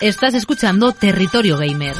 Estás 0.00 0.32
escuchando 0.34 0.92
Territorio 0.92 1.58
Gamer. 1.58 1.96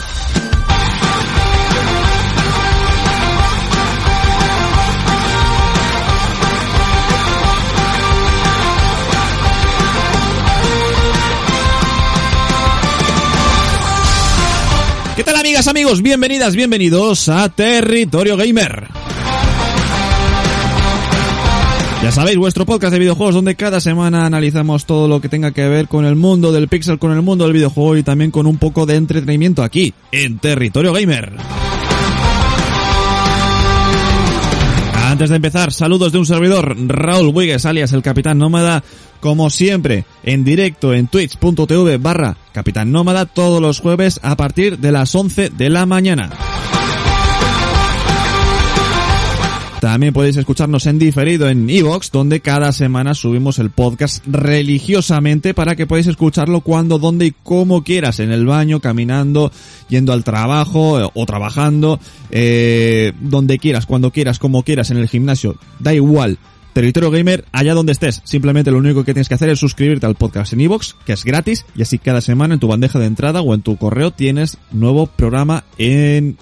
¿Qué 15.17 15.24
tal 15.24 15.35
amigas, 15.35 15.67
amigos? 15.67 16.01
Bienvenidas, 16.01 16.55
bienvenidos 16.55 17.29
a 17.29 17.49
Territorio 17.49 18.37
Gamer. 18.37 18.98
Ya 22.03 22.12
sabéis, 22.12 22.39
vuestro 22.39 22.65
podcast 22.65 22.93
de 22.93 23.01
videojuegos 23.01 23.35
donde 23.35 23.57
cada 23.57 23.80
semana 23.80 24.25
analizamos 24.25 24.87
todo 24.87 25.09
lo 25.09 25.21
que 25.21 25.29
tenga 25.29 25.51
que 25.51 25.67
ver 25.69 25.89
con 25.89 26.05
el 26.05 26.15
mundo 26.15 26.53
del 26.53 26.69
pixel, 26.69 27.01
con 27.01 27.11
el 27.11 27.23
mundo 27.23 27.45
del 27.45 27.53
videojuego 27.55 27.97
y 27.97 28.05
también 28.05 28.30
con 28.30 28.47
un 28.47 28.57
poco 28.57 28.87
de 28.87 28.95
entretenimiento 28.95 29.65
aquí, 29.65 29.93
en 30.12 30.38
Territorio 30.38 30.93
Gamer. 30.93 31.33
Antes 34.95 35.30
de 35.30 35.37
empezar, 35.37 35.73
saludos 35.73 36.12
de 36.12 36.19
un 36.19 36.27
servidor, 36.27 36.77
Raúl 36.87 37.34
Wigues, 37.34 37.66
alias 37.66 37.93
el 37.93 38.02
Capitán 38.02 38.38
Nómada, 38.38 38.85
como 39.19 39.51
siempre, 39.51 40.05
en 40.23 40.45
directo 40.45 40.95
en 40.95 41.09
twitch.tv 41.09 41.96
barra 41.99 42.37
Capitán 42.52 42.93
Nómada 42.93 43.27
todos 43.27 43.60
los 43.60 43.80
jueves 43.80 44.21
a 44.23 44.37
partir 44.37 44.79
de 44.79 44.93
las 44.93 45.12
11 45.15 45.51
de 45.51 45.69
la 45.69 45.85
mañana. 45.85 46.30
También 49.80 50.12
podéis 50.12 50.37
escucharnos 50.37 50.87
en 50.87 50.98
diferido 50.98 51.48
en 51.48 51.70
Evox, 51.70 52.10
donde 52.10 52.41
cada 52.41 52.73
semana 52.73 53.14
subimos 53.14 53.60
el 53.60 53.70
podcast 53.70 54.27
religiosamente 54.27 55.54
para 55.54 55.77
que 55.77 55.87
podáis 55.87 56.09
escucharlo 56.09 56.62
cuando, 56.62 56.98
donde 56.98 57.27
y 57.27 57.34
como 57.45 57.84
quieras, 57.84 58.18
en 58.18 58.32
el 58.32 58.45
baño, 58.45 58.80
caminando, 58.80 59.52
yendo 59.88 60.12
al 60.12 60.24
trabajo 60.24 61.01
eh, 61.01 61.09
o 61.14 61.27
trabajando, 61.27 62.01
eh, 62.32 63.12
donde 63.20 63.59
quieras, 63.59 63.87
cuando 63.87 64.10
quieras, 64.10 64.40
como 64.40 64.64
quieras, 64.64 64.90
en 64.90 64.96
el 64.96 65.08
gimnasio, 65.08 65.56
da 65.78 65.94
igual. 65.94 66.38
Territorio 66.72 67.12
Gamer, 67.12 67.44
allá 67.52 67.74
donde 67.74 67.92
estés. 67.92 68.20
Simplemente 68.24 68.72
lo 68.72 68.78
único 68.78 69.04
que 69.04 69.14
tienes 69.14 69.28
que 69.28 69.34
hacer 69.34 69.48
es 69.48 69.60
suscribirte 69.60 70.06
al 70.06 70.16
podcast 70.16 70.52
en 70.52 70.60
Evox, 70.60 70.96
que 71.06 71.12
es 71.12 71.24
gratis, 71.24 71.64
y 71.76 71.82
así 71.82 71.98
cada 71.98 72.20
semana 72.20 72.54
en 72.54 72.60
tu 72.60 72.66
bandeja 72.66 72.98
de 72.98 73.06
entrada 73.06 73.42
o 73.42 73.54
en 73.54 73.62
tu 73.62 73.76
correo 73.76 74.10
tienes 74.10 74.58
nuevo 74.72 75.06
programa 75.06 75.62
en 75.76 76.36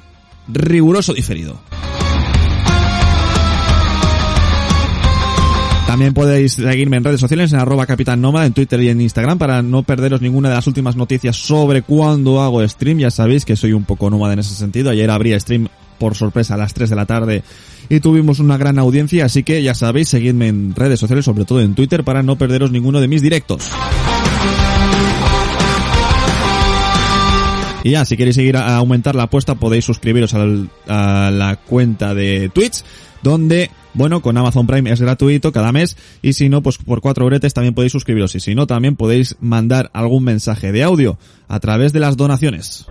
riguroso 0.48 1.12
diferido. 1.12 1.60
También 5.96 6.12
podéis 6.12 6.52
seguirme 6.52 6.98
en 6.98 7.04
redes 7.04 7.20
sociales 7.20 7.54
en 7.54 7.58
arroba 7.58 7.86
Capitán 7.86 8.22
en 8.22 8.52
Twitter 8.52 8.78
y 8.82 8.90
en 8.90 9.00
Instagram 9.00 9.38
para 9.38 9.62
no 9.62 9.82
perderos 9.82 10.20
ninguna 10.20 10.50
de 10.50 10.54
las 10.54 10.66
últimas 10.66 10.94
noticias 10.94 11.36
sobre 11.36 11.80
cuándo 11.80 12.42
hago 12.42 12.68
stream. 12.68 12.98
Ya 12.98 13.10
sabéis 13.10 13.46
que 13.46 13.56
soy 13.56 13.72
un 13.72 13.84
poco 13.84 14.10
nómada 14.10 14.34
en 14.34 14.40
ese 14.40 14.54
sentido. 14.54 14.90
Ayer 14.90 15.10
abrí 15.10 15.32
stream 15.40 15.68
por 15.98 16.14
sorpresa 16.14 16.52
a 16.52 16.58
las 16.58 16.74
3 16.74 16.90
de 16.90 16.96
la 16.96 17.06
tarde 17.06 17.42
y 17.88 18.00
tuvimos 18.00 18.40
una 18.40 18.58
gran 18.58 18.78
audiencia, 18.78 19.24
así 19.24 19.42
que 19.42 19.62
ya 19.62 19.74
sabéis, 19.74 20.10
seguidme 20.10 20.48
en 20.48 20.74
redes 20.74 21.00
sociales, 21.00 21.24
sobre 21.24 21.46
todo 21.46 21.62
en 21.62 21.74
Twitter, 21.74 22.04
para 22.04 22.22
no 22.22 22.36
perderos 22.36 22.70
ninguno 22.70 23.00
de 23.00 23.08
mis 23.08 23.22
directos. 23.22 23.70
Y 27.84 27.92
ya, 27.92 28.04
si 28.04 28.16
queréis 28.16 28.34
seguir 28.34 28.58
a 28.58 28.76
aumentar 28.76 29.14
la 29.14 29.22
apuesta, 29.22 29.54
podéis 29.54 29.84
suscribiros 29.86 30.34
a 30.34 31.30
la 31.30 31.56
cuenta 31.56 32.14
de 32.14 32.50
Twitch, 32.52 32.82
donde, 33.26 33.72
bueno, 33.92 34.22
con 34.22 34.38
Amazon 34.38 34.68
Prime 34.68 34.88
es 34.88 35.00
gratuito 35.00 35.50
cada 35.50 35.72
mes, 35.72 35.96
y 36.22 36.34
si 36.34 36.48
no, 36.48 36.62
pues 36.62 36.78
por 36.78 37.00
cuatro 37.00 37.26
bretes 37.26 37.54
también 37.54 37.74
podéis 37.74 37.90
suscribiros, 37.90 38.36
y 38.36 38.40
si 38.40 38.54
no, 38.54 38.68
también 38.68 38.94
podéis 38.94 39.34
mandar 39.40 39.90
algún 39.94 40.22
mensaje 40.22 40.70
de 40.70 40.84
audio 40.84 41.18
a 41.48 41.58
través 41.58 41.92
de 41.92 41.98
las 41.98 42.16
donaciones. 42.16 42.86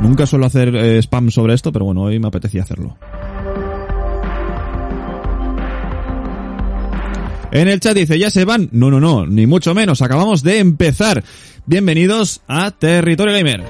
Nunca 0.00 0.26
suelo 0.26 0.46
hacer 0.46 0.74
eh, 0.74 0.98
spam 1.02 1.30
sobre 1.30 1.54
esto, 1.54 1.70
pero 1.70 1.84
bueno, 1.84 2.02
hoy 2.02 2.18
me 2.18 2.26
apetecía 2.26 2.62
hacerlo. 2.62 2.96
En 7.52 7.68
el 7.68 7.78
chat 7.78 7.94
dice, 7.94 8.18
¿ya 8.18 8.30
se 8.30 8.44
van? 8.44 8.70
No, 8.72 8.90
no, 8.90 8.98
no, 8.98 9.24
ni 9.24 9.46
mucho 9.46 9.72
menos, 9.72 10.02
acabamos 10.02 10.42
de 10.42 10.58
empezar. 10.58 11.22
Bienvenidos 11.66 12.40
a 12.48 12.72
Territorio 12.72 13.34
Gamer. 13.34 13.62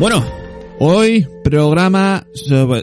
Bueno, 0.00 0.24
hoy 0.78 1.26
programa 1.44 2.26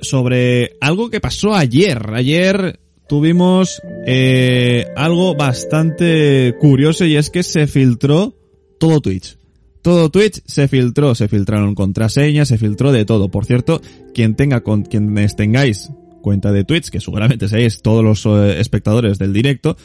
sobre, 0.04 0.78
algo 0.80 1.10
que 1.10 1.20
pasó 1.20 1.56
ayer. 1.56 2.12
Ayer 2.14 2.80
tuvimos 3.10 3.82
eh, 4.06 4.86
algo 4.96 5.34
bastante 5.34 6.54
curioso 6.60 7.06
y 7.06 7.16
es 7.16 7.32
que 7.32 7.42
se 7.42 7.66
filtró 7.66 8.36
todo 8.80 9.02
Twitch. 9.02 9.36
Todo 9.82 10.12
Twitch 10.12 10.44
se 10.46 10.68
filtró, 10.68 11.16
se 11.16 11.28
filtraron 11.28 11.74
contraseñas, 11.74 12.50
se 12.50 12.60
filtró 12.60 12.92
de 12.92 13.04
todo. 13.04 13.32
Por 13.32 13.46
cierto, 13.46 13.82
quien 14.14 14.36
tenga 14.36 14.62
con 14.62 14.84
quienes 14.84 15.36
tengáis 15.36 15.90
cuenta 16.22 16.52
de 16.52 16.66
Twitch, 16.66 16.92
que 16.92 17.00
seguramente 17.00 17.48
seáis 17.48 17.82
todos 17.82 18.04
los 18.04 18.28
eh, 18.28 18.60
espectadores 18.60 19.18
del 19.18 19.34
directo, 19.34 19.76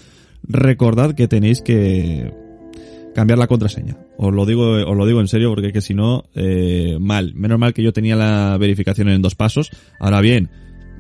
recordad 0.43 1.15
que 1.15 1.29
tenéis 1.29 1.63
que 1.63 2.42
cambiar 3.15 3.39
la 3.39 3.47
contraseña. 3.47 3.97
Os 4.17 4.33
lo 4.33 4.47
digo, 4.47 4.73
os 4.73 4.97
lo 4.97 5.07
digo 5.07 5.21
en 5.21 5.29
serio 5.29 5.51
porque 5.51 5.73
que 5.73 5.81
si 5.81 5.95
no, 5.95 6.25
eh, 6.35 6.97
mal. 7.01 7.35
Menos 7.35 7.59
mal 7.59 7.75
que 7.75 7.83
yo 7.83 7.93
tenía 7.93 8.17
la 8.17 8.57
verificación 8.59 9.09
en 9.09 9.23
dos 9.23 9.35
pasos. 9.35 9.71
Ahora 10.01 10.21
bien, 10.21 10.51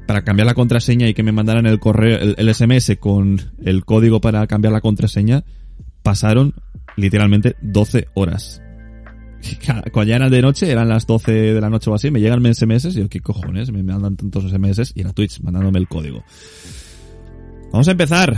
para 0.06 0.22
cambiar 0.22 0.46
la 0.46 0.54
contraseña 0.54 1.08
y 1.08 1.14
que 1.14 1.22
me 1.22 1.32
mandaran 1.32 1.66
el 1.66 1.78
correo, 1.78 2.18
el, 2.36 2.54
SMS 2.54 2.96
con 2.98 3.40
el 3.64 3.84
código 3.84 4.20
para 4.20 4.46
cambiar 4.46 4.72
la 4.72 4.80
contraseña, 4.80 5.44
pasaron 6.02 6.54
literalmente 6.96 7.56
12 7.62 8.08
horas. 8.14 8.62
Cuando 9.92 10.08
ya 10.08 10.16
era 10.16 10.30
de 10.30 10.42
noche, 10.42 10.70
eran 10.70 10.88
las 10.88 11.06
12 11.06 11.32
de 11.32 11.60
la 11.60 11.70
noche 11.70 11.90
o 11.90 11.94
así, 11.94 12.10
me 12.10 12.20
llegan 12.20 12.42
SMS 12.54 12.84
y 12.86 13.00
yo, 13.00 13.08
¿qué 13.08 13.20
cojones? 13.20 13.72
Me 13.72 13.82
mandan 13.82 14.16
tantos 14.16 14.50
SMS 14.50 14.92
y 14.94 15.00
era 15.00 15.12
Twitch 15.12 15.40
mandándome 15.40 15.78
el 15.78 15.88
código. 15.88 16.24
Vamos 17.72 17.88
a 17.88 17.92
empezar 17.92 18.36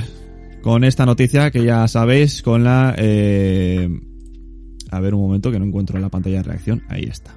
con 0.65 0.83
esta 0.83 1.05
noticia 1.05 1.51
que 1.51 1.63
ya 1.63 1.87
sabéis, 1.89 2.41
con 2.41 2.65
la... 2.65 2.95
Eh... 2.97 3.87
A 4.91 4.99
ver 4.99 5.13
un 5.13 5.21
momento 5.21 5.51
que 5.51 5.59
no 5.59 5.67
encuentro 5.67 5.97
en 5.97 6.03
la 6.03 6.09
pantalla 6.09 6.39
de 6.39 6.43
reacción. 6.45 6.83
Ahí 6.89 7.03
está. 7.03 7.37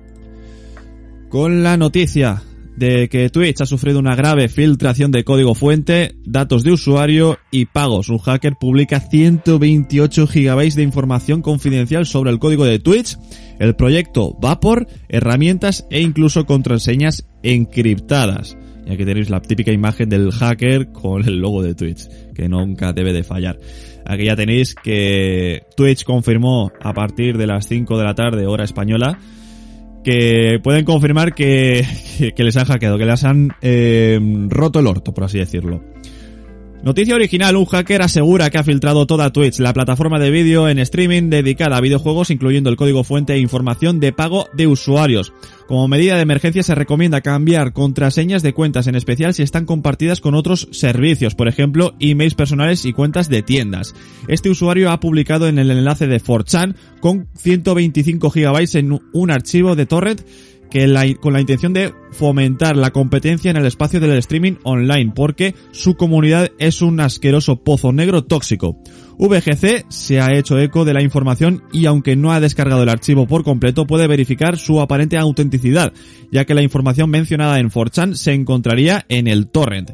Con 1.27 1.61
la 1.61 1.75
noticia 1.75 2.41
de 2.77 3.09
que 3.09 3.29
Twitch 3.29 3.59
ha 3.59 3.65
sufrido 3.65 3.99
una 3.99 4.15
grave 4.15 4.47
filtración 4.47 5.11
de 5.11 5.25
código 5.25 5.55
fuente, 5.55 6.15
datos 6.23 6.63
de 6.63 6.71
usuario 6.71 7.37
y 7.51 7.65
pagos. 7.65 8.07
Un 8.07 8.19
hacker 8.19 8.53
publica 8.57 9.01
128 9.01 10.25
gigabytes 10.27 10.75
de 10.75 10.83
información 10.83 11.41
confidencial 11.41 12.05
sobre 12.05 12.31
el 12.31 12.39
código 12.39 12.63
de 12.63 12.79
Twitch, 12.79 13.17
el 13.59 13.75
proyecto 13.75 14.37
Vapor, 14.39 14.87
herramientas 15.09 15.85
e 15.89 15.99
incluso 15.99 16.45
contraseñas 16.45 17.27
encriptadas. 17.43 18.55
Y 18.87 18.93
aquí 18.93 19.03
tenéis 19.03 19.29
la 19.29 19.41
típica 19.41 19.71
imagen 19.71 20.07
del 20.07 20.31
hacker 20.31 20.93
con 20.93 21.27
el 21.27 21.39
logo 21.39 21.61
de 21.61 21.75
Twitch, 21.75 22.07
que 22.33 22.47
nunca 22.47 22.93
debe 22.93 23.11
de 23.11 23.23
fallar. 23.23 23.59
Aquí 24.05 24.25
ya 24.25 24.35
tenéis 24.37 24.75
que 24.75 25.63
Twitch 25.75 26.05
confirmó 26.05 26.71
a 26.81 26.93
partir 26.93 27.37
de 27.37 27.47
las 27.47 27.67
5 27.67 27.97
de 27.97 28.03
la 28.05 28.15
tarde, 28.15 28.47
hora 28.47 28.63
española, 28.63 29.19
que 30.05 30.59
pueden 30.63 30.85
confirmar 30.85 31.35
que, 31.35 31.83
les 32.37 32.57
han 32.57 32.65
hackeado, 32.65 32.97
que 32.97 33.05
les 33.05 33.23
han 33.25 33.49
eh, 33.61 34.19
roto 34.47 34.79
el 34.79 34.87
orto, 34.87 35.13
por 35.13 35.25
así 35.25 35.37
decirlo. 35.37 35.83
Noticia 36.83 37.15
original, 37.15 37.57
un 37.57 37.65
hacker 37.65 38.03
asegura 38.03 38.49
que 38.49 38.59
ha 38.59 38.63
filtrado 38.63 39.05
toda 39.07 39.33
Twitch, 39.33 39.59
la 39.59 39.73
plataforma 39.73 40.19
de 40.19 40.29
vídeo 40.29 40.69
en 40.69 40.79
streaming 40.79 41.29
dedicada 41.29 41.75
a 41.75 41.81
videojuegos, 41.81 42.29
incluyendo 42.29 42.69
el 42.69 42.77
código 42.77 43.03
fuente 43.03 43.33
e 43.33 43.39
información 43.39 43.99
de 43.99 44.13
pago 44.13 44.45
de 44.53 44.67
usuarios. 44.67 45.33
Como 45.67 45.89
medida 45.89 46.15
de 46.15 46.21
emergencia 46.21 46.63
se 46.63 46.75
recomienda 46.75 47.19
cambiar 47.19 47.73
contraseñas 47.73 48.41
de 48.41 48.53
cuentas, 48.53 48.87
en 48.87 48.95
especial 48.95 49.33
si 49.33 49.43
están 49.43 49.65
compartidas 49.65 50.21
con 50.21 50.33
otros 50.33 50.69
servicios, 50.71 51.35
por 51.35 51.49
ejemplo, 51.49 51.93
emails 51.99 52.35
personales 52.35 52.85
y 52.85 52.93
cuentas 52.93 53.27
de 53.27 53.41
tiendas. 53.41 53.93
Este 54.29 54.49
usuario 54.49 54.91
ha 54.91 55.01
publicado 55.01 55.49
en 55.49 55.59
el 55.59 55.69
enlace 55.69 56.07
de 56.07 56.21
4chan 56.21 56.75
con 57.01 57.27
125 57.35 58.29
GB 58.29 58.77
en 58.77 59.01
un 59.11 59.31
archivo 59.31 59.75
de 59.75 59.85
torrent 59.85 60.21
que 60.69 61.17
con 61.19 61.33
la 61.33 61.41
intención 61.41 61.73
de 61.73 61.93
fomentar 62.11 62.75
la 62.75 62.91
competencia 62.91 63.51
en 63.51 63.57
el 63.57 63.65
espacio 63.65 63.99
del 63.99 64.17
streaming 64.17 64.53
online, 64.63 65.11
porque 65.15 65.55
su 65.71 65.95
comunidad 65.95 66.51
es 66.59 66.81
un 66.81 66.99
asqueroso 66.99 67.63
pozo 67.63 67.91
negro 67.91 68.23
tóxico. 68.23 68.77
VGC 69.19 69.85
se 69.89 70.21
ha 70.21 70.33
hecho 70.37 70.59
eco 70.59 70.85
de 70.85 70.93
la 70.93 71.01
información 71.01 71.63
y 71.73 71.87
aunque 71.87 72.15
no 72.15 72.31
ha 72.31 72.39
descargado 72.39 72.83
el 72.83 72.89
archivo 72.89 73.25
por 73.25 73.43
completo, 73.43 73.87
puede 73.87 74.07
verificar 74.07 74.57
su 74.57 74.79
aparente 74.79 75.17
autenticidad, 75.17 75.91
ya 76.31 76.45
que 76.45 76.53
la 76.53 76.61
información 76.61 77.09
mencionada 77.09 77.59
en 77.59 77.69
4chan 77.69 78.13
se 78.13 78.33
encontraría 78.33 79.05
en 79.09 79.27
el 79.27 79.47
torrent. 79.47 79.91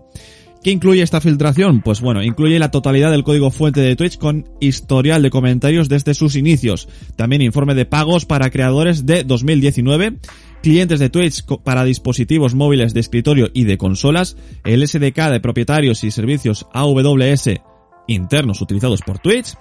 ¿Qué 0.61 0.71
incluye 0.71 1.01
esta 1.01 1.19
filtración? 1.19 1.81
Pues 1.81 1.99
bueno, 1.99 2.23
incluye 2.23 2.57
la 2.57 2.71
totalidad 2.71 3.11
del 3.11 3.23
código 3.23 3.51
fuente 3.51 3.81
de 3.81 3.97
Twitch 3.97 4.17
con 4.17 4.47
historial 4.61 5.21
de 5.21 5.29
comentarios 5.29 5.89
desde 5.89 6.13
sus 6.13 6.37
inicios. 6.37 6.87
También 7.17 7.41
informe 7.41 7.75
de 7.75 7.85
pagos 7.85 8.25
para 8.25 8.49
creadores 8.49 9.05
de 9.05 9.25
2019, 9.25 10.19
clientes 10.61 10.99
de 11.01 11.09
Twitch 11.09 11.43
para 11.63 11.83
dispositivos 11.83 12.55
móviles 12.55 12.93
de 12.93 13.01
escritorio 13.01 13.49
y 13.53 13.65
de 13.65 13.77
consolas, 13.77 14.37
el 14.63 14.87
SDK 14.87 15.31
de 15.31 15.41
propietarios 15.41 16.05
y 16.05 16.11
servicios 16.11 16.65
AWS 16.71 17.72
internos 18.07 18.61
utilizados 18.61 19.01
por 19.01 19.19
Twitch, 19.19 19.55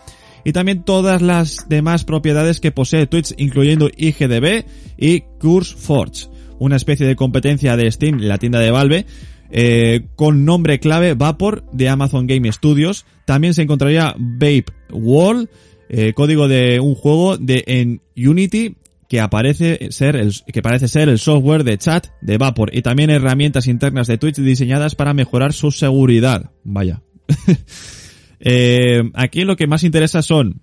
y 0.45 0.53
también 0.53 0.83
todas 0.83 1.23
las 1.23 1.69
demás 1.69 2.05
propiedades 2.05 2.61
que 2.61 2.73
posee 2.73 3.07
Twitch, 3.07 3.35
incluyendo 3.37 3.91
IGDB 3.97 4.65
y 4.99 5.21
CurseForge, 5.41 6.27
una 6.59 6.77
especie 6.77 7.07
de 7.07 7.17
competencia 7.17 7.77
de 7.77 7.91
Steam, 7.91 8.19
la 8.19 8.39
tienda 8.39 8.61
de 8.61 8.71
Valve, 8.71 9.07
eh, 9.51 10.07
con 10.17 10.45
nombre 10.45 10.81
clave 10.81 11.15
Vapor 11.15 11.65
de 11.73 11.89
Amazon 11.89 12.27
Game 12.27 12.51
Studios. 12.53 13.05
También 13.27 13.55
se 13.55 13.63
encontraría 13.63 14.15
Vape 14.19 14.67
World, 14.91 15.49
eh, 15.89 16.13
código 16.15 16.49
de 16.49 16.81
un 16.81 16.95
juego 16.95 17.37
de 17.37 17.63
en 17.67 18.01
Unity 18.17 18.77
que 19.09 19.21
aparece 19.21 19.93
ser 19.93 20.17
el, 20.17 20.33
que 20.51 20.63
parece 20.63 20.89
ser 20.89 21.11
el 21.11 21.19
software 21.19 21.65
de 21.65 21.77
chat 21.77 22.07
de 22.23 22.39
Vapor 22.39 22.75
y 22.75 22.81
también 22.81 23.11
herramientas 23.11 23.67
internas 23.67 24.07
de 24.07 24.17
Twitch 24.17 24.37
diseñadas 24.37 24.95
para 24.95 25.13
mejorar 25.13 25.53
su 25.53 25.71
seguridad. 25.71 26.51
Vaya. 26.65 27.03
eh, 28.45 29.03
aquí 29.15 29.45
lo 29.45 29.57
que 29.57 29.67
más 29.67 29.85
interesa 29.85 30.21
son 30.21 30.61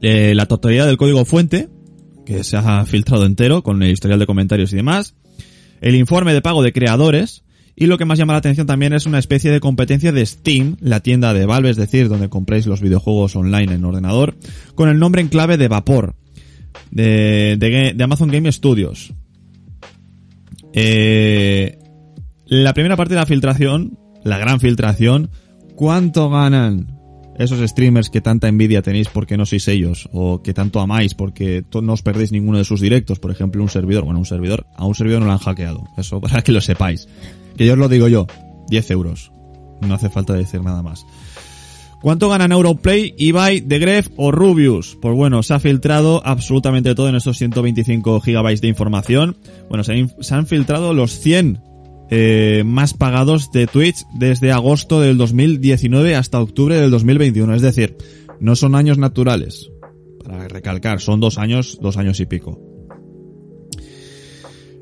eh, 0.00 0.34
la 0.34 0.46
totalidad 0.46 0.86
del 0.86 0.96
código 0.96 1.24
fuente, 1.24 1.68
que 2.24 2.44
se 2.44 2.56
ha 2.56 2.84
filtrado 2.86 3.26
entero 3.26 3.62
con 3.62 3.82
el 3.82 3.90
historial 3.90 4.20
de 4.20 4.26
comentarios 4.26 4.72
y 4.72 4.76
demás, 4.76 5.16
el 5.80 5.96
informe 5.96 6.32
de 6.32 6.40
pago 6.40 6.62
de 6.62 6.72
creadores, 6.72 7.42
y 7.74 7.86
lo 7.86 7.98
que 7.98 8.04
más 8.04 8.18
llama 8.18 8.32
la 8.32 8.40
atención 8.40 8.66
también 8.66 8.92
es 8.92 9.06
una 9.06 9.18
especie 9.18 9.50
de 9.50 9.60
competencia 9.60 10.12
de 10.12 10.24
Steam, 10.24 10.76
la 10.80 11.00
tienda 11.00 11.34
de 11.34 11.46
Valve, 11.46 11.70
es 11.70 11.76
decir, 11.76 12.08
donde 12.08 12.28
compréis 12.28 12.66
los 12.66 12.80
videojuegos 12.80 13.34
online 13.36 13.74
en 13.74 13.84
ordenador, 13.84 14.36
con 14.74 14.88
el 14.88 14.98
nombre 14.98 15.20
en 15.20 15.28
clave 15.28 15.56
de 15.56 15.68
Vapor, 15.68 16.14
de, 16.90 17.56
de, 17.58 18.02
Amazon 18.02 18.30
Game 18.30 18.50
Studios. 18.50 19.12
Eh, 20.72 21.78
la 22.46 22.72
primera 22.72 22.96
parte 22.96 23.14
de 23.14 23.20
la 23.20 23.26
filtración, 23.26 23.98
la 24.24 24.38
gran 24.38 24.60
filtración, 24.60 25.30
¿cuánto 25.78 26.28
ganan 26.28 26.98
esos 27.38 27.60
streamers 27.70 28.10
que 28.10 28.20
tanta 28.20 28.48
envidia 28.48 28.82
tenéis 28.82 29.08
porque 29.08 29.36
no 29.36 29.46
sois 29.46 29.68
ellos? 29.68 30.08
O 30.12 30.42
que 30.42 30.52
tanto 30.52 30.80
amáis 30.80 31.14
porque 31.14 31.62
no 31.70 31.92
os 31.92 32.02
perdéis 32.02 32.32
ninguno 32.32 32.58
de 32.58 32.64
sus 32.64 32.80
directos, 32.80 33.20
por 33.20 33.30
ejemplo, 33.30 33.62
un 33.62 33.70
servidor. 33.70 34.04
Bueno, 34.04 34.18
un 34.18 34.26
servidor, 34.26 34.66
a 34.74 34.84
un 34.84 34.96
servidor 34.96 35.20
no 35.20 35.26
lo 35.26 35.32
han 35.32 35.38
hackeado. 35.38 35.86
Eso 35.96 36.20
para 36.24 36.42
que 36.42 36.50
lo 36.50 36.60
sepáis. 36.60 37.08
Que 37.56 37.64
yo 37.64 37.74
os 37.74 37.78
lo 37.78 37.88
digo 37.88 38.08
yo, 38.08 38.26
10 38.70 38.90
euros. 38.90 39.30
No 39.80 39.94
hace 39.94 40.10
falta 40.10 40.32
decir 40.32 40.60
nada 40.62 40.82
más. 40.82 41.06
¿Cuánto 42.02 42.28
ganan 42.28 42.52
Europlay, 42.52 43.14
Ibai, 43.16 43.60
Gref 43.60 44.08
o 44.16 44.30
Rubius? 44.32 44.98
Pues 45.00 45.14
bueno, 45.14 45.42
se 45.42 45.54
ha 45.54 45.60
filtrado 45.60 46.22
absolutamente 46.24 46.94
todo 46.94 47.08
en 47.08 47.16
estos 47.16 47.38
125 47.38 48.20
gigabytes 48.20 48.60
de 48.60 48.68
información. 48.68 49.36
Bueno, 49.68 49.84
se, 49.84 50.34
han 50.34 50.46
filtrado 50.46 50.92
los 50.92 51.18
100 51.20 51.60
eh, 52.10 52.62
más 52.64 52.94
pagados 52.94 53.52
de 53.52 53.66
Twitch 53.66 54.04
desde 54.14 54.52
agosto 54.52 55.00
del 55.00 55.18
2019 55.18 56.16
hasta 56.16 56.40
octubre 56.40 56.76
del 56.76 56.90
2021. 56.90 57.54
Es 57.54 57.62
decir, 57.62 57.96
no 58.40 58.56
son 58.56 58.74
años 58.74 58.98
naturales. 58.98 59.70
Para 60.24 60.48
recalcar, 60.48 61.00
son 61.00 61.20
dos 61.20 61.38
años, 61.38 61.78
dos 61.80 61.96
años 61.96 62.20
y 62.20 62.26
pico. 62.26 62.60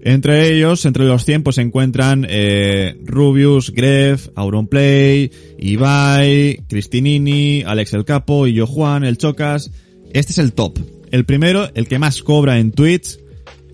Entre 0.02 0.54
ellos, 0.54 0.84
entre 0.84 1.04
los 1.04 1.24
100, 1.24 1.42
pues 1.42 1.56
se 1.56 1.62
encuentran 1.62 2.24
eh, 2.28 2.96
Rubius, 3.02 3.72
Gref, 3.72 4.28
Auronplay, 4.36 5.32
Ibai, 5.58 6.64
Cristinini, 6.68 7.64
Alex 7.66 7.92
el 7.92 8.04
Capo, 8.04 8.46
yo 8.46 8.68
Juan, 8.68 9.02
el 9.02 9.18
Chocas. 9.18 9.72
Este 10.12 10.30
es 10.30 10.38
el 10.38 10.52
top. 10.52 10.78
El 11.10 11.24
primero, 11.24 11.68
el 11.74 11.88
que 11.88 11.98
más 11.98 12.22
cobra 12.22 12.60
en 12.60 12.70
Twitch, 12.70 13.18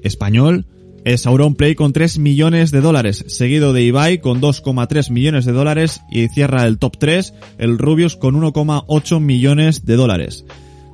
español, 0.03 0.65
es 1.05 1.27
Auronplay 1.27 1.75
con 1.75 1.93
3 1.93 2.19
millones 2.19 2.71
de 2.71 2.81
dólares, 2.81 3.25
seguido 3.29 3.73
de 3.73 3.83
Ibai 3.83 4.19
con 4.19 4.41
2,3 4.41 5.11
millones 5.11 5.45
de 5.45 5.53
dólares 5.53 6.03
y 6.11 6.29
cierra 6.29 6.67
el 6.67 6.79
top 6.79 6.99
3 6.99 7.35
el 7.59 7.79
Rubius 7.79 8.17
con 8.17 8.41
1,8 8.41 9.21
millones 9.21 9.85
de 9.85 9.97
dólares. 9.97 10.45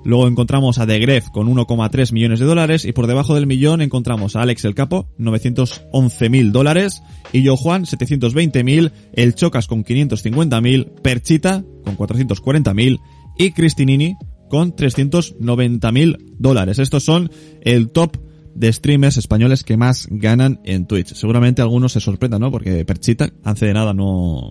Luego 0.05 0.27
encontramos 0.29 0.79
a 0.79 0.87
The 0.87 0.99
Gref 1.01 1.29
con 1.29 1.49
1,3 1.55 2.13
millones 2.13 2.39
de 2.41 2.47
dólares 2.47 2.85
y 2.85 2.93
por 2.93 3.07
debajo 3.07 3.35
del 3.35 3.47
millón 3.47 3.83
encontramos 3.83 4.37
a 4.37 4.43
Alex 4.43 4.65
el 4.65 4.75
Capo, 4.75 5.09
911 5.19 6.31
mil 6.31 6.53
dólares, 6.53 7.03
y 7.33 7.43
Yo 7.43 7.57
Juan, 7.57 7.85
720 7.85 8.65
mil, 8.65 8.93
El 9.13 9.35
Chocas 9.35 9.67
con 9.67 9.85
550 9.85 10.61
mil, 10.61 10.87
Perchita 11.03 11.65
con 11.85 11.97
440 11.97 12.73
mil 12.75 13.01
y 13.37 13.51
Cristinini 13.51 14.17
con 14.49 14.75
390 14.75 15.93
mil 15.93 16.17
dólares. 16.39 16.79
Estos 16.79 17.05
son 17.05 17.31
el 17.61 17.91
top 17.91 18.17
de 18.55 18.73
streamers 18.73 19.17
españoles 19.17 19.65
que 19.65 19.77
más 19.77 20.09
ganan 20.11 20.61
en 20.65 20.87
Twitch. 20.87 21.15
Seguramente 21.15 21.63
algunos 21.63 21.93
se 21.93 22.01
sorprendan, 22.01 22.41
¿no? 22.41 22.51
Porque 22.51 22.85
Perchita 22.85 23.31
hace 23.45 23.67
de 23.67 23.75
nada 23.75 23.95
no, 23.95 24.51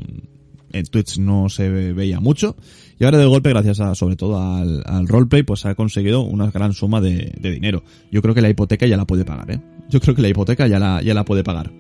en 0.72 0.86
Twitch 0.86 1.18
no 1.18 1.50
se 1.50 1.70
veía 1.70 2.20
mucho. 2.20 2.56
Y 3.00 3.06
ahora 3.06 3.18
de 3.18 3.26
golpe 3.26 3.50
gracias 3.50 3.80
a 3.80 3.94
sobre 3.96 4.16
todo 4.16 4.42
al, 4.42 4.84
al 4.86 5.08
roleplay 5.08 5.44
pues 5.44 5.66
ha 5.66 5.76
conseguido 5.76 6.22
una 6.22 6.50
gran 6.52 6.74
suma 6.74 7.02
de, 7.02 7.34
dinero. 7.40 7.84
Yo 8.12 8.22
creo 8.22 8.34
que 8.34 8.42
la 8.42 8.50
hipoteca 8.50 8.88
ya 8.88 8.98
la 8.98 9.06
puede 9.06 9.26
pagar 9.26 9.52
eh 9.52 9.60
yo 9.90 10.00
creo 10.02 10.16
que 10.16 10.22
la 10.22 10.30
hipoteca 10.30 10.68
ya 10.68 10.80
la 10.80 11.02
ya 11.02 11.14
la 11.14 11.24
puede 11.24 11.44
pagar. 11.44 11.72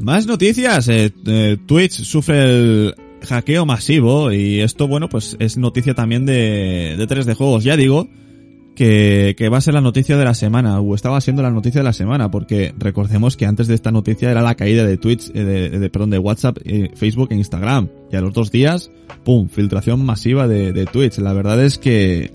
Más 0.00 0.26
noticias. 0.26 0.88
Eh, 0.88 1.12
eh, 1.26 1.56
Twitch 1.66 2.02
sufre 2.02 2.44
el 2.44 2.94
hackeo 3.26 3.64
masivo 3.64 4.32
y 4.32 4.60
esto 4.60 4.86
bueno 4.86 5.08
pues 5.08 5.36
es 5.38 5.56
noticia 5.56 5.94
también 5.94 6.26
de, 6.26 6.94
de 6.96 7.08
3D 7.08 7.34
juegos. 7.34 7.64
Ya 7.64 7.76
digo 7.76 8.08
que, 8.74 9.48
va 9.52 9.58
a 9.58 9.60
ser 9.60 9.74
la 9.74 9.80
noticia 9.80 10.16
de 10.16 10.24
la 10.24 10.34
semana, 10.34 10.80
o 10.80 10.94
estaba 10.94 11.20
siendo 11.20 11.42
la 11.42 11.50
noticia 11.50 11.80
de 11.80 11.84
la 11.84 11.92
semana, 11.92 12.30
porque 12.30 12.74
recordemos 12.78 13.36
que 13.36 13.46
antes 13.46 13.66
de 13.66 13.74
esta 13.74 13.90
noticia 13.90 14.30
era 14.30 14.42
la 14.42 14.54
caída 14.54 14.84
de 14.84 14.96
Twitch, 14.96 15.30
eh, 15.34 15.44
de, 15.44 15.90
perdón, 15.90 16.10
de 16.10 16.18
WhatsApp, 16.18 16.58
eh, 16.64 16.90
Facebook 16.94 17.28
e 17.30 17.36
Instagram. 17.36 17.88
Y 18.10 18.16
a 18.16 18.20
los 18.20 18.32
dos 18.32 18.50
días, 18.50 18.90
pum, 19.24 19.48
filtración 19.48 20.04
masiva 20.04 20.48
de, 20.48 20.72
de 20.72 20.86
Twitch. 20.86 21.18
La 21.18 21.32
verdad 21.32 21.62
es 21.64 21.78
que 21.78 22.32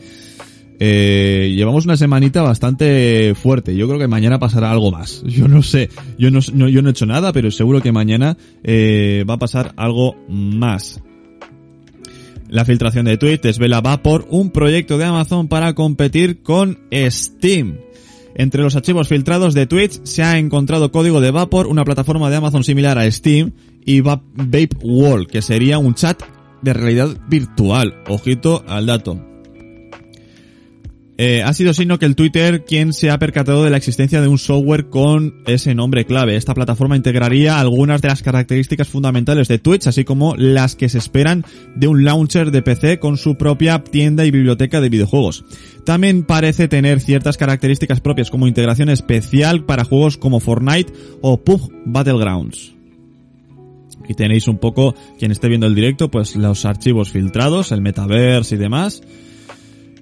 eh, 0.82 1.52
llevamos 1.56 1.84
una 1.84 1.98
semanita 1.98 2.42
bastante 2.42 3.34
fuerte. 3.36 3.76
Yo 3.76 3.88
creo 3.88 4.00
que 4.00 4.08
mañana 4.08 4.40
pasará 4.40 4.72
algo 4.72 4.92
más. 4.92 5.22
Yo 5.28 5.48
no 5.48 5.62
sé, 5.62 5.90
yo 6.18 6.32
no, 6.32 6.40
yo 6.40 6.82
no 6.82 6.90
he 6.90 6.92
hecho 6.92 7.06
nada, 7.06 7.34
pero 7.34 7.52
seguro 7.52 7.82
que 7.82 7.92
mañana 7.92 8.38
eh, 8.64 9.26
va 9.30 9.34
a 9.36 9.40
pasar 9.40 9.74
algo 9.76 10.16
más. 10.30 11.02
La 12.50 12.66
filtración 12.66 13.06
de 13.06 13.18
Twitch 13.18 13.42
desvela 13.42 13.80
Vapor, 13.80 14.26
un 14.30 14.50
proyecto 14.50 14.98
de 14.98 15.06
Amazon 15.06 15.48
para 15.48 15.76
competir 15.76 16.42
con 16.42 16.80
Steam. 16.92 17.78
Entre 18.34 18.64
los 18.64 18.76
archivos 18.76 19.08
filtrados 19.08 19.54
de 19.54 19.68
Twitch 19.68 20.02
se 20.04 20.24
ha 20.24 20.40
encontrado 20.40 20.92
código 20.92 21.22
de 21.22 21.30
Vapor, 21.30 21.68
una 21.68 21.86
plataforma 21.86 22.30
de 22.30 22.38
Amazon 22.38 22.64
similar 22.64 22.98
a 22.98 23.10
Steam, 23.12 23.52
y 23.86 24.02
Vape 24.02 24.70
World, 24.82 25.28
que 25.28 25.44
sería 25.44 25.78
un 25.78 25.94
chat 25.94 26.22
de 26.62 26.74
realidad 26.74 27.10
virtual. 27.28 28.04
Ojito 28.08 28.64
al 28.68 28.88
dato. 28.88 29.29
Eh, 31.22 31.44
ha 31.44 31.54
sido 31.54 31.74
signo 31.74 32.00
que 32.00 32.06
el 32.06 32.16
Twitter 32.16 32.64
quien 32.64 32.94
se 32.94 33.10
ha 33.10 33.20
percatado 33.20 33.66
de 33.66 33.70
la 33.70 33.76
existencia 33.76 34.22
de 34.22 34.30
un 34.30 34.38
software 34.38 34.88
con 34.88 35.44
ese 35.48 35.76
nombre 35.76 36.06
clave. 36.06 36.38
Esta 36.38 36.54
plataforma 36.54 36.96
integraría 36.96 37.60
algunas 37.60 38.02
de 38.02 38.08
las 38.08 38.24
características 38.24 38.88
fundamentales 38.88 39.50
de 39.50 39.60
Twitch, 39.60 39.88
así 39.88 40.06
como 40.06 40.38
las 40.38 40.78
que 40.78 40.88
se 40.88 40.98
esperan 40.98 41.44
de 41.76 41.90
un 41.90 42.06
launcher 42.06 42.52
de 42.52 42.62
PC 42.62 43.00
con 43.00 43.18
su 43.18 43.36
propia 43.36 43.84
tienda 43.84 44.26
y 44.26 44.32
biblioteca 44.32 44.80
de 44.80 44.88
videojuegos. 44.88 45.44
También 45.84 46.24
parece 46.24 46.70
tener 46.70 47.02
ciertas 47.02 47.36
características 47.36 48.00
propias 48.00 48.32
como 48.32 48.48
integración 48.48 48.88
especial 48.88 49.66
para 49.66 49.84
juegos 49.84 50.16
como 50.16 50.40
Fortnite 50.40 50.94
o 51.20 51.36
PUBG 51.44 51.70
Battlegrounds. 51.84 52.76
Y 54.08 54.14
tenéis 54.14 54.48
un 54.48 54.58
poco, 54.58 54.96
quien 55.20 55.32
esté 55.32 55.50
viendo 55.50 55.68
el 55.68 55.76
directo, 55.76 56.10
pues 56.10 56.38
los 56.38 56.64
archivos 56.64 57.12
filtrados, 57.12 57.74
el 57.74 57.82
metaverse 57.82 58.56
y 58.56 58.58
demás. 58.58 59.02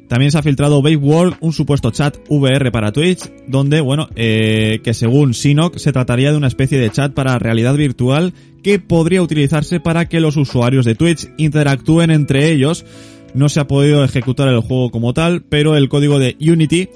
También 0.07 0.31
se 0.31 0.37
ha 0.37 0.43
filtrado 0.43 0.81
Vape 0.81 0.95
World, 0.95 1.35
un 1.41 1.51
supuesto 1.51 1.91
chat 1.91 2.17
VR 2.29 2.71
para 2.71 2.91
Twitch, 2.91 3.29
donde, 3.47 3.81
bueno, 3.81 4.07
eh, 4.15 4.79
que 4.83 4.93
según 4.93 5.33
Sinok 5.33 5.77
se 5.77 5.91
trataría 5.91 6.31
de 6.31 6.37
una 6.37 6.47
especie 6.47 6.79
de 6.79 6.89
chat 6.89 7.13
para 7.13 7.39
realidad 7.39 7.75
virtual 7.75 8.33
que 8.63 8.79
podría 8.79 9.21
utilizarse 9.21 9.79
para 9.79 10.07
que 10.07 10.19
los 10.19 10.37
usuarios 10.37 10.85
de 10.85 10.95
Twitch 10.95 11.29
interactúen 11.37 12.11
entre 12.11 12.51
ellos. 12.51 12.85
No 13.33 13.49
se 13.49 13.59
ha 13.59 13.67
podido 13.67 14.03
ejecutar 14.03 14.47
el 14.47 14.61
juego 14.61 14.91
como 14.91 15.13
tal, 15.13 15.43
pero 15.43 15.75
el 15.75 15.89
código 15.89 16.19
de 16.19 16.37
Unity 16.39 16.89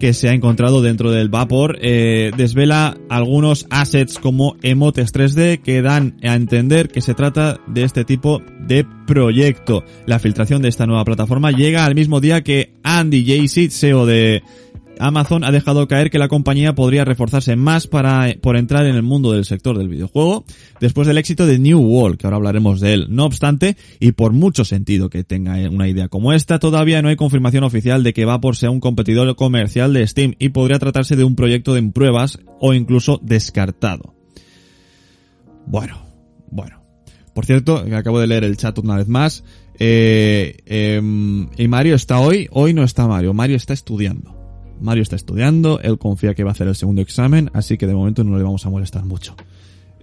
que 0.00 0.14
se 0.14 0.28
ha 0.28 0.32
encontrado 0.32 0.80
dentro 0.80 1.12
del 1.12 1.28
Vapor 1.28 1.78
eh, 1.82 2.32
desvela 2.36 2.96
algunos 3.10 3.66
assets 3.68 4.18
como 4.18 4.56
emotes 4.62 5.12
3D 5.12 5.60
que 5.60 5.82
dan 5.82 6.16
a 6.24 6.34
entender 6.34 6.88
que 6.88 7.02
se 7.02 7.14
trata 7.14 7.60
de 7.68 7.84
este 7.84 8.04
tipo 8.04 8.42
de 8.66 8.86
proyecto. 9.06 9.84
La 10.06 10.18
filtración 10.18 10.62
de 10.62 10.70
esta 10.70 10.86
nueva 10.86 11.04
plataforma 11.04 11.52
llega 11.52 11.84
al 11.84 11.94
mismo 11.94 12.20
día 12.20 12.42
que 12.42 12.72
Andy 12.82 13.24
Jassy, 13.26 13.68
CEO 13.68 14.06
de 14.06 14.42
Amazon 15.00 15.44
ha 15.44 15.50
dejado 15.50 15.88
caer 15.88 16.10
que 16.10 16.18
la 16.18 16.28
compañía 16.28 16.74
podría 16.74 17.04
reforzarse 17.04 17.56
más 17.56 17.86
para, 17.86 18.34
por 18.40 18.56
entrar 18.56 18.86
en 18.86 18.94
el 18.94 19.02
mundo 19.02 19.32
del 19.32 19.44
sector 19.44 19.76
del 19.76 19.88
videojuego 19.88 20.44
después 20.80 21.08
del 21.08 21.18
éxito 21.18 21.46
de 21.46 21.58
New 21.58 21.80
World, 21.80 22.18
que 22.18 22.26
ahora 22.26 22.36
hablaremos 22.36 22.80
de 22.80 22.94
él. 22.94 23.06
No 23.10 23.24
obstante, 23.24 23.76
y 23.98 24.12
por 24.12 24.32
mucho 24.32 24.64
sentido 24.64 25.10
que 25.10 25.24
tenga 25.24 25.56
una 25.70 25.88
idea 25.88 26.08
como 26.08 26.32
esta, 26.32 26.58
todavía 26.58 27.02
no 27.02 27.08
hay 27.08 27.16
confirmación 27.16 27.64
oficial 27.64 28.02
de 28.02 28.12
que 28.12 28.24
va 28.24 28.40
por 28.40 28.56
ser 28.56 28.68
un 28.68 28.80
competidor 28.80 29.34
comercial 29.36 29.92
de 29.92 30.06
Steam 30.06 30.34
y 30.38 30.50
podría 30.50 30.78
tratarse 30.78 31.16
de 31.16 31.24
un 31.24 31.34
proyecto 31.34 31.76
en 31.76 31.92
pruebas 31.92 32.38
o 32.60 32.74
incluso 32.74 33.18
descartado. 33.22 34.14
Bueno, 35.66 36.02
bueno. 36.50 36.80
Por 37.34 37.46
cierto, 37.46 37.84
acabo 37.94 38.20
de 38.20 38.26
leer 38.26 38.44
el 38.44 38.56
chat 38.56 38.76
una 38.78 38.96
vez 38.96 39.08
más. 39.08 39.44
Eh, 39.78 40.58
em, 40.66 41.48
y 41.56 41.68
Mario 41.68 41.94
está 41.94 42.20
hoy, 42.20 42.48
hoy 42.50 42.74
no 42.74 42.84
está 42.84 43.06
Mario, 43.06 43.32
Mario 43.32 43.56
está 43.56 43.72
estudiando. 43.72 44.39
Mario 44.80 45.02
está 45.02 45.16
estudiando, 45.16 45.80
él 45.80 45.98
confía 45.98 46.34
que 46.34 46.44
va 46.44 46.50
a 46.50 46.52
hacer 46.52 46.68
el 46.68 46.74
segundo 46.74 47.02
examen, 47.02 47.50
así 47.52 47.76
que 47.76 47.86
de 47.86 47.94
momento 47.94 48.24
no 48.24 48.36
le 48.36 48.42
vamos 48.42 48.64
a 48.66 48.70
molestar 48.70 49.04
mucho. 49.04 49.34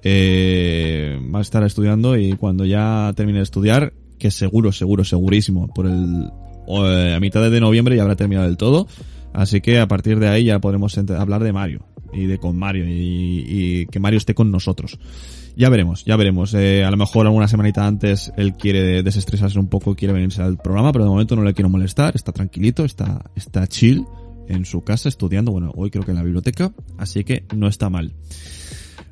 Eh, 0.03 1.19
va 1.33 1.39
a 1.39 1.41
estar 1.41 1.63
estudiando 1.63 2.17
y 2.17 2.33
cuando 2.33 2.65
ya 2.65 3.11
termine 3.15 3.39
de 3.39 3.43
estudiar, 3.43 3.93
que 4.19 4.31
seguro, 4.31 4.71
seguro, 4.71 5.03
segurísimo, 5.03 5.67
por 5.73 5.85
el 5.87 6.29
eh, 6.67 7.13
a 7.15 7.19
mitad 7.19 7.49
de 7.49 7.59
noviembre 7.59 7.95
ya 7.95 8.03
habrá 8.03 8.15
terminado 8.15 8.47
del 8.47 8.57
todo, 8.57 8.87
así 9.33 9.61
que 9.61 9.79
a 9.79 9.87
partir 9.87 10.19
de 10.19 10.27
ahí 10.27 10.45
ya 10.45 10.59
podremos 10.59 10.97
hablar 10.97 11.43
de 11.43 11.53
Mario 11.53 11.85
y 12.13 12.25
de 12.25 12.37
con 12.37 12.57
Mario 12.57 12.87
y, 12.87 13.45
y 13.47 13.85
que 13.87 13.99
Mario 13.99 14.17
esté 14.17 14.33
con 14.33 14.51
nosotros. 14.51 14.99
Ya 15.57 15.69
veremos, 15.69 16.05
ya 16.05 16.15
veremos. 16.15 16.53
Eh, 16.53 16.83
a 16.83 16.91
lo 16.91 16.97
mejor 16.97 17.25
alguna 17.25 17.47
semanita 17.47 17.87
antes 17.87 18.31
él 18.37 18.53
quiere 18.53 19.01
desestresarse 19.01 19.57
un 19.57 19.67
poco, 19.67 19.95
quiere 19.95 20.13
venirse 20.13 20.43
al 20.43 20.57
programa, 20.57 20.91
pero 20.91 21.05
de 21.05 21.09
momento 21.09 21.35
no 21.35 21.41
le 21.43 21.55
quiero 21.55 21.67
molestar. 21.67 22.15
Está 22.15 22.31
tranquilito, 22.31 22.85
está, 22.85 23.31
está 23.35 23.65
chill 23.65 24.05
en 24.47 24.65
su 24.65 24.83
casa 24.83 25.09
estudiando. 25.09 25.51
Bueno, 25.51 25.71
hoy 25.75 25.89
creo 25.89 26.03
que 26.03 26.11
en 26.11 26.17
la 26.17 26.23
biblioteca, 26.23 26.73
así 26.97 27.23
que 27.23 27.45
no 27.55 27.67
está 27.67 27.89
mal. 27.89 28.13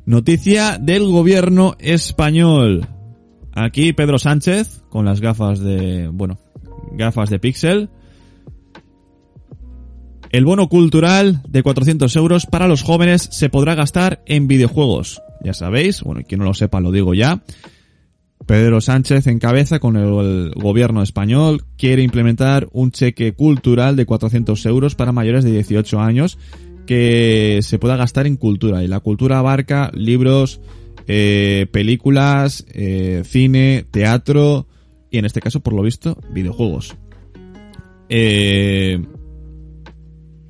Noticia 0.06 0.78
del 0.80 1.04
gobierno 1.06 1.76
español. 1.80 2.88
Aquí 3.54 3.94
Pedro 3.94 4.20
Sánchez 4.20 4.84
con 4.90 5.06
las 5.06 5.22
gafas 5.22 5.60
de, 5.60 6.10
bueno, 6.12 6.38
gafas 6.92 7.30
de 7.30 7.40
pixel. 7.40 7.90
El 10.32 10.46
bono 10.46 10.68
cultural 10.68 11.42
de 11.48 11.64
400 11.64 12.14
euros 12.18 12.46
para 12.46 12.68
los 12.68 12.84
jóvenes 12.84 13.30
se 13.32 13.50
podrá 13.50 13.76
gastar 13.76 14.22
en 14.26 14.48
videojuegos. 14.48 15.22
Ya 15.44 15.54
sabéis, 15.54 16.02
bueno, 16.02 16.22
quien 16.28 16.40
no 16.40 16.46
lo 16.46 16.54
sepa 16.54 16.82
lo 16.82 16.92
digo 16.92 17.14
ya. 17.14 17.44
Pedro 18.46 18.82
Sánchez 18.82 19.28
en 19.28 19.40
cabeza 19.40 19.80
con 19.80 19.96
el, 19.96 20.52
gobierno 20.56 21.02
español 21.02 21.64
quiere 21.78 22.04
implementar 22.04 22.68
un 22.72 22.92
cheque 22.92 23.34
cultural 23.34 23.96
de 23.96 24.06
400 24.06 24.66
euros 24.66 24.96
para 24.96 25.12
mayores 25.12 25.44
de 25.44 25.52
18 25.52 26.00
años 26.00 26.38
que 26.86 27.60
se 27.64 27.80
pueda 27.80 27.96
gastar 27.96 28.28
en 28.28 28.38
cultura. 28.38 28.84
Y 28.84 28.88
la 28.88 29.00
cultura 29.00 29.40
abarca 29.40 29.90
libros, 29.94 30.62
eh, 31.08 31.68
películas, 31.72 32.66
eh, 32.74 33.24
cine, 33.26 33.86
teatro 33.90 34.68
y 35.10 35.18
en 35.18 35.26
este 35.26 35.42
caso, 35.42 35.62
por 35.62 35.74
lo 35.74 35.82
visto, 35.82 36.18
videojuegos. 36.32 36.96
Eh, 38.10 39.04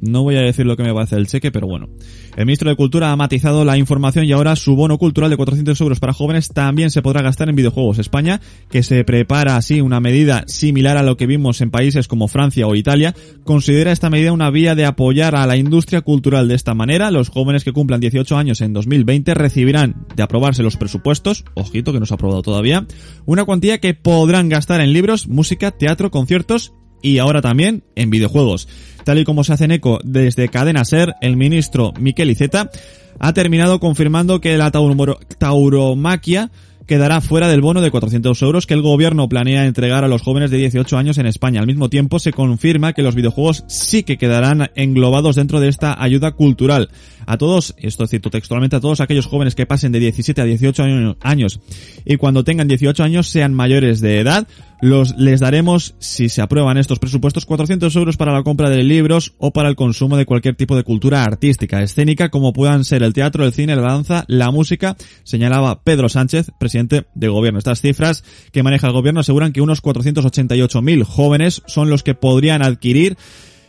no 0.01 0.23
voy 0.23 0.35
a 0.35 0.41
decir 0.41 0.65
lo 0.65 0.75
que 0.75 0.83
me 0.83 0.91
va 0.91 1.01
a 1.01 1.03
hacer 1.05 1.19
el 1.19 1.27
cheque, 1.27 1.51
pero 1.51 1.67
bueno. 1.67 1.89
El 2.35 2.45
ministro 2.45 2.69
de 2.69 2.75
Cultura 2.75 3.11
ha 3.11 3.15
matizado 3.15 3.63
la 3.63 3.77
información 3.77 4.25
y 4.25 4.33
ahora 4.33 4.57
su 4.57 4.75
bono 4.75 4.97
cultural 4.97 5.29
de 5.29 5.37
400 5.37 5.79
euros 5.79 6.01
para 6.01 6.11
jóvenes 6.11 6.49
también 6.49 6.91
se 6.91 7.01
podrá 7.01 7.21
gastar 7.21 7.47
en 7.47 7.55
videojuegos. 7.55 7.97
España, 7.97 8.41
que 8.69 8.83
se 8.83 9.05
prepara 9.05 9.55
así 9.55 9.79
una 9.79 10.01
medida 10.01 10.43
similar 10.47 10.97
a 10.97 11.03
lo 11.03 11.15
que 11.15 11.27
vimos 11.27 11.61
en 11.61 11.71
países 11.71 12.09
como 12.09 12.27
Francia 12.27 12.67
o 12.67 12.75
Italia, 12.75 13.15
considera 13.45 13.93
esta 13.93 14.09
medida 14.09 14.33
una 14.33 14.49
vía 14.49 14.75
de 14.75 14.85
apoyar 14.85 15.33
a 15.33 15.47
la 15.47 15.55
industria 15.55 16.01
cultural. 16.01 16.49
De 16.49 16.55
esta 16.55 16.73
manera, 16.73 17.09
los 17.09 17.29
jóvenes 17.29 17.63
que 17.63 17.71
cumplan 17.71 18.01
18 18.01 18.35
años 18.35 18.59
en 18.59 18.73
2020 18.73 19.33
recibirán, 19.33 20.05
de 20.17 20.23
aprobarse 20.23 20.61
los 20.61 20.75
presupuestos, 20.75 21.45
ojito 21.53 21.93
que 21.93 22.01
no 22.01 22.05
se 22.05 22.13
ha 22.13 22.15
aprobado 22.15 22.41
todavía, 22.41 22.85
una 23.25 23.45
cuantía 23.45 23.79
que 23.79 23.93
podrán 23.93 24.49
gastar 24.49 24.81
en 24.81 24.91
libros, 24.91 25.29
música, 25.29 25.71
teatro, 25.71 26.11
conciertos 26.11 26.73
y 27.05 27.19
ahora 27.19 27.41
también 27.41 27.83
en 27.95 28.09
videojuegos. 28.09 28.67
Tal 29.03 29.19
y 29.19 29.25
como 29.25 29.43
se 29.43 29.53
hace 29.53 29.65
en 29.65 29.71
eco 29.71 29.99
desde 30.03 30.49
Cadena 30.49 30.83
Ser, 30.83 31.13
el 31.21 31.37
ministro 31.37 31.93
Miquel 31.99 32.31
Iceta 32.31 32.71
ha 33.19 33.33
terminado 33.33 33.79
confirmando 33.79 34.41
que 34.41 34.57
la 34.57 34.71
tauromaquia 34.71 36.49
quedará 36.87 37.21
fuera 37.21 37.47
del 37.47 37.61
bono 37.61 37.81
de 37.81 37.91
400 37.91 38.41
euros 38.41 38.65
que 38.65 38.73
el 38.73 38.81
gobierno 38.81 39.29
planea 39.29 39.65
entregar 39.65 40.03
a 40.03 40.07
los 40.07 40.23
jóvenes 40.23 40.49
de 40.49 40.57
18 40.57 40.97
años 40.97 41.19
en 41.19 41.27
España. 41.27 41.59
Al 41.59 41.67
mismo 41.67 41.89
tiempo, 41.89 42.17
se 42.17 42.33
confirma 42.33 42.93
que 42.93 43.03
los 43.03 43.15
videojuegos 43.15 43.63
sí 43.67 44.01
que 44.01 44.17
quedarán 44.17 44.71
englobados 44.75 45.35
dentro 45.35 45.59
de 45.59 45.69
esta 45.69 46.01
ayuda 46.01 46.31
cultural. 46.31 46.89
A 47.25 47.37
todos, 47.37 47.75
esto 47.77 48.07
cito 48.07 48.29
textualmente, 48.29 48.75
a 48.75 48.79
todos 48.79 49.01
aquellos 49.01 49.25
jóvenes 49.25 49.55
que 49.55 49.65
pasen 49.65 49.91
de 49.91 49.99
17 49.99 50.41
a 50.41 50.45
18 50.45 50.83
años 51.21 51.59
y 52.05 52.17
cuando 52.17 52.43
tengan 52.43 52.67
18 52.67 53.03
años 53.03 53.27
sean 53.27 53.53
mayores 53.53 54.01
de 54.01 54.19
edad, 54.19 54.47
los, 54.81 55.17
les 55.17 55.39
daremos, 55.39 55.95
si 55.99 56.29
se 56.29 56.41
aprueban 56.41 56.77
estos 56.77 56.99
presupuestos, 56.99 57.45
400 57.45 57.95
euros 57.95 58.17
para 58.17 58.33
la 58.33 58.43
compra 58.43 58.69
de 58.69 58.83
libros 58.83 59.33
o 59.37 59.51
para 59.51 59.69
el 59.69 59.75
consumo 59.75 60.17
de 60.17 60.25
cualquier 60.25 60.55
tipo 60.55 60.75
de 60.75 60.83
cultura 60.83 61.23
artística, 61.23 61.81
escénica, 61.81 62.29
como 62.29 62.53
puedan 62.53 62.83
ser 62.83 63.01
el 63.01 63.13
teatro, 63.13 63.45
el 63.45 63.53
cine, 63.53 63.75
la 63.75 63.81
danza, 63.81 64.25
la 64.27 64.51
música, 64.51 64.95
señalaba 65.23 65.81
Pedro 65.81 66.09
Sánchez, 66.09 66.51
presidente 66.59 67.05
de 67.15 67.27
gobierno. 67.27 67.59
Estas 67.59 67.81
cifras 67.81 68.23
que 68.51 68.63
maneja 68.63 68.87
el 68.87 68.93
gobierno 68.93 69.21
aseguran 69.21 69.53
que 69.53 69.61
unos 69.61 69.81
488.000 69.81 71.03
jóvenes 71.03 71.63
son 71.65 71.89
los 71.89 72.03
que 72.03 72.13
podrían 72.13 72.61
adquirir 72.61 73.17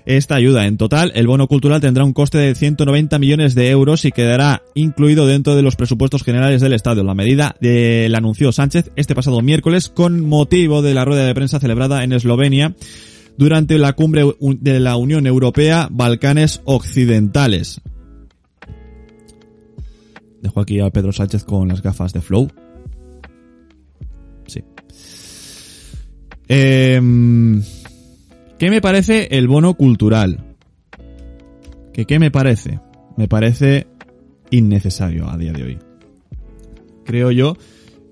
esta 0.06 0.36
ayuda. 0.36 0.66
En 0.66 0.78
total, 0.78 1.12
el 1.14 1.26
bono 1.26 1.48
cultural 1.48 1.80
tendrá 1.80 2.04
un 2.04 2.12
coste 2.12 2.38
de 2.38 2.54
190 2.54 3.18
millones 3.18 3.54
de 3.54 3.68
euros 3.68 4.04
y 4.04 4.12
quedará 4.12 4.62
incluido 4.74 5.26
dentro 5.26 5.54
de 5.54 5.62
los 5.62 5.76
presupuestos 5.76 6.22
generales 6.22 6.60
del 6.60 6.72
Estado. 6.72 7.04
La 7.04 7.14
medida 7.14 7.56
la 7.60 8.18
anunció 8.18 8.52
Sánchez 8.52 8.92
este 8.96 9.14
pasado 9.14 9.42
miércoles 9.42 9.88
con 9.88 10.20
motivo 10.20 10.80
de 10.80 10.94
la 10.94 11.04
rueda 11.04 11.26
de 11.26 11.34
prensa 11.34 11.58
celebrada 11.58 12.04
en 12.04 12.12
Eslovenia 12.12 12.74
durante 13.36 13.78
la 13.78 13.92
cumbre 13.92 14.24
de 14.40 14.80
la 14.80 14.96
Unión 14.96 15.26
Europea 15.26 15.88
Balcanes 15.90 16.62
Occidentales. 16.64 17.80
Dejo 20.40 20.60
aquí 20.60 20.78
a 20.80 20.90
Pedro 20.90 21.12
Sánchez 21.12 21.44
con 21.44 21.68
las 21.68 21.82
gafas 21.82 22.12
de 22.12 22.20
Flow. 22.20 22.48
Sí. 24.46 24.62
Eh, 26.48 27.00
¿Qué 28.58 28.70
me 28.70 28.80
parece 28.80 29.28
el 29.32 29.48
bono 29.48 29.74
cultural? 29.74 30.56
¿Qué, 31.92 32.06
¿Qué 32.06 32.18
me 32.18 32.30
parece? 32.30 32.80
Me 33.16 33.28
parece 33.28 33.86
innecesario 34.50 35.28
a 35.28 35.36
día 35.36 35.52
de 35.52 35.62
hoy. 35.62 35.78
Creo 37.04 37.30
yo. 37.30 37.56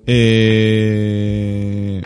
Eh... 0.07 2.03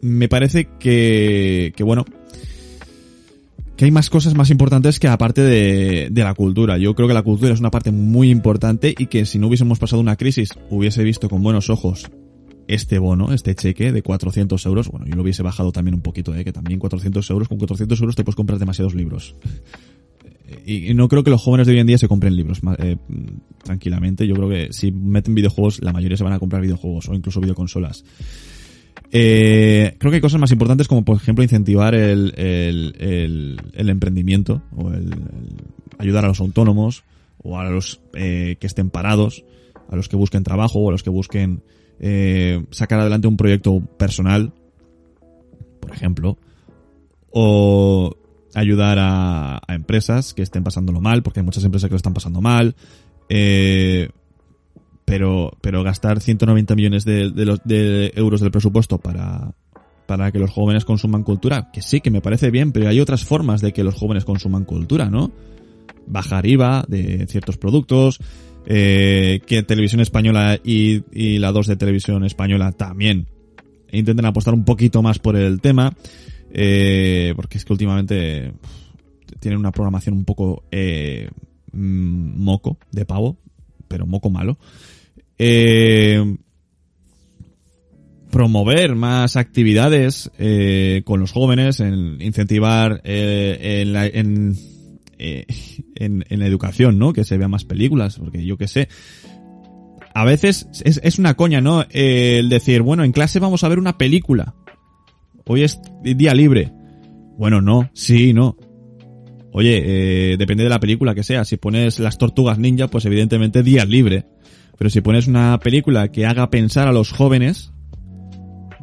Me 0.00 0.28
parece 0.28 0.68
que, 0.80 1.72
que 1.76 1.84
bueno, 1.84 2.04
que 3.76 3.84
hay 3.84 3.90
más 3.92 4.10
cosas 4.10 4.34
más 4.34 4.50
importantes 4.50 4.98
que 4.98 5.06
aparte 5.06 5.42
de, 5.42 6.08
de, 6.10 6.24
la 6.24 6.34
cultura. 6.34 6.76
Yo 6.78 6.94
creo 6.96 7.06
que 7.06 7.14
la 7.14 7.22
cultura 7.22 7.52
es 7.52 7.60
una 7.60 7.70
parte 7.70 7.92
muy 7.92 8.30
importante 8.30 8.94
y 8.98 9.06
que 9.06 9.26
si 9.26 9.38
no 9.38 9.46
hubiésemos 9.46 9.78
pasado 9.78 10.00
una 10.00 10.16
crisis 10.16 10.54
hubiese 10.70 11.04
visto 11.04 11.28
con 11.28 11.42
buenos 11.42 11.70
ojos 11.70 12.10
este 12.68 12.98
bono, 12.98 13.32
este 13.32 13.54
cheque 13.54 13.92
de 13.92 14.02
400 14.02 14.64
euros, 14.66 14.88
bueno, 14.88 15.06
yo 15.06 15.14
lo 15.14 15.22
hubiese 15.22 15.42
bajado 15.42 15.72
también 15.72 15.94
un 15.94 16.02
poquito, 16.02 16.34
¿eh? 16.34 16.44
que 16.44 16.52
también 16.52 16.78
400 16.78 17.28
euros, 17.30 17.48
con 17.48 17.58
400 17.58 18.00
euros 18.00 18.16
te 18.16 18.24
puedes 18.24 18.36
comprar 18.36 18.58
demasiados 18.58 18.94
libros. 18.94 19.34
Y, 20.66 20.92
no 20.92 21.08
creo 21.08 21.24
que 21.24 21.30
los 21.30 21.40
jóvenes 21.40 21.66
de 21.66 21.72
hoy 21.72 21.80
en 21.80 21.86
día 21.86 21.96
se 21.96 22.08
compren 22.08 22.36
libros 22.36 22.60
eh, 22.78 22.96
tranquilamente. 23.64 24.26
Yo 24.26 24.34
creo 24.34 24.50
que 24.50 24.68
si 24.70 24.92
meten 24.92 25.34
videojuegos, 25.34 25.82
la 25.82 25.92
mayoría 25.92 26.16
se 26.16 26.24
van 26.24 26.34
a 26.34 26.38
comprar 26.38 26.60
videojuegos 26.60 27.08
o 27.08 27.14
incluso 27.14 27.40
videoconsolas. 27.40 28.04
Eh, 29.10 29.96
creo 29.98 30.10
que 30.10 30.16
hay 30.16 30.20
cosas 30.20 30.40
más 30.40 30.52
importantes 30.52 30.88
como, 30.88 31.04
por 31.04 31.16
ejemplo, 31.16 31.42
incentivar 31.42 31.94
el, 31.94 32.32
el, 32.36 33.60
el, 33.74 33.88
emprendimiento 33.88 34.62
o 34.74 34.90
el, 34.90 35.10
ayudar 35.98 36.24
a 36.24 36.28
los 36.28 36.40
autónomos 36.40 37.04
o 37.42 37.58
a 37.58 37.68
los 37.68 38.00
eh, 38.14 38.56
que 38.58 38.66
estén 38.66 38.90
parados, 38.90 39.44
a 39.90 39.96
los 39.96 40.08
que 40.08 40.16
busquen 40.16 40.44
trabajo 40.44 40.78
o 40.78 40.88
a 40.88 40.92
los 40.92 41.02
que 41.02 41.10
busquen 41.10 41.62
eh, 42.00 42.64
sacar 42.70 43.00
adelante 43.00 43.28
un 43.28 43.36
proyecto 43.36 43.80
personal, 43.80 44.52
por 45.80 45.92
ejemplo, 45.92 46.38
o 47.30 48.16
ayudar 48.54 48.98
a, 49.00 49.60
empresas 49.68 50.34
que 50.34 50.42
estén 50.42 50.64
pasándolo 50.64 51.00
mal, 51.00 51.22
porque 51.22 51.40
hay 51.40 51.46
muchas 51.46 51.64
empresas 51.64 51.88
que 51.88 51.94
lo 51.94 51.96
están 51.96 52.14
pasando 52.14 52.40
mal, 52.40 52.74
eh, 53.28 54.10
pero, 55.04 55.56
pero 55.60 55.82
gastar 55.82 56.20
190 56.20 56.74
millones 56.74 57.04
de, 57.04 57.30
de 57.30 58.12
euros 58.14 58.40
del 58.40 58.50
presupuesto 58.50 58.98
para, 58.98 59.54
para 60.06 60.30
que 60.30 60.38
los 60.38 60.50
jóvenes 60.50 60.84
consuman 60.84 61.22
cultura, 61.22 61.70
que 61.72 61.82
sí, 61.82 62.00
que 62.00 62.10
me 62.10 62.20
parece 62.20 62.50
bien, 62.50 62.72
pero 62.72 62.88
hay 62.88 63.00
otras 63.00 63.24
formas 63.24 63.60
de 63.60 63.72
que 63.72 63.84
los 63.84 63.94
jóvenes 63.94 64.24
consuman 64.24 64.64
cultura, 64.64 65.08
¿no? 65.08 65.32
Bajar 66.06 66.46
IVA 66.46 66.84
de 66.86 67.26
ciertos 67.28 67.56
productos, 67.56 68.18
eh, 68.66 69.40
que 69.46 69.62
Televisión 69.62 70.00
Española 70.00 70.58
y, 70.62 71.38
la 71.38 71.52
2 71.52 71.66
de 71.66 71.76
Televisión 71.76 72.24
Española 72.24 72.72
también 72.72 73.26
intenten 73.90 74.24
apostar 74.24 74.54
un 74.54 74.64
poquito 74.64 75.02
más 75.02 75.18
por 75.18 75.36
el 75.36 75.60
tema. 75.60 75.94
Eh, 76.54 77.32
porque 77.34 77.56
es 77.56 77.64
que 77.64 77.72
últimamente 77.72 78.52
tienen 79.40 79.58
una 79.58 79.72
programación 79.72 80.16
un 80.16 80.24
poco 80.24 80.64
eh, 80.70 81.28
mm, 81.72 82.42
moco, 82.42 82.78
de 82.90 83.06
pavo, 83.06 83.38
pero 83.88 84.06
moco 84.06 84.30
malo. 84.30 84.58
Eh, 85.38 86.36
promover 88.32 88.94
más 88.94 89.36
actividades 89.36 90.30
eh, 90.38 91.02
con 91.04 91.20
los 91.20 91.32
jóvenes, 91.32 91.80
en 91.80 92.20
incentivar 92.22 93.02
eh, 93.04 93.82
en, 93.82 93.92
la, 93.92 94.06
en, 94.06 94.56
eh, 95.24 95.46
en, 95.94 96.24
la 96.28 96.46
educación, 96.46 96.98
¿no? 96.98 97.12
Que 97.12 97.22
se 97.22 97.38
vean 97.38 97.52
más 97.52 97.64
películas, 97.64 98.18
porque 98.18 98.44
yo 98.44 98.56
qué 98.56 98.66
sé. 98.66 98.88
A 100.14 100.24
veces 100.24 100.66
es, 100.84 101.18
una 101.20 101.34
coña, 101.34 101.60
¿no? 101.60 101.82
Eh, 101.90 102.38
el 102.40 102.48
decir, 102.48 102.82
bueno, 102.82 103.04
en 103.04 103.12
clase 103.12 103.38
vamos 103.38 103.62
a 103.62 103.68
ver 103.68 103.78
una 103.78 103.96
película. 103.96 104.54
Hoy 105.46 105.62
es 105.62 105.80
día 106.02 106.34
libre. 106.34 106.72
Bueno, 107.38 107.62
no, 107.62 107.88
sí, 107.94 108.32
no. 108.32 108.56
Oye, 109.52 110.32
eh, 110.32 110.36
depende 110.36 110.64
de 110.64 110.70
la 110.70 110.80
película 110.80 111.14
que 111.14 111.22
sea. 111.22 111.44
Si 111.44 111.56
pones 111.56 112.00
las 112.00 112.18
tortugas 112.18 112.58
ninja, 112.58 112.88
pues 112.88 113.04
evidentemente 113.04 113.62
día 113.62 113.84
libre. 113.84 114.26
Pero 114.76 114.90
si 114.90 115.02
pones 115.02 115.28
una 115.28 115.58
película 115.60 116.10
que 116.10 116.26
haga 116.26 116.50
pensar 116.50 116.88
a 116.88 116.92
los 116.92 117.12
jóvenes, 117.12 117.72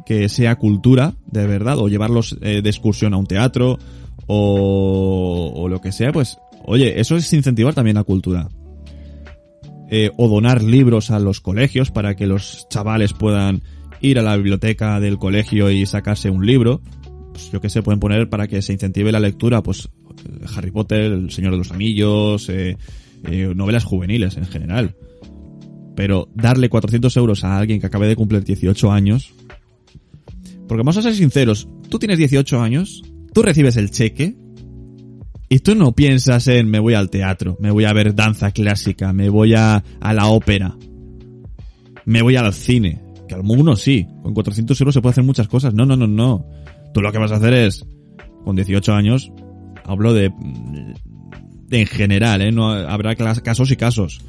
que 0.06 0.30
sea 0.30 0.56
cultura, 0.56 1.16
de 1.26 1.46
verdad, 1.46 1.78
o 1.78 1.88
llevarlos 1.88 2.40
de 2.40 2.58
excursión 2.60 3.12
a 3.12 3.18
un 3.18 3.26
teatro, 3.26 3.78
o, 4.32 5.52
o 5.56 5.68
lo 5.68 5.80
que 5.80 5.90
sea, 5.90 6.12
pues, 6.12 6.38
oye, 6.64 7.00
eso 7.00 7.16
es 7.16 7.32
incentivar 7.32 7.74
también 7.74 7.96
la 7.96 8.04
cultura. 8.04 8.48
Eh, 9.92 10.12
o 10.16 10.28
donar 10.28 10.62
libros 10.62 11.10
a 11.10 11.18
los 11.18 11.40
colegios 11.40 11.90
para 11.90 12.14
que 12.14 12.28
los 12.28 12.68
chavales 12.68 13.12
puedan 13.12 13.62
ir 14.00 14.20
a 14.20 14.22
la 14.22 14.36
biblioteca 14.36 15.00
del 15.00 15.18
colegio 15.18 15.68
y 15.68 15.84
sacarse 15.84 16.30
un 16.30 16.46
libro. 16.46 16.80
Pues 17.32 17.50
yo 17.50 17.60
que 17.60 17.68
sé, 17.68 17.82
pueden 17.82 17.98
poner 17.98 18.28
para 18.28 18.46
que 18.46 18.62
se 18.62 18.72
incentive 18.72 19.10
la 19.10 19.18
lectura, 19.18 19.64
pues 19.64 19.88
Harry 20.56 20.70
Potter, 20.70 21.10
El 21.10 21.32
Señor 21.32 21.50
de 21.50 21.58
los 21.58 21.72
Anillos, 21.72 22.48
eh, 22.50 22.76
eh, 23.24 23.52
novelas 23.56 23.82
juveniles 23.82 24.36
en 24.36 24.46
general. 24.46 24.94
Pero 25.96 26.28
darle 26.36 26.68
400 26.68 27.16
euros 27.16 27.42
a 27.42 27.58
alguien 27.58 27.80
que 27.80 27.86
acabe 27.88 28.06
de 28.06 28.14
cumplir 28.14 28.44
18 28.44 28.92
años. 28.92 29.32
Porque 30.68 30.82
vamos 30.82 30.98
a 30.98 31.02
ser 31.02 31.16
sinceros, 31.16 31.66
tú 31.88 31.98
tienes 31.98 32.18
18 32.18 32.60
años, 32.60 33.02
tú 33.32 33.42
recibes 33.42 33.76
el 33.76 33.90
cheque, 33.90 34.36
y 35.52 35.58
tú 35.58 35.74
no 35.74 35.92
piensas 35.92 36.46
en 36.46 36.70
me 36.70 36.78
voy 36.78 36.94
al 36.94 37.10
teatro, 37.10 37.56
me 37.60 37.72
voy 37.72 37.84
a 37.84 37.92
ver 37.92 38.14
danza 38.14 38.52
clásica, 38.52 39.12
me 39.12 39.28
voy 39.28 39.54
a, 39.54 39.82
a 40.00 40.14
la 40.14 40.28
ópera, 40.28 40.76
me 42.04 42.22
voy 42.22 42.36
al 42.36 42.54
cine. 42.54 43.02
Que 43.26 43.34
algunos 43.34 43.80
sí, 43.80 44.06
con 44.22 44.32
400 44.32 44.80
euros 44.80 44.94
se 44.94 45.00
puede 45.00 45.10
hacer 45.12 45.24
muchas 45.24 45.48
cosas. 45.48 45.74
No, 45.74 45.86
no, 45.86 45.96
no, 45.96 46.06
no. 46.06 46.46
Tú 46.94 47.00
lo 47.00 47.12
que 47.12 47.18
vas 47.18 47.32
a 47.32 47.36
hacer 47.36 47.52
es, 47.52 47.84
con 48.44 48.56
18 48.56 48.92
años, 48.92 49.32
hablo 49.84 50.14
de, 50.14 50.32
de 51.66 51.80
en 51.80 51.86
general, 51.86 52.42
¿eh? 52.42 52.52
No 52.52 52.70
habrá 52.70 53.14
casos 53.16 53.70
y 53.70 53.76
casos. 53.76 54.20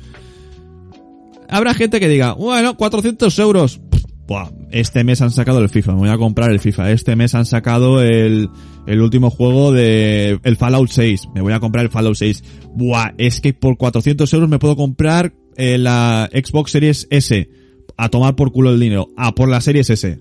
Habrá 1.50 1.74
gente 1.74 2.00
que 2.00 2.08
diga, 2.08 2.34
bueno, 2.34 2.78
400 2.78 3.38
euros. 3.40 3.82
Buah, 4.28 4.50
este 4.72 5.04
mes 5.04 5.22
han 5.22 5.32
sacado 5.32 5.60
el 5.60 5.70
FIFA, 5.70 5.94
me 5.94 6.00
voy 6.00 6.10
a 6.10 6.18
comprar 6.18 6.52
el 6.52 6.60
FIFA. 6.60 6.92
Este 6.92 7.16
mes 7.16 7.36
han 7.36 7.46
sacado 7.46 8.02
el, 8.02 8.50
el 8.88 9.02
último 9.02 9.30
juego 9.30 9.72
de 9.72 10.40
el 10.44 10.58
Fallout 10.58 10.90
6, 10.90 11.30
me 11.34 11.42
voy 11.42 11.54
a 11.54 11.60
comprar 11.60 11.86
el 11.86 11.92
Fallout 11.92 12.16
6. 12.16 12.44
Buah, 12.74 13.14
es 13.18 13.42
que 13.42 13.54
por 13.54 13.78
400 13.78 14.34
euros 14.34 14.50
me 14.50 14.60
puedo 14.60 14.76
comprar 14.76 15.34
eh, 15.56 15.78
la 15.78 16.30
Xbox 16.32 16.72
Series 16.72 17.08
S. 17.10 17.50
A 17.98 18.10
tomar 18.10 18.36
por 18.36 18.52
culo 18.52 18.72
el 18.72 18.80
dinero. 18.80 19.10
A 19.18 19.36
por 19.36 19.50
la 19.50 19.62
Series 19.62 19.90
S. 19.90 20.20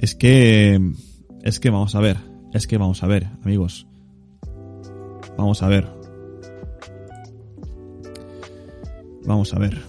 Es 0.00 0.14
que... 0.14 0.78
Es 1.42 1.58
que 1.60 1.70
vamos 1.70 1.94
a 1.94 2.00
ver. 2.00 2.18
Es 2.52 2.66
que 2.66 2.78
vamos 2.78 3.02
a 3.02 3.06
ver, 3.06 3.28
amigos. 3.42 3.86
Vamos 5.36 5.62
a 5.62 5.68
ver. 5.68 5.88
Vamos 9.24 9.52
a 9.52 9.58
ver. 9.58 9.87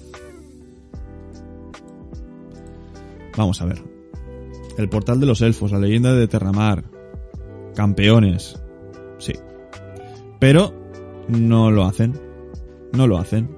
Vamos 3.39 3.61
a 3.61 3.65
ver. 3.65 3.81
El 4.77 4.89
portal 4.89 5.21
de 5.21 5.25
los 5.25 5.39
elfos, 5.41 5.71
la 5.71 5.79
leyenda 5.79 6.11
de 6.13 6.27
Terramar. 6.27 6.83
Campeones. 7.73 8.61
Sí. 9.17 9.31
Pero 10.39 10.73
no 11.29 11.71
lo 11.71 11.85
hacen. 11.85 12.19
No 12.91 13.07
lo 13.07 13.17
hacen. 13.17 13.49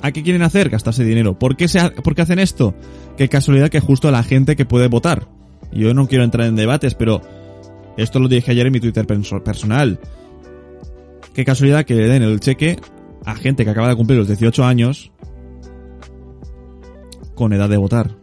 ¿A 0.00 0.10
qué 0.10 0.22
quieren 0.22 0.40
hacer? 0.40 0.70
Gastarse 0.70 1.04
dinero. 1.04 1.38
¿Por 1.38 1.54
qué, 1.54 1.68
se 1.68 1.80
ha- 1.80 1.90
¿Por 1.92 2.14
qué 2.14 2.22
hacen 2.22 2.38
esto? 2.38 2.74
Qué 3.18 3.28
casualidad 3.28 3.68
que 3.68 3.80
justo 3.80 4.10
la 4.10 4.22
gente 4.22 4.56
que 4.56 4.64
puede 4.64 4.88
votar. 4.88 5.28
Yo 5.70 5.92
no 5.92 6.08
quiero 6.08 6.24
entrar 6.24 6.46
en 6.46 6.56
debates, 6.56 6.94
pero 6.94 7.20
esto 7.98 8.20
lo 8.20 8.28
dije 8.28 8.52
ayer 8.52 8.68
en 8.68 8.72
mi 8.72 8.80
Twitter 8.80 9.06
perso- 9.06 9.42
personal. 9.42 10.00
Qué 11.34 11.44
casualidad 11.44 11.84
que 11.84 11.94
le 11.94 12.08
den 12.08 12.22
el 12.22 12.40
cheque 12.40 12.78
a 13.26 13.34
gente 13.34 13.64
que 13.66 13.70
acaba 13.70 13.88
de 13.90 13.96
cumplir 13.96 14.18
los 14.18 14.28
18 14.28 14.64
años 14.64 15.12
con 17.34 17.52
edad 17.52 17.68
de 17.68 17.76
votar. 17.76 18.16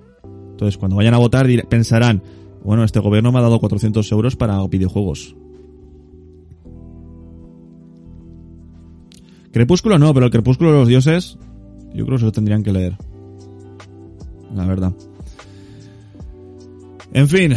Entonces, 0.56 0.78
cuando 0.78 0.96
vayan 0.96 1.14
a 1.14 1.18
votar, 1.18 1.48
pensarán, 1.68 2.24
bueno, 2.64 2.86
este 2.86 3.02
gobierno 3.02 3.30
me 3.34 3.40
ha 3.40 3.42
dado 3.42 3.60
400 3.60 4.10
euros 4.14 4.38
para 4.38 4.66
videojuegos. 4.68 5.36
Crepúsculo 9.52 10.00
no, 10.00 10.14
pero 10.14 10.28
el 10.28 10.32
Crepúsculo 10.32 10.72
de 10.72 10.80
los 10.80 10.88
Dioses, 10.88 11.38
yo 11.94 12.06
creo 12.06 12.16
que 12.16 12.20
se 12.20 12.26
lo 12.26 12.32
tendrían 12.32 12.64
que 12.64 12.72
leer. 12.72 12.96
La 14.54 14.66
verdad. 14.66 14.94
En 17.12 17.28
fin, 17.28 17.54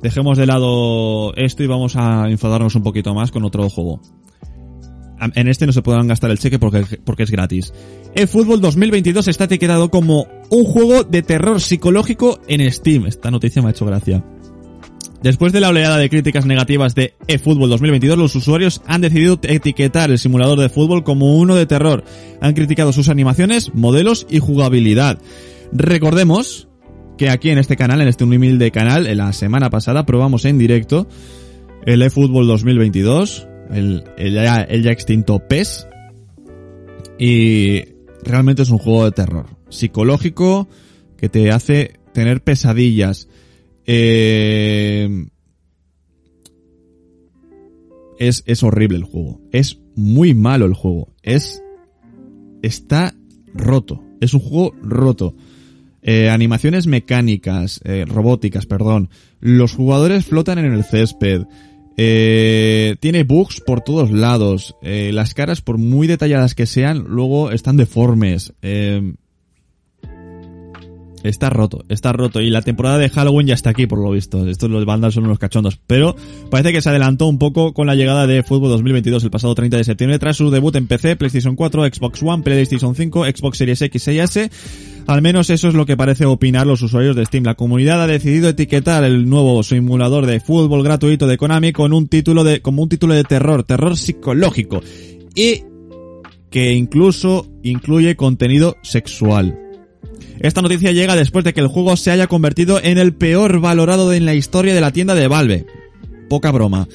dejemos 0.00 0.38
de 0.38 0.46
lado 0.46 1.34
esto 1.34 1.64
y 1.64 1.66
vamos 1.66 1.96
a 1.96 2.30
enfadarnos 2.30 2.76
un 2.76 2.84
poquito 2.84 3.14
más 3.14 3.32
con 3.32 3.44
otro 3.44 3.68
juego. 3.68 4.00
En 5.34 5.48
este 5.48 5.66
no 5.66 5.72
se 5.72 5.82
podrán 5.82 6.06
gastar 6.06 6.30
el 6.30 6.38
cheque 6.38 6.60
porque, 6.60 7.00
porque 7.04 7.24
es 7.24 7.30
gratis. 7.32 7.72
eFootball 8.14 8.60
2022 8.60 9.26
está 9.26 9.44
etiquetado 9.44 9.90
como 9.90 10.28
un 10.50 10.64
juego 10.64 11.04
de 11.04 11.22
terror 11.22 11.60
psicológico 11.60 12.40
en 12.46 12.70
Steam. 12.72 13.06
Esta 13.06 13.30
noticia 13.30 13.62
me 13.62 13.68
ha 13.68 13.70
hecho 13.72 13.86
gracia. 13.86 14.24
Después 15.22 15.52
de 15.52 15.60
la 15.60 15.70
oleada 15.70 15.98
de 15.98 16.08
críticas 16.08 16.46
negativas 16.46 16.94
de 16.94 17.14
eFootball 17.26 17.70
2022, 17.70 18.16
los 18.16 18.36
usuarios 18.36 18.82
han 18.86 19.00
decidido 19.00 19.38
etiquetar 19.42 20.10
el 20.10 20.18
simulador 20.18 20.60
de 20.60 20.68
fútbol 20.68 21.02
como 21.02 21.36
uno 21.36 21.56
de 21.56 21.66
terror. 21.66 22.04
Han 22.40 22.54
criticado 22.54 22.92
sus 22.92 23.08
animaciones, 23.08 23.74
modelos 23.74 24.26
y 24.30 24.38
jugabilidad. 24.38 25.18
Recordemos 25.72 26.68
que 27.16 27.30
aquí 27.30 27.50
en 27.50 27.58
este 27.58 27.76
canal, 27.76 28.00
en 28.00 28.06
este 28.06 28.22
humilde 28.22 28.70
canal, 28.70 29.08
en 29.08 29.18
la 29.18 29.32
semana 29.32 29.70
pasada 29.70 30.06
probamos 30.06 30.44
en 30.44 30.56
directo 30.56 31.08
el 31.84 32.02
eFootball 32.02 32.46
2022, 32.46 33.48
el, 33.72 34.04
ya, 34.18 34.68
ya 34.68 34.90
extinto 34.92 35.40
PES, 35.40 35.88
y 37.18 37.82
realmente 38.22 38.62
es 38.62 38.70
un 38.70 38.78
juego 38.78 39.04
de 39.04 39.10
terror 39.10 39.57
psicológico 39.68 40.68
que 41.16 41.28
te 41.28 41.50
hace 41.50 41.94
tener 42.12 42.42
pesadillas. 42.42 43.28
Eh, 43.86 45.26
es, 48.18 48.42
es 48.46 48.62
horrible 48.62 48.98
el 48.98 49.04
juego. 49.04 49.40
Es 49.52 49.80
muy 49.94 50.34
malo 50.34 50.66
el 50.66 50.74
juego. 50.74 51.14
Es, 51.22 51.62
está 52.62 53.14
roto. 53.54 54.02
Es 54.20 54.34
un 54.34 54.40
juego 54.40 54.74
roto. 54.82 55.34
Eh, 56.02 56.30
animaciones 56.30 56.86
mecánicas, 56.86 57.80
eh, 57.84 58.04
robóticas, 58.06 58.66
perdón. 58.66 59.10
Los 59.40 59.74
jugadores 59.74 60.26
flotan 60.26 60.58
en 60.58 60.72
el 60.72 60.84
césped. 60.84 61.42
Eh, 61.96 62.96
tiene 63.00 63.24
bugs 63.24 63.60
por 63.60 63.80
todos 63.80 64.12
lados. 64.12 64.76
Eh, 64.82 65.10
las 65.12 65.34
caras, 65.34 65.60
por 65.60 65.78
muy 65.78 66.06
detalladas 66.06 66.54
que 66.54 66.66
sean, 66.66 67.04
luego 67.08 67.50
están 67.50 67.76
deformes. 67.76 68.54
Está 71.28 71.50
roto, 71.50 71.84
está 71.90 72.12
roto. 72.12 72.40
Y 72.40 72.48
la 72.48 72.62
temporada 72.62 72.96
de 72.96 73.10
Halloween 73.10 73.46
ya 73.46 73.54
está 73.54 73.70
aquí, 73.70 73.86
por 73.86 73.98
lo 73.98 74.10
visto. 74.10 74.48
Estos 74.48 74.70
los 74.70 74.86
bandas 74.86 75.12
son 75.12 75.24
unos 75.24 75.38
cachondos. 75.38 75.78
Pero 75.86 76.16
parece 76.50 76.72
que 76.72 76.80
se 76.80 76.88
adelantó 76.88 77.26
un 77.26 77.38
poco 77.38 77.74
con 77.74 77.86
la 77.86 77.94
llegada 77.94 78.26
de 78.26 78.42
Fútbol 78.42 78.70
2022 78.70 79.24
el 79.24 79.30
pasado 79.30 79.54
30 79.54 79.76
de 79.76 79.84
septiembre 79.84 80.18
tras 80.18 80.38
su 80.38 80.50
debut 80.50 80.74
en 80.76 80.86
PC, 80.86 81.16
PlayStation 81.16 81.54
4, 81.54 81.84
Xbox 81.84 82.22
One, 82.22 82.42
PlayStation 82.42 82.94
5, 82.94 83.24
Xbox 83.26 83.58
Series 83.58 83.82
X 83.82 84.08
y 84.08 84.18
S. 84.18 84.50
Al 85.06 85.20
menos 85.20 85.50
eso 85.50 85.68
es 85.68 85.74
lo 85.74 85.84
que 85.84 85.96
parece 85.96 86.24
opinar 86.24 86.66
los 86.66 86.80
usuarios 86.80 87.14
de 87.14 87.26
Steam. 87.26 87.44
La 87.44 87.54
comunidad 87.54 88.02
ha 88.02 88.06
decidido 88.06 88.48
etiquetar 88.48 89.04
el 89.04 89.28
nuevo 89.28 89.62
simulador 89.62 90.24
de 90.24 90.40
fútbol 90.40 90.82
gratuito 90.82 91.26
de 91.26 91.36
Konami 91.36 91.72
con 91.72 91.92
un 91.92 92.08
título 92.08 92.42
de, 92.42 92.62
como 92.62 92.82
un 92.82 92.88
título 92.88 93.14
de 93.14 93.24
terror, 93.24 93.64
terror 93.64 93.96
psicológico. 93.96 94.82
Y 95.34 95.62
que 96.50 96.72
incluso 96.72 97.46
incluye 97.62 98.16
contenido 98.16 98.76
sexual. 98.82 99.67
Esta 100.40 100.62
noticia 100.62 100.92
llega 100.92 101.16
después 101.16 101.44
de 101.44 101.52
que 101.52 101.60
el 101.60 101.66
juego 101.68 101.96
se 101.96 102.10
haya 102.10 102.26
convertido 102.26 102.80
en 102.82 102.98
el 102.98 103.14
peor 103.14 103.60
valorado 103.60 104.12
en 104.12 104.24
la 104.24 104.34
historia 104.34 104.74
de 104.74 104.80
la 104.80 104.92
tienda 104.92 105.14
de 105.14 105.28
Valve. 105.28 105.66
Poca 106.28 106.50
broma. 106.52 106.88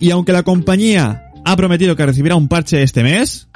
Y 0.00 0.10
aunque 0.10 0.32
la 0.32 0.42
compañía 0.42 1.24
ha 1.44 1.56
prometido 1.56 1.96
que 1.96 2.04
recibirá 2.06 2.36
un 2.36 2.48
parche 2.48 2.82
este 2.82 3.02
mes, 3.02 3.48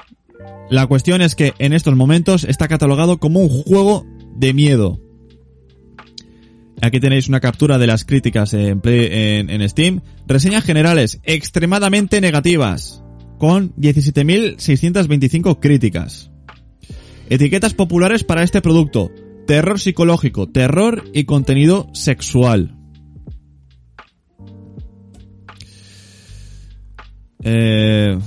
la 0.70 0.87
cuestión 0.87 1.20
es 1.22 1.35
que 1.35 1.53
en 1.59 1.72
estos 1.75 1.94
momentos 1.94 2.44
está 2.44 2.68
catalogado 2.68 3.18
como 3.18 3.40
un 3.40 3.48
juego 3.48 4.07
de 4.37 4.55
miedo. 4.55 4.98
Aquí 6.81 6.98
tenéis 6.98 7.29
una 7.29 7.38
captura 7.40 7.79
de 7.79 7.87
las 7.87 8.05
críticas 8.05 8.55
en, 8.55 8.81
Play- 8.81 9.09
en, 9.11 9.51
en 9.51 9.68
Steam. 9.68 10.01
Reseñas 10.27 10.64
generales 10.64 11.20
extremadamente 11.22 12.20
negativas, 12.20 13.05
con 13.38 13.72
17.625 13.77 15.61
críticas. 15.61 16.32
Etiquetas 17.33 17.73
populares 17.73 18.25
para 18.25 18.42
este 18.42 18.61
producto. 18.61 19.11
Terror 19.47 19.81
psicológico, 19.81 20.51
terror 20.51 21.03
y 21.14 21.25
contenido 21.25 21.88
sexual. 21.95 22.77
Eh, 27.42 28.18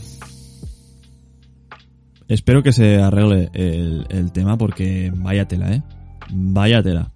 espero 2.28 2.64
que 2.64 2.74
se 2.74 3.00
arregle 3.00 3.52
el, 3.54 4.32
tema 4.32 4.58
porque 4.58 5.12
vaya 5.16 5.48
tela, 5.48 5.72
¿eh? 5.72 5.84
Vaya 6.32 6.82
tela. 6.82 7.12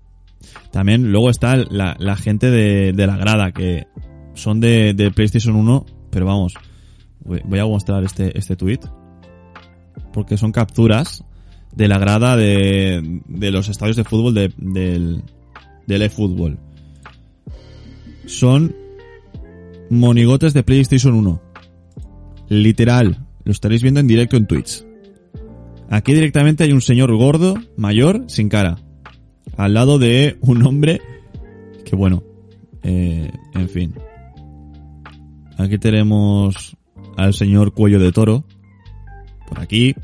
También 0.71 1.12
luego 1.12 1.32
está 1.32 1.56
la, 1.56 2.15
gente 2.17 2.52
de, 2.52 2.93
la 3.08 3.17
grada 3.17 3.52
que 3.52 3.88
son 4.36 4.60
de, 4.60 5.12
PlayStation 5.15 5.56
1, 5.56 5.88
pero 6.12 6.28
vamos, 6.28 6.54
voy 7.21 7.41
voy 7.45 7.58
a 7.58 7.65
mostrar 7.65 8.04
este, 8.04 8.38
este 8.38 8.56
tweet 8.56 8.82
porque 10.13 10.38
son 10.38 10.52
capturas 10.52 11.23
de 11.75 11.88
la 11.88 11.97
grada 11.97 12.36
de, 12.36 13.21
de 13.27 13.51
los 13.51 13.69
estadios 13.69 13.95
de 13.95 14.03
fútbol 14.03 14.34
de, 14.34 14.53
del, 14.58 15.23
del 15.88 16.01
eFootball. 16.01 16.60
Son 18.25 18.75
monigotes 19.89 20.53
de 20.53 20.63
PlayStation 20.63 21.15
1. 21.15 21.41
Literal, 22.49 23.25
lo 23.43 23.51
estaréis 23.51 23.82
viendo 23.82 23.99
en 23.99 24.08
directo 24.08 24.38
en 24.38 24.47
Twitch. 24.47 24.86
Aquí 25.89 26.13
directamente 26.13 26.63
hay 26.63 26.71
un 26.71 26.82
señor 26.82 27.15
gordo, 27.15 27.55
mayor, 27.75 28.25
sin 28.27 28.49
cara. 28.49 28.77
Al 29.58 29.73
lado 29.73 29.97
de 29.97 30.38
un 30.41 30.65
hombre 30.65 31.01
que 31.89 31.95
bueno, 31.95 32.23
eh, 32.84 33.32
en 33.55 33.69
fin. 33.69 33.95
Aquí 35.58 35.79
tenemos 35.79 36.77
al 37.17 37.34
señor 37.34 37.73
cuello 37.73 37.99
de 37.99 38.12
toro. 38.12 38.45
Por 39.47 39.60
aquí. 39.60 39.95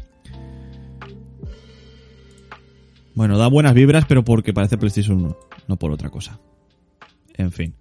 Bueno, 3.16 3.38
da 3.38 3.48
buenas 3.48 3.74
vibras, 3.74 4.06
pero 4.08 4.24
porque 4.24 4.54
parece 4.54 4.78
PlayStation 4.78 5.18
1, 5.24 5.38
no 5.68 5.78
por 5.78 5.92
otra 5.92 6.10
cosa. 6.10 6.40
En 7.38 7.52
fin. 7.52 7.74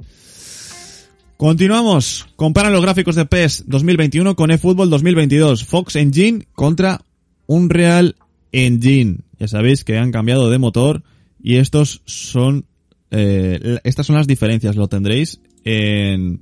Continuamos. 1.37 2.27
Comparan 2.37 2.73
los 2.73 2.83
gráficos 2.83 3.17
de 3.17 3.27
PES 3.27 3.65
2021 3.67 4.37
con 4.37 4.51
eFootball 4.51 4.89
2022. 4.89 5.65
Fox 5.65 5.97
Engine 5.97 6.47
contra 6.55 7.01
Unreal 7.47 8.17
Engine. 8.53 9.19
Ya 9.39 9.49
sabéis 9.49 9.85
que 9.85 9.99
han 9.99 10.13
cambiado 10.13 10.49
de 10.49 10.59
motor 10.59 11.03
y 11.43 11.57
estos 11.57 12.03
son 12.05 12.67
eh, 13.11 13.79
estas 13.83 14.07
son 14.07 14.17
las 14.17 14.29
diferencias. 14.29 14.77
Lo 14.77 14.89
tendréis 14.89 15.41
en 15.65 16.41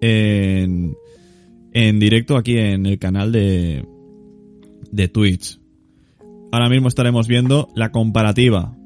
en 0.00 0.96
en 1.72 2.00
directo 2.00 2.36
aquí 2.36 2.58
en 2.58 2.86
el 2.86 2.98
canal 2.98 3.30
de 3.30 3.86
de 4.90 5.08
Twitch. 5.08 5.60
Ahora 6.54 6.68
mismo 6.68 6.86
estaremos 6.86 7.26
viendo 7.26 7.68
la 7.74 7.90
comparativa. 7.90 8.76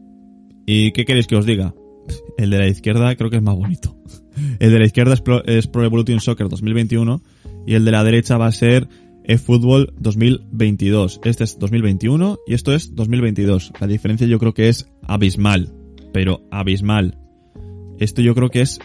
¿Y 0.65 0.93
qué 0.93 1.05
queréis 1.05 1.27
que 1.27 1.37
os 1.37 1.45
diga? 1.45 1.75
El 2.39 2.49
de 2.49 2.57
la 2.57 2.67
izquierda 2.67 3.15
creo 3.15 3.29
que 3.29 3.37
es 3.37 3.43
más 3.43 3.57
bonito. 3.57 3.95
El 4.59 4.73
de 4.73 4.79
la 4.79 4.87
izquierda 4.87 5.13
es 5.45 5.67
Pro, 5.67 5.85
Evolution 5.85 6.19
Soccer 6.19 6.49
2021 6.49 7.21
y 7.67 7.75
el 7.75 7.85
de 7.85 7.91
la 7.91 8.03
derecha 8.05 8.39
va 8.39 8.47
a 8.47 8.53
ser 8.53 8.89
eFootball 9.25 9.93
2022. 9.99 11.21
Este 11.25 11.45
es 11.45 11.59
2021 11.59 12.39
y 12.47 12.55
esto 12.55 12.73
es 12.73 12.95
2022. 12.95 13.75
La 13.79 13.87
diferencia 13.87 14.27
yo 14.27 14.39
creo 14.39 14.55
que 14.55 14.71
es 14.71 14.91
abismal, 15.03 15.71
pero 16.15 16.41
abismal. 16.51 17.19
Esto 17.99 18.23
yo 18.23 18.35
creo 18.35 18.49
que 18.49 18.63
es 18.63 18.81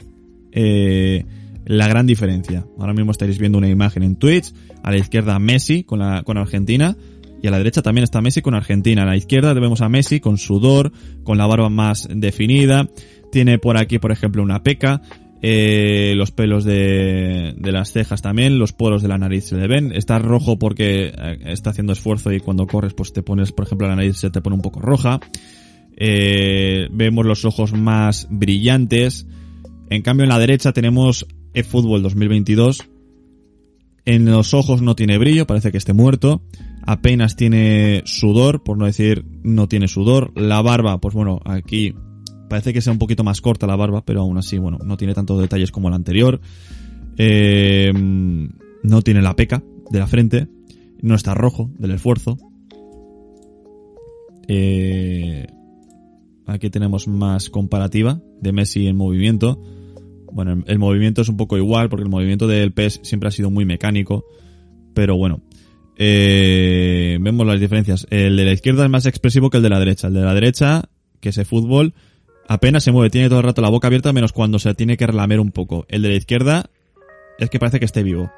eh, 0.52 1.24
la 1.64 1.88
gran 1.88 2.06
diferencia. 2.06 2.68
Ahora 2.78 2.94
mismo 2.94 3.12
estaréis 3.12 3.40
viendo 3.40 3.60
una 3.60 3.70
imagen 3.70 4.04
en 4.04 4.18
Twitch. 4.18 4.52
A 4.84 4.92
la 4.92 4.98
izquierda 4.98 5.40
Messi 5.40 5.86
con, 5.86 6.00
la, 6.00 6.24
con 6.24 6.38
Argentina 6.38 6.98
y 7.44 7.48
a 7.48 7.52
la 7.52 7.58
derecha 7.58 7.82
también 7.82 8.06
está 8.06 8.22
Messi 8.22 8.42
con 8.42 8.56
Argentina. 8.56 9.04
A 9.04 9.06
la 9.06 9.18
izquierda 9.18 9.54
vemos 9.54 9.82
a 9.82 9.90
Messi 9.90 10.22
con 10.22 10.38
sudor, 10.38 10.94
con 11.24 11.38
la 11.38 11.46
barba 11.46 11.70
más 11.70 12.08
definida. 12.10 12.88
Tiene 13.34 13.60
por 13.60 13.78
aquí, 13.78 14.00
por 14.00 14.14
ejemplo, 14.14 14.42
una 14.42 14.64
peca. 14.64 15.02
Eh, 15.42 16.14
los 16.16 16.32
pelos 16.32 16.64
de, 16.64 17.54
de 17.58 17.72
las 17.74 17.92
cejas 17.92 18.22
también, 18.22 18.58
los 18.58 18.72
poros 18.72 19.02
de 19.02 19.10
la 19.10 19.18
nariz 19.18 19.48
se 19.48 19.58
le 19.58 19.68
ven. 19.68 19.92
Está 19.92 20.20
rojo 20.20 20.58
porque 20.58 21.08
eh, 21.08 21.38
está 21.48 21.72
haciendo 21.72 21.92
esfuerzo 21.92 22.32
y 22.32 22.40
cuando 22.40 22.66
corres 22.66 22.94
pues 22.94 23.12
te 23.12 23.24
pones, 23.24 23.52
por 23.52 23.66
ejemplo, 23.66 23.90
la 23.90 23.98
nariz 23.98 24.16
se 24.16 24.30
te 24.30 24.40
pone 24.40 24.56
un 24.56 24.62
poco 24.62 24.80
roja. 24.80 25.20
Eh, 25.98 26.88
vemos 26.94 27.26
los 27.26 27.44
ojos 27.44 27.74
más 27.74 28.26
brillantes. 28.30 29.28
En 29.90 30.02
cambio, 30.02 30.24
en 30.24 30.30
la 30.30 30.40
derecha 30.40 30.72
tenemos 30.72 31.28
eFootball 31.54 32.04
2022. 32.04 32.88
En 34.06 34.32
los 34.32 34.54
ojos 34.54 34.82
no 34.82 34.96
tiene 34.96 35.18
brillo, 35.18 35.46
parece 35.46 35.74
que 35.74 35.78
esté 35.78 35.92
muerto. 35.92 36.42
Apenas 36.86 37.36
tiene 37.36 38.02
sudor, 38.06 38.64
por 38.64 38.78
no 38.78 38.86
decir 38.86 39.26
no 39.44 39.68
tiene 39.68 39.88
sudor. 39.88 40.32
La 40.36 40.62
barba, 40.62 41.00
pues 41.00 41.16
bueno, 41.16 41.40
aquí 41.46 41.96
parece 42.50 42.74
que 42.74 42.82
sea 42.82 42.94
un 42.94 43.00
poquito 43.00 43.24
más 43.24 43.42
corta 43.42 43.68
la 43.68 43.76
barba, 43.76 44.04
pero 44.06 44.22
aún 44.22 44.38
así, 44.38 44.58
bueno, 44.58 44.78
no 44.84 44.98
tiene 44.98 45.14
tantos 45.14 45.40
detalles 45.40 45.72
como 45.72 45.90
la 45.90 45.96
anterior. 45.96 46.42
Eh, 47.18 47.92
no 47.94 49.02
tiene 49.02 49.22
la 49.22 49.36
peca 49.36 49.64
de 49.90 50.00
la 50.00 50.08
frente. 50.08 50.48
No 51.02 51.16
está 51.16 51.34
rojo 51.34 51.70
del 51.80 51.92
esfuerzo. 51.92 52.38
Eh, 54.48 55.48
aquí 56.46 56.70
tenemos 56.70 57.08
más 57.08 57.50
comparativa 57.50 58.22
de 58.42 58.52
Messi 58.52 58.88
en 58.88 58.98
movimiento. 58.98 59.62
Bueno, 60.32 60.64
el 60.66 60.80
movimiento 60.80 61.22
es 61.22 61.30
un 61.30 61.38
poco 61.38 61.58
igual 61.58 61.90
porque 61.90 62.04
el 62.04 62.10
movimiento 62.10 62.48
del 62.48 62.74
PES 62.74 63.02
siempre 63.04 63.30
ha 63.30 63.32
sido 63.32 63.52
muy 63.52 63.66
mecánico. 63.66 64.26
Pero 64.94 65.16
bueno, 65.18 65.42
eh, 65.98 67.18
vemos 67.22 67.46
las 67.46 67.60
diferencias. 67.60 68.08
El 68.10 68.36
de 68.38 68.46
la 68.46 68.52
izquierda 68.52 68.84
es 68.84 68.90
más 68.90 69.06
expresivo 69.06 69.50
que 69.50 69.58
el 69.58 69.64
de 69.64 69.70
la 69.70 69.80
derecha. 69.80 70.08
El 70.08 70.14
de 70.16 70.22
la 70.22 70.34
derecha, 70.34 70.84
que 71.20 71.30
es 71.30 71.38
el 71.38 71.46
fútbol, 71.46 71.94
apenas 72.48 72.84
se 72.84 72.92
mueve, 72.92 73.10
tiene 73.10 73.30
todo 73.30 73.40
el 73.40 73.46
rato 73.46 73.62
la 73.62 73.70
boca 73.70 73.88
abierta 73.88 74.14
menos 74.14 74.34
cuando 74.34 74.60
se 74.60 74.74
tiene 74.74 74.98
que 74.98 75.08
relamer 75.08 75.40
un 75.40 75.52
poco. 75.52 75.86
El 75.90 76.02
de 76.02 76.10
la 76.10 76.16
izquierda 76.16 76.70
es 77.40 77.50
que 77.50 77.60
parece 77.60 77.80
que 77.80 77.86
esté 77.86 78.04
vivo. 78.04 78.32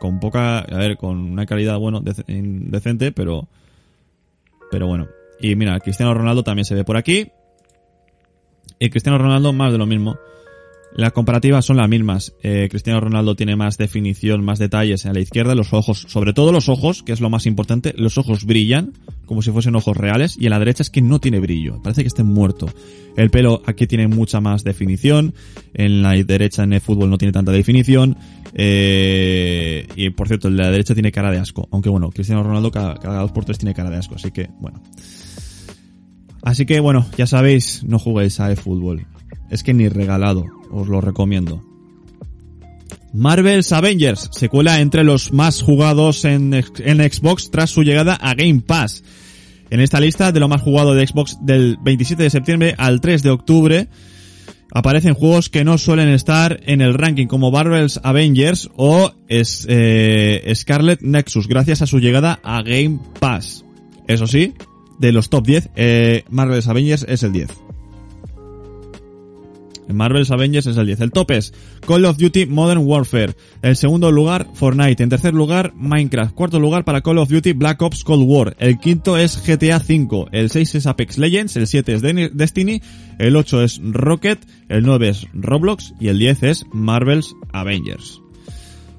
Con 0.00 0.18
poca, 0.18 0.58
a 0.60 0.78
ver, 0.78 0.96
con 0.96 1.18
una 1.18 1.46
calidad, 1.46 1.78
bueno, 1.78 2.00
dec- 2.02 2.24
decente, 2.26 3.12
pero, 3.12 3.46
pero 4.70 4.86
bueno. 4.88 5.06
Y 5.40 5.54
mira, 5.54 5.78
Cristiano 5.80 6.12
Ronaldo 6.14 6.42
también 6.42 6.64
se 6.64 6.74
ve 6.74 6.84
por 6.84 6.96
aquí. 6.96 7.28
Y 8.78 8.90
Cristiano 8.90 9.18
Ronaldo 9.18 9.52
más 9.52 9.70
de 9.70 9.78
lo 9.78 9.86
mismo. 9.86 10.16
Las 10.94 11.12
comparativas 11.12 11.64
son 11.64 11.78
las 11.78 11.88
mismas. 11.88 12.34
Eh, 12.42 12.68
Cristiano 12.70 13.00
Ronaldo 13.00 13.34
tiene 13.34 13.56
más 13.56 13.78
definición, 13.78 14.44
más 14.44 14.58
detalles 14.58 15.06
a 15.06 15.12
la 15.12 15.20
izquierda. 15.20 15.54
Los 15.54 15.72
ojos, 15.72 16.04
sobre 16.06 16.34
todo 16.34 16.52
los 16.52 16.68
ojos, 16.68 17.02
que 17.02 17.12
es 17.12 17.20
lo 17.20 17.30
más 17.30 17.46
importante, 17.46 17.94
los 17.96 18.18
ojos 18.18 18.44
brillan 18.44 18.92
como 19.24 19.40
si 19.40 19.50
fuesen 19.50 19.74
ojos 19.74 19.96
reales. 19.96 20.36
Y 20.38 20.44
en 20.44 20.50
la 20.50 20.58
derecha 20.58 20.82
es 20.82 20.90
que 20.90 21.00
no 21.00 21.18
tiene 21.18 21.40
brillo. 21.40 21.80
Parece 21.82 22.02
que 22.02 22.08
esté 22.08 22.22
muerto. 22.24 22.68
El 23.16 23.30
pelo 23.30 23.62
aquí 23.64 23.86
tiene 23.86 24.06
mucha 24.06 24.40
más 24.40 24.64
definición. 24.64 25.34
En 25.72 26.02
la 26.02 26.12
derecha 26.12 26.62
en 26.62 26.74
el 26.74 26.80
fútbol 26.82 27.08
no 27.08 27.16
tiene 27.16 27.32
tanta 27.32 27.52
definición. 27.52 28.18
Eh, 28.52 29.86
y 29.96 30.10
por 30.10 30.28
cierto, 30.28 30.48
el 30.48 30.56
de 30.58 30.62
la 30.62 30.70
derecha 30.70 30.92
tiene 30.92 31.10
cara 31.10 31.30
de 31.30 31.38
asco. 31.38 31.68
Aunque 31.72 31.88
bueno, 31.88 32.10
Cristiano 32.10 32.42
Ronaldo 32.42 32.70
cada, 32.70 32.96
cada 32.96 33.20
dos 33.20 33.32
por 33.32 33.46
tres 33.46 33.56
tiene 33.56 33.74
cara 33.74 33.88
de 33.88 33.96
asco. 33.96 34.16
Así 34.16 34.30
que 34.30 34.50
bueno. 34.60 34.82
Así 36.42 36.66
que 36.66 36.80
bueno, 36.80 37.06
ya 37.16 37.26
sabéis, 37.26 37.82
no 37.84 37.98
juguéis 37.98 38.40
a 38.40 38.52
eFootball. 38.52 39.06
Es 39.48 39.62
que 39.62 39.74
ni 39.74 39.88
regalado, 39.88 40.46
os 40.72 40.88
lo 40.88 41.00
recomiendo. 41.00 41.62
Marvel's 43.12 43.72
Avengers 43.72 44.30
se 44.32 44.48
cuela 44.48 44.80
entre 44.80 45.04
los 45.04 45.32
más 45.32 45.60
jugados 45.60 46.24
en, 46.24 46.54
en 46.54 47.12
Xbox 47.12 47.50
tras 47.50 47.70
su 47.70 47.82
llegada 47.82 48.14
a 48.14 48.34
Game 48.34 48.62
Pass. 48.66 49.04
En 49.70 49.80
esta 49.80 50.00
lista 50.00 50.32
de 50.32 50.40
lo 50.40 50.48
más 50.48 50.62
jugado 50.62 50.94
de 50.94 51.06
Xbox 51.06 51.38
del 51.42 51.76
27 51.82 52.22
de 52.22 52.30
septiembre 52.30 52.74
al 52.78 53.00
3 53.00 53.22
de 53.22 53.30
octubre 53.30 53.88
aparecen 54.72 55.14
juegos 55.14 55.50
que 55.50 55.64
no 55.64 55.76
suelen 55.78 56.08
estar 56.08 56.60
en 56.64 56.80
el 56.80 56.94
ranking 56.94 57.26
como 57.26 57.50
Marvel's 57.50 58.00
Avengers 58.02 58.70
o 58.76 59.12
eh, 59.28 60.52
Scarlet 60.54 61.02
Nexus 61.02 61.46
gracias 61.46 61.82
a 61.82 61.86
su 61.86 62.00
llegada 62.00 62.40
a 62.42 62.62
Game 62.62 62.98
Pass. 63.20 63.64
Eso 64.08 64.26
sí, 64.26 64.54
de 64.98 65.12
los 65.12 65.28
top 65.28 65.46
10, 65.46 65.70
eh, 65.76 66.24
Marvel's 66.30 66.68
Avengers 66.68 67.04
es 67.08 67.22
el 67.22 67.32
10. 67.32 67.50
Marvel's 69.88 70.30
Avengers 70.30 70.66
es 70.66 70.76
el 70.76 70.86
10. 70.86 71.00
El 71.00 71.12
top 71.12 71.30
es 71.32 71.52
Call 71.86 72.04
of 72.04 72.16
Duty 72.16 72.46
Modern 72.46 72.82
Warfare. 72.84 73.34
El 73.62 73.76
segundo 73.76 74.10
lugar, 74.10 74.48
Fortnite. 74.54 75.02
En 75.02 75.08
tercer 75.08 75.34
lugar, 75.34 75.72
Minecraft. 75.74 76.34
Cuarto 76.34 76.60
lugar 76.60 76.84
para 76.84 77.00
Call 77.00 77.18
of 77.18 77.28
Duty 77.28 77.52
Black 77.52 77.82
Ops 77.82 78.04
Cold 78.04 78.24
War. 78.26 78.56
El 78.58 78.78
quinto 78.78 79.16
es 79.16 79.42
GTA 79.46 79.78
V. 79.78 80.26
El 80.32 80.50
6 80.50 80.74
es 80.76 80.86
Apex 80.86 81.18
Legends. 81.18 81.56
El 81.56 81.66
7 81.66 81.94
es 81.94 82.02
Destiny. 82.02 82.82
El 83.18 83.36
8 83.36 83.62
es 83.62 83.80
Rocket. 83.82 84.38
El 84.68 84.84
9 84.84 85.08
es 85.08 85.26
Roblox. 85.32 85.94
Y 86.00 86.08
el 86.08 86.18
10 86.18 86.42
es 86.42 86.66
Marvel's 86.72 87.34
Avengers. 87.52 88.20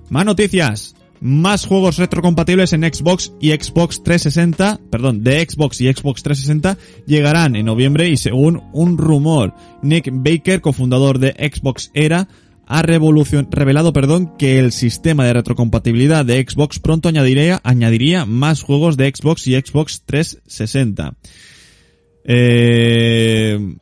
Más 0.09 0.25
noticias. 0.25 0.95
Más 1.25 1.65
juegos 1.65 1.99
retrocompatibles 1.99 2.73
en 2.73 2.81
Xbox 2.81 3.31
y 3.39 3.51
Xbox 3.51 4.03
360, 4.03 4.81
perdón, 4.91 5.23
de 5.23 5.39
Xbox 5.39 5.79
y 5.79 5.85
Xbox 5.89 6.21
360 6.21 6.77
llegarán 7.07 7.55
en 7.55 7.65
noviembre 7.65 8.09
y 8.09 8.17
según 8.17 8.61
un 8.73 8.97
rumor, 8.97 9.53
Nick 9.81 10.09
Baker, 10.11 10.59
cofundador 10.59 11.19
de 11.19 11.29
Xbox 11.29 11.91
Era, 11.93 12.27
ha 12.67 12.81
revelado 12.81 13.93
perdón, 13.93 14.35
que 14.37 14.59
el 14.59 14.73
sistema 14.73 15.23
de 15.23 15.31
retrocompatibilidad 15.31 16.25
de 16.25 16.45
Xbox 16.45 16.79
pronto 16.79 17.07
añadiría, 17.07 17.61
añadiría 17.63 18.25
más 18.25 18.61
juegos 18.61 18.97
de 18.97 19.09
Xbox 19.09 19.47
y 19.47 19.53
Xbox 19.53 20.01
360. 20.05 21.13
Eh, 22.25 23.75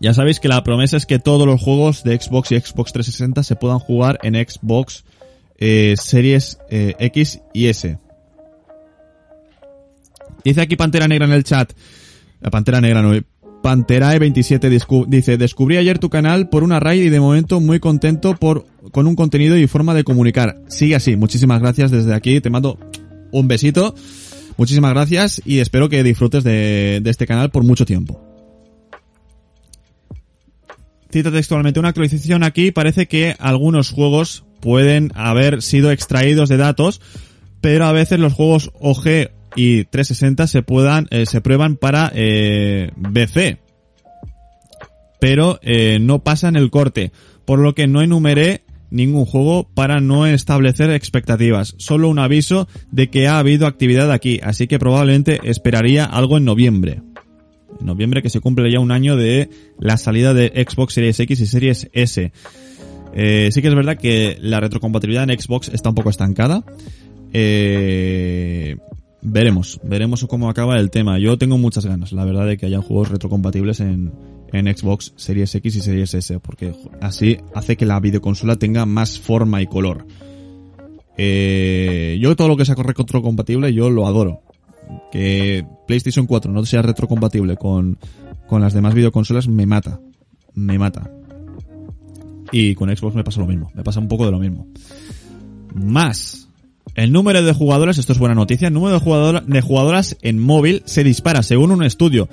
ya 0.00 0.14
sabéis 0.14 0.40
que 0.40 0.48
la 0.48 0.64
promesa 0.64 0.96
es 0.96 1.04
que 1.04 1.18
todos 1.18 1.46
los 1.46 1.60
juegos 1.60 2.02
de 2.02 2.18
Xbox 2.18 2.52
y 2.52 2.58
Xbox 2.58 2.94
360 2.94 3.42
se 3.42 3.56
puedan 3.56 3.78
jugar 3.78 4.18
en 4.22 4.36
Xbox 4.36 5.04
eh, 5.58 5.94
Series 5.98 6.58
eh, 6.70 6.94
X 6.98 7.40
y 7.52 7.66
S. 7.66 7.98
Dice 10.44 10.60
aquí 10.60 10.76
Pantera 10.76 11.08
Negra 11.08 11.26
en 11.26 11.32
el 11.32 11.44
chat. 11.44 11.72
La 12.40 12.50
Pantera 12.50 12.80
Negra 12.80 13.02
no. 13.02 13.12
Panterae27 13.62 15.06
dice, 15.08 15.36
descubrí 15.36 15.76
ayer 15.76 15.98
tu 15.98 16.10
canal 16.10 16.48
por 16.48 16.62
una 16.62 16.78
raid 16.78 17.02
y 17.02 17.08
de 17.08 17.18
momento 17.18 17.60
muy 17.60 17.80
contento 17.80 18.36
por, 18.36 18.66
con 18.92 19.08
un 19.08 19.16
contenido 19.16 19.56
y 19.56 19.66
forma 19.66 19.94
de 19.94 20.04
comunicar. 20.04 20.60
Sigue 20.68 20.94
así. 20.94 21.16
Muchísimas 21.16 21.60
gracias 21.60 21.90
desde 21.90 22.14
aquí. 22.14 22.40
Te 22.40 22.50
mando 22.50 22.78
un 23.32 23.48
besito. 23.48 23.96
Muchísimas 24.56 24.92
gracias 24.92 25.42
y 25.44 25.58
espero 25.58 25.88
que 25.88 26.02
disfrutes 26.02 26.44
de, 26.44 27.00
de 27.02 27.10
este 27.10 27.26
canal 27.26 27.50
por 27.50 27.64
mucho 27.64 27.84
tiempo. 27.84 28.20
Cito 31.10 31.32
textualmente 31.32 31.80
una 31.80 31.88
actualización 31.88 32.44
aquí. 32.44 32.70
Parece 32.70 33.06
que 33.06 33.34
algunos 33.38 33.90
juegos 33.90 34.44
pueden 34.60 35.12
haber 35.14 35.62
sido 35.62 35.90
extraídos 35.90 36.48
de 36.48 36.56
datos, 36.56 37.00
pero 37.60 37.86
a 37.86 37.92
veces 37.92 38.18
los 38.18 38.32
juegos 38.32 38.70
OG 38.80 39.30
y 39.56 39.84
360 39.84 40.46
se 40.46 40.62
puedan 40.62 41.08
eh, 41.10 41.26
se 41.26 41.40
prueban 41.40 41.76
para 41.76 42.12
eh, 42.14 42.90
BC, 42.96 43.58
pero 45.20 45.58
eh, 45.62 45.98
no 46.00 46.20
pasan 46.20 46.56
el 46.56 46.70
corte, 46.70 47.12
por 47.44 47.58
lo 47.58 47.74
que 47.74 47.86
no 47.86 48.02
enumeré 48.02 48.62
ningún 48.90 49.26
juego 49.26 49.68
para 49.74 50.00
no 50.00 50.26
establecer 50.26 50.90
expectativas, 50.90 51.74
solo 51.78 52.08
un 52.08 52.18
aviso 52.18 52.68
de 52.90 53.10
que 53.10 53.26
ha 53.26 53.38
habido 53.38 53.66
actividad 53.66 54.12
aquí, 54.12 54.40
así 54.42 54.66
que 54.66 54.78
probablemente 54.78 55.40
esperaría 55.44 56.04
algo 56.04 56.38
en 56.38 56.44
noviembre. 56.44 57.02
En 57.80 57.86
noviembre 57.86 58.22
que 58.22 58.30
se 58.30 58.40
cumple 58.40 58.72
ya 58.72 58.80
un 58.80 58.92
año 58.92 59.16
de 59.16 59.50
la 59.78 59.98
salida 59.98 60.34
de 60.34 60.48
Xbox 60.48 60.94
Series 60.94 61.20
X 61.20 61.40
y 61.40 61.46
Series 61.46 61.90
S. 61.92 62.32
Eh, 63.20 63.50
sí 63.50 63.60
que 63.60 63.68
es 63.68 63.74
verdad 63.74 63.98
que 63.98 64.38
la 64.40 64.60
retrocompatibilidad 64.60 65.28
en 65.28 65.36
Xbox 65.36 65.68
está 65.74 65.88
un 65.88 65.96
poco 65.96 66.08
estancada. 66.08 66.62
Eh, 67.32 68.76
veremos, 69.22 69.80
veremos 69.82 70.24
cómo 70.26 70.48
acaba 70.48 70.78
el 70.78 70.92
tema. 70.92 71.18
Yo 71.18 71.36
tengo 71.36 71.58
muchas 71.58 71.84
ganas, 71.84 72.12
la 72.12 72.24
verdad, 72.24 72.46
de 72.46 72.56
que 72.56 72.66
haya 72.66 72.80
juegos 72.80 73.10
retrocompatibles 73.10 73.80
en, 73.80 74.12
en 74.52 74.76
Xbox 74.76 75.14
Series 75.16 75.52
X 75.52 75.74
y 75.74 75.80
Series 75.80 76.14
S, 76.14 76.38
porque 76.38 76.72
así 77.00 77.38
hace 77.56 77.76
que 77.76 77.86
la 77.86 77.98
videoconsola 77.98 78.54
tenga 78.54 78.86
más 78.86 79.18
forma 79.18 79.60
y 79.62 79.66
color. 79.66 80.06
Eh, 81.16 82.18
yo 82.20 82.36
todo 82.36 82.46
lo 82.46 82.56
que 82.56 82.64
sea 82.64 82.76
retrocompatible 82.76 83.74
yo 83.74 83.90
lo 83.90 84.06
adoro. 84.06 84.42
Que 85.10 85.66
PlayStation 85.88 86.28
4 86.28 86.52
no 86.52 86.64
sea 86.64 86.82
retrocompatible 86.82 87.56
con, 87.56 87.98
con 88.46 88.60
las 88.60 88.74
demás 88.74 88.94
videoconsolas 88.94 89.48
me 89.48 89.66
mata. 89.66 89.98
Me 90.54 90.78
mata. 90.78 91.10
Y 92.52 92.74
con 92.74 92.94
Xbox 92.94 93.14
me 93.14 93.24
pasa 93.24 93.40
lo 93.40 93.46
mismo, 93.46 93.70
me 93.74 93.82
pasa 93.82 94.00
un 94.00 94.08
poco 94.08 94.24
de 94.24 94.32
lo 94.32 94.38
mismo. 94.38 94.66
Más. 95.74 96.48
El 96.94 97.12
número 97.12 97.42
de 97.42 97.52
jugadores, 97.52 97.98
esto 97.98 98.12
es 98.12 98.18
buena 98.18 98.34
noticia, 98.34 98.68
el 98.68 98.74
número 98.74 98.98
de, 98.98 99.40
de 99.46 99.60
jugadoras 99.60 100.16
en 100.22 100.38
móvil 100.38 100.82
se 100.86 101.04
dispara 101.04 101.42
según 101.42 101.70
un 101.70 101.84
estudio. 101.84 102.28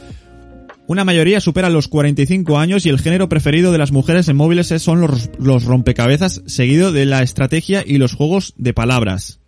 Una 0.87 1.03
mayoría 1.03 1.39
supera 1.39 1.69
los 1.69 1.87
45 1.87 2.59
años 2.59 2.85
y 2.85 2.89
el 2.89 2.99
género 2.99 3.27
preferido 3.27 3.71
de 3.71 3.79
las 3.79 3.91
mujeres 3.91 4.27
en 4.27 4.35
móviles 4.35 4.67
son 4.81 5.01
los, 5.01 5.31
los 5.39 5.63
rompecabezas, 5.63 6.43
seguido 6.45 6.91
de 6.91 7.05
la 7.05 7.23
estrategia 7.23 7.83
y 7.85 7.97
los 7.97 8.13
juegos 8.13 8.53
de 8.57 8.73
palabras. 8.73 9.39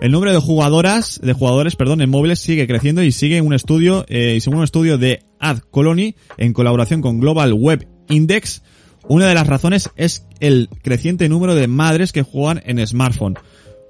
El 0.00 0.12
número 0.12 0.32
de 0.32 0.38
jugadoras, 0.38 1.20
de 1.22 1.32
jugadores, 1.34 1.76
perdón, 1.76 2.00
en 2.00 2.10
móviles 2.10 2.38
sigue 2.38 2.66
creciendo 2.66 3.02
y 3.02 3.12
sigue 3.12 3.40
un 3.40 3.54
estudio, 3.54 4.06
eh, 4.08 4.34
y 4.36 4.40
según 4.40 4.58
un 4.58 4.64
estudio 4.64 4.98
de 4.98 5.22
Ad 5.40 5.58
Colony, 5.70 6.14
en 6.36 6.52
colaboración 6.52 7.00
con 7.02 7.18
Global 7.18 7.52
Web 7.52 7.86
Index, 8.08 8.62
una 9.08 9.26
de 9.26 9.34
las 9.34 9.46
razones 9.46 9.90
es 9.96 10.26
el 10.40 10.68
creciente 10.82 11.28
número 11.28 11.54
de 11.54 11.68
madres 11.68 12.12
que 12.12 12.22
juegan 12.22 12.62
en 12.64 12.84
smartphone. 12.86 13.34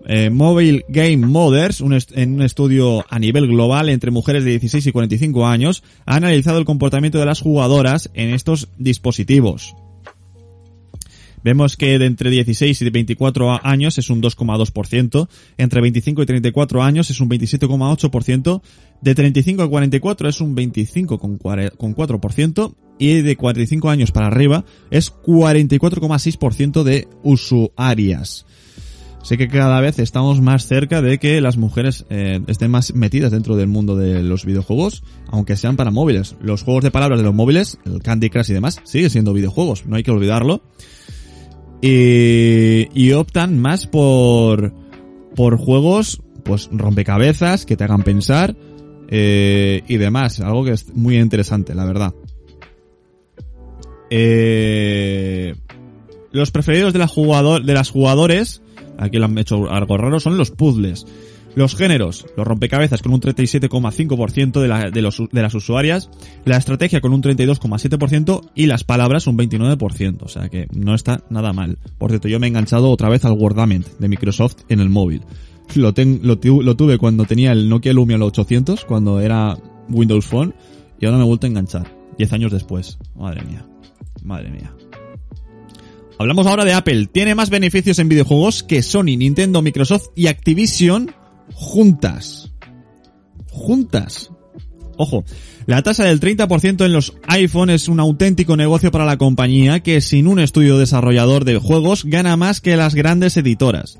Eh, 0.09 0.31
Mobile 0.31 0.85
Game 0.89 1.27
Mothers, 1.27 1.81
en 1.81 2.35
un 2.35 2.43
estudio 2.43 3.05
a 3.09 3.19
nivel 3.19 3.49
global 3.49 3.89
entre 3.89 4.13
mujeres 4.13 4.45
de 4.45 4.51
16 4.51 4.87
y 4.87 4.93
45 4.93 5.47
años, 5.47 5.83
ha 6.05 6.17
analizado 6.17 6.59
el 6.59 6.65
comportamiento 6.65 7.19
de 7.19 7.27
las 7.27 7.41
jugadoras 7.41 8.11
en 8.15 8.33
estos 8.33 8.69
dispositivos. 8.79 9.75
Vemos 11.47 11.77
que 11.77 11.97
de 12.01 12.07
entre 12.07 12.29
16 12.29 12.83
y 12.83 12.91
24 12.91 13.65
años 13.65 13.99
es 13.99 14.11
un 14.11 14.21
2,2%, 14.21 15.29
entre 15.59 15.81
25 15.81 16.23
y 16.23 16.27
34 16.27 16.83
años 16.83 17.09
es 17.11 17.21
un 17.21 17.31
27,8%, 17.31 18.63
de 19.01 19.15
35 19.15 19.63
a 19.63 19.71
44 19.71 20.29
es 20.29 20.41
un 20.41 20.57
25,4% 20.57 22.75
y 22.99 23.23
de 23.23 23.37
45 23.37 23.91
años 23.91 24.11
para 24.11 24.27
arriba 24.27 24.65
es 24.91 25.15
44,6% 25.15 26.83
de 26.83 27.07
usuarias. 27.23 28.45
Sé 29.23 29.39
que 29.39 29.47
cada 29.47 29.81
vez 29.81 30.01
estamos 30.01 30.41
más 30.41 30.67
cerca 30.67 31.01
de 31.01 31.19
que 31.19 31.41
las 31.41 31.57
mujeres 31.57 32.07
eh, 32.11 32.41
estén 32.49 32.73
más 32.73 32.93
metidas 32.93 33.31
dentro 33.31 33.55
del 33.55 33.69
mundo 33.69 33.95
de 33.95 34.25
los 34.25 34.45
videojuegos, 34.45 35.05
aunque 35.29 35.57
sean 35.57 35.77
para 35.77 35.93
móviles. 35.93 36.35
Los 36.41 36.65
juegos 36.65 36.83
de 36.83 36.91
palabras 36.91 37.21
de 37.21 37.25
los 37.25 37.35
móviles, 37.35 37.79
el 37.85 38.03
Candy 38.03 38.31
Crush 38.31 38.51
y 38.51 38.55
demás, 38.55 38.81
sigue 38.83 39.11
siendo 39.11 39.33
videojuegos, 39.33 39.87
no 39.87 39.95
hay 39.95 40.03
que 40.03 40.11
olvidarlo 40.11 40.63
y, 41.81 43.13
optan 43.13 43.59
más 43.59 43.87
por, 43.87 44.73
por 45.35 45.57
juegos, 45.59 46.21
pues 46.45 46.69
rompecabezas, 46.73 47.67
que 47.67 47.77
te 47.77 47.85
hagan 47.85 48.03
pensar 48.03 48.57
eh, 49.09 49.83
y 49.87 49.97
demás. 49.97 50.41
Algo 50.41 50.65
que 50.65 50.73
es 50.73 50.95
muy 50.95 51.19
interesante, 51.19 51.75
la 51.75 51.85
verdad. 51.85 52.15
Eh, 54.11 55.55
los 56.33 56.51
preferidos 56.51 56.93
de, 56.93 56.99
la 56.99 57.09
jugador, 57.09 57.65
de 57.65 57.75
las 57.75 57.91
jugadores, 57.91 58.63
aquí 58.99 59.19
lo 59.19 59.25
han 59.27 59.39
hecho 59.39 59.71
algo 59.71 59.97
raro, 59.97 60.21
son 60.21 60.37
los 60.37 60.51
puzzles. 60.51 61.07
Los 61.57 61.75
géneros, 61.75 62.27
los 62.37 62.47
rompecabezas 62.47 63.01
con 63.01 63.15
un 63.15 63.21
37,5% 63.23 64.61
de, 64.61 64.91
de, 64.91 65.43
las 65.43 65.55
usuarias, 65.55 66.11
la 66.45 66.59
estrategia 66.59 67.01
con 67.01 67.15
un 67.15 67.23
32,7% 67.23 68.51
y 68.55 68.67
las 68.67 68.85
palabras 68.85 69.27
un 69.27 69.39
29%. 69.39 70.19
O 70.21 70.29
sea 70.29 70.51
que 70.51 70.69
no 70.75 70.95
está 70.95 71.23
nada 71.31 71.55
mal. 71.55 71.79
Por 71.97 72.11
cierto, 72.11 72.29
yo 72.29 72.39
me 72.39 72.47
he 72.47 72.51
enganchado 72.51 72.91
otra 72.91 73.09
vez 73.09 73.25
al 73.25 73.33
Wordament 73.33 73.87
de 73.99 74.07
Microsoft 74.07 74.57
en 74.69 74.81
el 74.81 74.91
móvil. 74.91 75.23
Lo, 75.75 75.95
lo 75.95 76.77
tuve 76.77 76.99
cuando 76.99 77.25
tenía 77.25 77.53
el 77.53 77.71
Nokia 77.71 77.95
Lumia 77.95 78.19
800, 78.19 78.85
cuando 78.85 79.21
era 79.21 79.57
Windows 79.89 80.27
Phone, 80.27 80.55
y 81.01 81.07
ahora 81.07 81.17
me 81.17 81.25
he 81.25 81.27
vuelto 81.27 81.47
a 81.47 81.49
enganchar. 81.49 81.91
10 82.19 82.33
años 82.35 82.53
después. 82.53 82.99
Madre 83.15 83.41
mía. 83.43 83.67
Madre 84.23 84.51
mía. 84.51 84.75
Hablamos 86.19 86.47
ahora 86.47 86.67
de 86.67 86.75
Apple. 86.75 87.07
Tiene 87.07 87.35
más 87.35 87.49
beneficios 87.49 87.99
en 87.99 88.11
videojuegos 88.11 88.63
que 88.63 88.83
Sony, 88.83 89.17
Nintendo, 89.17 89.63
Microsoft 89.63 90.09
y 90.15 90.27
Activision 90.27 91.15
juntas. 91.55 92.53
Juntas. 93.51 94.31
Ojo, 94.99 95.25
la 95.67 95.83
tasa 95.83 96.05
del 96.05 96.21
30% 96.21 96.85
en 96.85 96.93
los 96.93 97.15
iPhone 97.29 97.71
es 97.71 97.89
un 97.89 98.01
auténtico 98.01 98.57
negocio 98.57 98.91
para 98.91 99.05
la 99.05 99.19
compañía 99.19 99.81
que 99.81 100.01
sin 100.01 100.27
un 100.27 100.39
estudio 100.39 100.79
desarrollador 100.79 101.45
de 101.45 101.59
juegos 101.59 102.05
gana 102.05 102.37
más 102.37 102.61
que 102.61 102.77
las 102.77 102.95
grandes 102.95 103.37
editoras. 103.37 103.99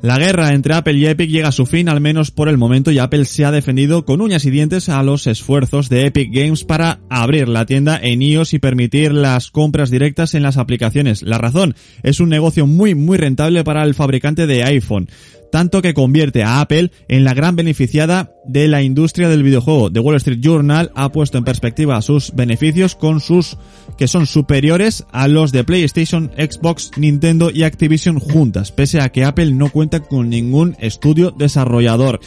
La 0.00 0.16
guerra 0.16 0.54
entre 0.54 0.74
Apple 0.74 0.94
y 0.94 1.06
Epic 1.06 1.28
llega 1.28 1.48
a 1.48 1.52
su 1.52 1.66
fin, 1.66 1.88
al 1.88 2.00
menos 2.00 2.30
por 2.30 2.48
el 2.48 2.56
momento, 2.56 2.92
y 2.92 3.00
Apple 3.00 3.24
se 3.24 3.44
ha 3.44 3.50
defendido 3.50 4.04
con 4.04 4.20
uñas 4.20 4.44
y 4.44 4.50
dientes 4.50 4.88
a 4.88 5.02
los 5.02 5.26
esfuerzos 5.26 5.88
de 5.88 6.06
Epic 6.06 6.30
Games 6.32 6.62
para 6.62 7.00
abrir 7.10 7.48
la 7.48 7.66
tienda 7.66 7.98
en 8.00 8.22
iOS 8.22 8.54
y 8.54 8.60
permitir 8.60 9.12
las 9.12 9.50
compras 9.50 9.90
directas 9.90 10.34
en 10.34 10.44
las 10.44 10.56
aplicaciones. 10.56 11.22
La 11.22 11.38
razón 11.38 11.74
es 12.04 12.20
un 12.20 12.28
negocio 12.28 12.64
muy 12.64 12.94
muy 12.94 13.18
rentable 13.18 13.64
para 13.64 13.82
el 13.82 13.94
fabricante 13.94 14.46
de 14.46 14.62
iPhone 14.62 15.08
tanto 15.50 15.82
que 15.82 15.94
convierte 15.94 16.42
a 16.42 16.60
Apple 16.60 16.90
en 17.08 17.24
la 17.24 17.34
gran 17.34 17.56
beneficiada 17.56 18.32
de 18.46 18.68
la 18.68 18.82
industria 18.82 19.28
del 19.28 19.42
videojuego. 19.42 19.90
The 19.90 20.00
Wall 20.00 20.16
Street 20.16 20.40
Journal 20.40 20.90
ha 20.94 21.10
puesto 21.10 21.38
en 21.38 21.44
perspectiva 21.44 22.00
sus 22.02 22.34
beneficios 22.34 22.94
con 22.94 23.20
sus 23.20 23.56
que 23.96 24.08
son 24.08 24.26
superiores 24.26 25.04
a 25.12 25.28
los 25.28 25.52
de 25.52 25.64
PlayStation, 25.64 26.30
Xbox, 26.36 26.90
Nintendo 26.96 27.50
y 27.50 27.62
Activision 27.62 28.18
juntas, 28.18 28.72
pese 28.72 29.00
a 29.00 29.10
que 29.10 29.24
Apple 29.24 29.52
no 29.52 29.70
cuenta 29.70 30.00
con 30.00 30.28
ningún 30.28 30.76
estudio 30.78 31.30
desarrollador. 31.30 32.20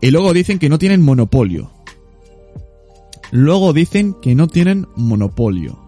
Y 0.00 0.10
luego 0.10 0.32
dicen 0.32 0.58
que 0.58 0.68
no 0.68 0.78
tienen 0.78 1.02
monopolio. 1.02 1.72
Luego 3.30 3.72
dicen 3.72 4.14
que 4.20 4.34
no 4.34 4.48
tienen 4.48 4.86
monopolio. 4.96 5.80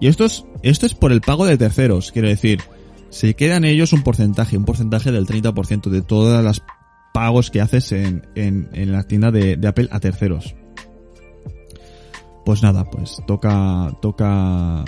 Y 0.00 0.08
esto 0.08 0.24
es 0.24 0.44
Esto 0.62 0.86
es 0.86 0.94
por 0.94 1.12
el 1.12 1.20
pago 1.20 1.46
de 1.46 1.56
terceros, 1.56 2.10
quiero 2.10 2.28
decir, 2.28 2.60
se 3.10 3.34
quedan 3.34 3.64
ellos 3.64 3.92
un 3.92 4.02
porcentaje, 4.02 4.56
un 4.56 4.64
porcentaje 4.64 5.10
del 5.12 5.26
30% 5.26 5.90
de 5.90 6.02
todas 6.02 6.44
las 6.44 6.62
pagos 7.12 7.50
que 7.50 7.60
haces 7.60 7.92
en, 7.92 8.28
en, 8.34 8.92
la 8.92 9.02
tienda 9.04 9.30
de, 9.30 9.56
de 9.56 9.68
Apple 9.68 9.88
a 9.90 10.00
terceros. 10.00 10.54
Pues 12.44 12.62
nada, 12.62 12.84
pues 12.84 13.18
toca, 13.26 13.94
toca, 14.00 14.84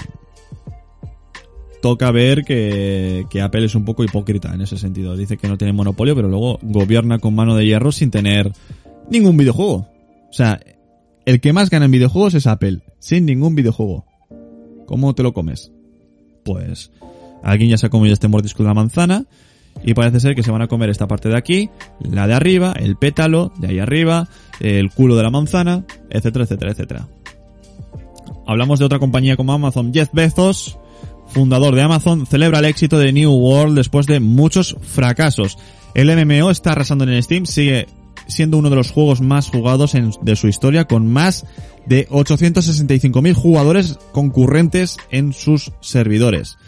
toca 1.83 2.11
ver 2.11 2.45
que, 2.45 3.27
que 3.29 3.43
Apple 3.43 3.65
es 3.65 3.75
un 3.75 3.85
poco 3.85 4.05
hipócrita 4.05 4.55
en 4.55 4.63
ese 4.63 4.79
sentido. 4.79 5.17
Dice 5.17 5.37
que 5.37 5.49
no 5.49 5.59
tiene 5.59 5.73
monopolio, 5.73 6.15
pero 6.15 6.29
luego 6.29 6.59
gobierna 6.63 7.19
con 7.19 7.35
mano 7.35 7.57
de 7.57 7.67
hierro 7.67 7.93
sin 7.93 8.11
tener 8.11 8.53
ningún 9.11 9.37
videojuego. 9.37 9.89
O 10.31 10.33
sea, 10.33 10.61
el 11.27 11.41
que 11.41 11.53
más 11.53 11.69
gana 11.71 11.87
en 11.87 11.91
videojuegos 11.91 12.35
es 12.35 12.47
Apple, 12.47 12.81
sin 12.99 13.27
ningún 13.27 13.55
videojuego. 13.55 14.07
¿Cómo 14.87 15.15
te 15.15 15.23
lo 15.23 15.33
comes? 15.33 15.73
Pues 16.45 16.91
alguien 17.43 17.71
ya 17.71 17.79
se 17.79 17.87
ha 17.87 17.91
comido 17.91 18.13
este 18.13 18.29
mordisco 18.29 18.63
de 18.63 18.69
la 18.69 18.75
manzana 18.75 19.25
y 19.85 19.95
parece 19.95 20.21
ser 20.21 20.35
que 20.35 20.43
se 20.43 20.51
van 20.51 20.63
a 20.63 20.69
comer 20.69 20.91
esta 20.91 21.07
parte 21.07 21.29
de 21.29 21.37
aquí, 21.37 21.71
la 22.01 22.27
de 22.27 22.35
arriba, 22.35 22.73
el 22.77 22.97
pétalo 22.97 23.53
de 23.59 23.69
ahí 23.69 23.79
arriba, 23.79 24.29
el 24.61 24.91
culo 24.91 25.17
de 25.17 25.23
la 25.23 25.31
manzana, 25.31 25.85
etcétera, 26.11 26.45
etcétera, 26.45 26.73
etcétera. 26.73 27.09
Hablamos 28.47 28.79
de 28.79 28.85
otra 28.85 28.99
compañía 28.99 29.37
como 29.37 29.53
Amazon, 29.53 29.93
Jeff 29.95 30.11
Bezos, 30.13 30.79
fundador 31.29 31.75
de 31.75 31.83
Amazon, 31.83 32.27
celebra 32.27 32.59
el 32.59 32.65
éxito 32.67 32.99
de 32.99 33.13
New 33.13 33.31
World 33.31 33.77
después 33.77 34.07
de 34.07 34.21
muchos 34.21 34.77
fracasos. 34.83 35.57
El 35.95 36.09
MMO 36.15 36.51
está 36.51 36.73
arrasando 36.73 37.05
en 37.05 37.23
Steam, 37.23 37.47
sigue 37.47 37.87
siendo 38.27 38.59
uno 38.59 38.71
de 38.71 38.77
los 38.77 38.91
juegos 38.91 39.21
más 39.21 39.49
jugados 39.49 39.93
de 40.23 40.37
su 40.37 40.49
historia, 40.49 40.85
con 40.87 41.11
más 41.11 41.47
de 41.87 42.09
865.000 42.09 43.35
jugadores 43.35 43.99
concurrentes 44.13 44.99
en 45.11 45.33
sus 45.33 45.73
servidores. 45.81 46.59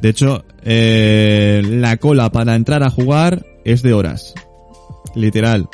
De 0.00 0.08
hecho, 0.10 0.44
eh, 0.62 1.62
la 1.64 1.96
cola 1.96 2.30
para 2.30 2.54
entrar 2.54 2.82
a 2.82 2.90
jugar 2.90 3.44
es 3.64 3.82
de 3.82 3.92
horas. 3.92 4.34
Literal. 5.14 5.68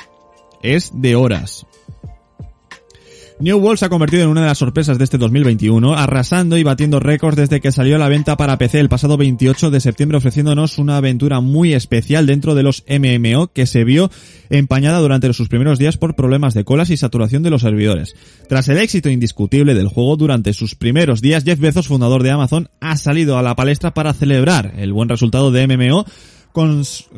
Es 0.63 0.91
de 0.95 1.17
horas. 1.17 1.67
New 3.43 3.59
World 3.59 3.77
se 3.77 3.87
ha 3.87 3.89
convertido 3.89 4.23
en 4.23 4.29
una 4.29 4.43
de 4.43 4.47
las 4.47 4.59
sorpresas 4.59 4.99
de 4.99 5.05
este 5.05 5.19
2021, 5.19 5.95
arrasando 5.95 6.57
y 6.59 6.63
batiendo 6.63 7.01
récords 7.01 7.37
desde 7.37 7.61
que 7.61 7.73
salió 7.73 7.97
a 7.97 7.99
la 7.99 8.09
venta 8.09 8.37
para 8.37 8.57
PC 8.57 8.79
el 8.79 8.89
pasado 8.89 9.17
28 9.17 9.73
de 9.73 9.81
septiembre 9.81 10.19
ofreciéndonos 10.19 10.79
una 10.79 10.97
aventura 10.97 11.41
muy 11.41 11.75
especial 11.75 12.25
dentro 12.25 12.55
de 12.55 12.63
los 12.63 12.85
MMO 12.89 13.49
que 13.49 13.67
se 13.67 13.83
vio 13.83 14.13
empañada 14.49 15.01
durante 15.01 15.33
sus 15.33 15.49
primeros 15.49 15.81
días 15.81 15.97
por 15.97 16.15
problemas 16.15 16.55
de 16.55 16.63
colas 16.63 16.91
y 16.91 16.97
saturación 16.97 17.43
de 17.43 17.51
los 17.51 17.63
servidores. 17.63 18.15
Tras 18.49 18.69
el 18.69 18.79
éxito 18.79 19.11
indiscutible 19.11 19.75
del 19.75 19.89
juego 19.89 20.17
durante 20.17 20.53
sus 20.53 20.77
primeros 20.77 21.21
días, 21.21 21.43
Jeff 21.43 21.59
Bezos, 21.59 21.89
fundador 21.89 22.23
de 22.23 22.31
Amazon, 22.31 22.69
ha 22.79 22.97
salido 22.97 23.39
a 23.39 23.43
la 23.43 23.57
palestra 23.57 23.93
para 23.93 24.15
celebrar 24.15 24.75
el 24.79 24.93
buen 24.93 25.09
resultado 25.09 25.51
de 25.51 25.67
MMO, 25.67 26.07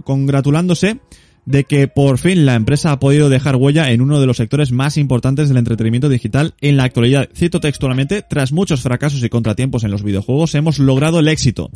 congratulándose 0.04 1.00
de 1.46 1.64
que 1.64 1.88
por 1.88 2.18
fin 2.18 2.46
la 2.46 2.54
empresa 2.54 2.92
ha 2.92 2.98
podido 2.98 3.28
dejar 3.28 3.56
huella 3.56 3.90
en 3.90 4.00
uno 4.00 4.20
de 4.20 4.26
los 4.26 4.38
sectores 4.38 4.72
más 4.72 4.96
importantes 4.96 5.48
del 5.48 5.58
entretenimiento 5.58 6.08
digital 6.08 6.54
en 6.60 6.76
la 6.76 6.84
actualidad. 6.84 7.28
Cito 7.34 7.60
textualmente, 7.60 8.22
tras 8.22 8.52
muchos 8.52 8.80
fracasos 8.80 9.22
y 9.22 9.28
contratiempos 9.28 9.84
en 9.84 9.90
los 9.90 10.02
videojuegos 10.02 10.54
hemos 10.54 10.78
logrado 10.78 11.20
el 11.20 11.28
éxito. 11.28 11.70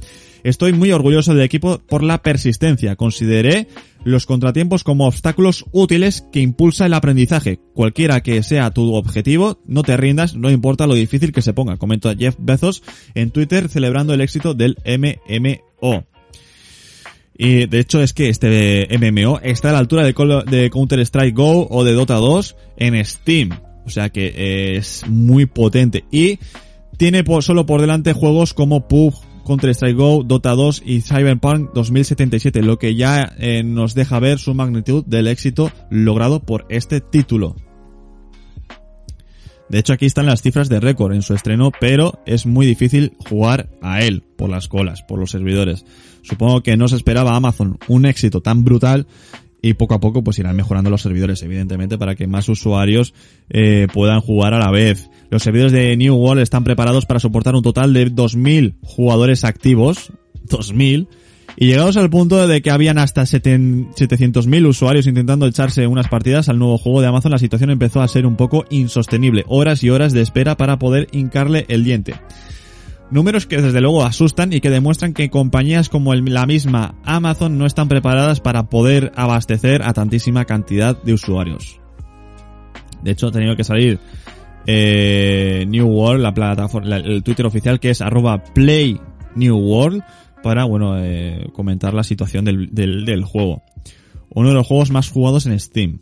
Estoy 0.44 0.72
muy 0.72 0.92
orgulloso 0.92 1.34
del 1.34 1.44
equipo 1.44 1.78
por 1.78 2.02
la 2.02 2.22
persistencia. 2.22 2.96
Consideré 2.96 3.68
los 4.04 4.26
contratiempos 4.26 4.84
como 4.84 5.06
obstáculos 5.06 5.64
útiles 5.72 6.24
que 6.32 6.40
impulsa 6.40 6.86
el 6.86 6.94
aprendizaje. 6.94 7.60
Cualquiera 7.74 8.22
que 8.22 8.42
sea 8.42 8.70
tu 8.70 8.94
objetivo, 8.94 9.60
no 9.66 9.82
te 9.82 9.96
rindas, 9.96 10.34
no 10.34 10.50
importa 10.50 10.86
lo 10.86 10.94
difícil 10.94 11.32
que 11.32 11.42
se 11.42 11.52
ponga, 11.52 11.76
comentó 11.76 12.14
Jeff 12.16 12.36
Bezos 12.38 12.82
en 13.14 13.30
Twitter 13.30 13.68
celebrando 13.68 14.14
el 14.14 14.20
éxito 14.20 14.54
del 14.54 14.76
MMO. 14.86 16.06
Y 17.38 17.66
de 17.66 17.78
hecho 17.78 18.02
es 18.02 18.12
que 18.12 18.28
este 18.28 18.88
MMO 18.98 19.38
está 19.42 19.70
a 19.70 19.72
la 19.72 19.78
altura 19.78 20.04
de, 20.04 20.70
Counter-Strike 20.70 21.36
Go 21.36 21.68
o 21.70 21.84
de 21.84 21.92
Dota 21.92 22.16
2 22.16 22.56
en 22.76 23.04
Steam. 23.04 23.50
O 23.86 23.90
sea 23.90 24.10
que 24.10 24.76
es 24.76 25.04
muy 25.08 25.46
potente. 25.46 26.04
Y 26.10 26.40
tiene 26.96 27.22
solo 27.40 27.64
por 27.64 27.80
delante 27.80 28.12
juegos 28.12 28.54
como 28.54 28.88
PUBG, 28.88 29.44
Counter-Strike 29.46 29.96
Go, 29.96 30.24
Dota 30.24 30.50
2 30.50 30.82
y 30.84 31.00
Cyberpunk 31.00 31.70
2077, 31.74 32.60
lo 32.60 32.76
que 32.78 32.96
ya 32.96 33.32
eh, 33.38 33.62
nos 33.62 33.94
deja 33.94 34.18
ver 34.18 34.40
su 34.40 34.52
magnitud 34.52 35.04
del 35.06 35.28
éxito 35.28 35.70
logrado 35.90 36.40
por 36.40 36.66
este 36.68 37.00
título. 37.00 37.54
De 39.68 39.78
hecho 39.78 39.92
aquí 39.92 40.06
están 40.06 40.26
las 40.26 40.42
cifras 40.42 40.68
de 40.68 40.80
récord 40.80 41.12
en 41.12 41.22
su 41.22 41.34
estreno, 41.34 41.72
pero 41.78 42.20
es 42.26 42.46
muy 42.46 42.66
difícil 42.66 43.12
jugar 43.28 43.68
a 43.82 44.00
él 44.00 44.22
por 44.36 44.48
las 44.48 44.68
colas, 44.68 45.02
por 45.02 45.18
los 45.18 45.30
servidores. 45.30 45.84
Supongo 46.22 46.62
que 46.62 46.76
no 46.76 46.88
se 46.88 46.96
esperaba 46.96 47.32
a 47.32 47.36
Amazon 47.36 47.78
un 47.86 48.06
éxito 48.06 48.40
tan 48.40 48.64
brutal 48.64 49.06
y 49.60 49.74
poco 49.74 49.94
a 49.94 50.00
poco 50.00 50.22
pues 50.22 50.38
irán 50.38 50.56
mejorando 50.56 50.90
los 50.90 51.02
servidores, 51.02 51.42
evidentemente, 51.42 51.98
para 51.98 52.14
que 52.14 52.26
más 52.26 52.48
usuarios 52.48 53.14
eh, 53.50 53.88
puedan 53.92 54.20
jugar 54.20 54.54
a 54.54 54.58
la 54.58 54.70
vez. 54.70 55.10
Los 55.30 55.42
servidores 55.42 55.72
de 55.72 55.96
New 55.96 56.14
World 56.14 56.42
están 56.42 56.64
preparados 56.64 57.06
para 57.06 57.20
soportar 57.20 57.54
un 57.54 57.62
total 57.62 57.92
de 57.92 58.10
2.000 58.10 58.76
jugadores 58.82 59.44
activos, 59.44 60.12
2.000, 60.48 61.08
y 61.60 61.66
llegados 61.66 61.96
al 61.96 62.08
punto 62.08 62.46
de 62.46 62.62
que 62.62 62.70
habían 62.70 62.98
hasta 62.98 63.22
700.000 63.22 64.66
usuarios 64.68 65.08
intentando 65.08 65.44
echarse 65.44 65.88
unas 65.88 66.06
partidas 66.06 66.48
al 66.48 66.60
nuevo 66.60 66.78
juego 66.78 67.00
de 67.00 67.08
Amazon, 67.08 67.32
la 67.32 67.38
situación 67.38 67.70
empezó 67.70 68.00
a 68.00 68.06
ser 68.06 68.26
un 68.26 68.36
poco 68.36 68.64
insostenible. 68.70 69.44
Horas 69.48 69.82
y 69.82 69.90
horas 69.90 70.12
de 70.12 70.20
espera 70.20 70.56
para 70.56 70.78
poder 70.78 71.08
hincarle 71.10 71.66
el 71.68 71.82
diente. 71.82 72.14
Números 73.10 73.46
que 73.46 73.60
desde 73.60 73.80
luego 73.80 74.04
asustan 74.04 74.52
y 74.52 74.60
que 74.60 74.70
demuestran 74.70 75.14
que 75.14 75.30
compañías 75.30 75.88
como 75.88 76.14
la 76.14 76.46
misma 76.46 76.94
Amazon 77.04 77.58
no 77.58 77.66
están 77.66 77.88
preparadas 77.88 78.38
para 78.38 78.68
poder 78.68 79.10
abastecer 79.16 79.82
a 79.82 79.92
tantísima 79.94 80.44
cantidad 80.44 81.02
de 81.02 81.14
usuarios. 81.14 81.80
De 83.02 83.10
hecho, 83.10 83.26
ha 83.26 83.32
tenido 83.32 83.56
que 83.56 83.64
salir 83.64 83.98
eh, 84.64 85.64
New 85.66 85.88
World, 85.88 86.22
la 86.22 86.32
plataforma, 86.32 86.98
el 86.98 87.24
Twitter 87.24 87.46
oficial 87.46 87.80
que 87.80 87.90
es 87.90 88.00
arroba 88.00 88.44
Play 88.44 89.00
para, 90.42 90.64
bueno, 90.64 91.02
eh, 91.02 91.48
comentar 91.52 91.94
la 91.94 92.04
situación 92.04 92.44
del, 92.44 92.74
del, 92.74 93.04
del 93.04 93.24
juego. 93.24 93.62
Uno 94.30 94.48
de 94.48 94.54
los 94.54 94.66
juegos 94.66 94.90
más 94.90 95.10
jugados 95.10 95.46
en 95.46 95.58
Steam. 95.58 96.00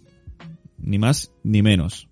Ni 0.79 0.99
más 0.99 1.31
ni 1.43 1.63
menos. 1.63 2.09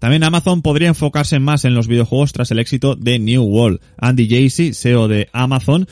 También 0.00 0.24
Amazon 0.24 0.62
podría 0.62 0.88
enfocarse 0.88 1.38
más 1.38 1.66
en 1.66 1.74
los 1.74 1.86
videojuegos 1.86 2.32
tras 2.32 2.50
el 2.50 2.58
éxito 2.58 2.96
de 2.96 3.18
New 3.18 3.42
World. 3.42 3.80
Andy 3.98 4.28
Jassy, 4.28 4.72
CEO 4.72 5.08
de 5.08 5.28
Amazon, 5.32 5.86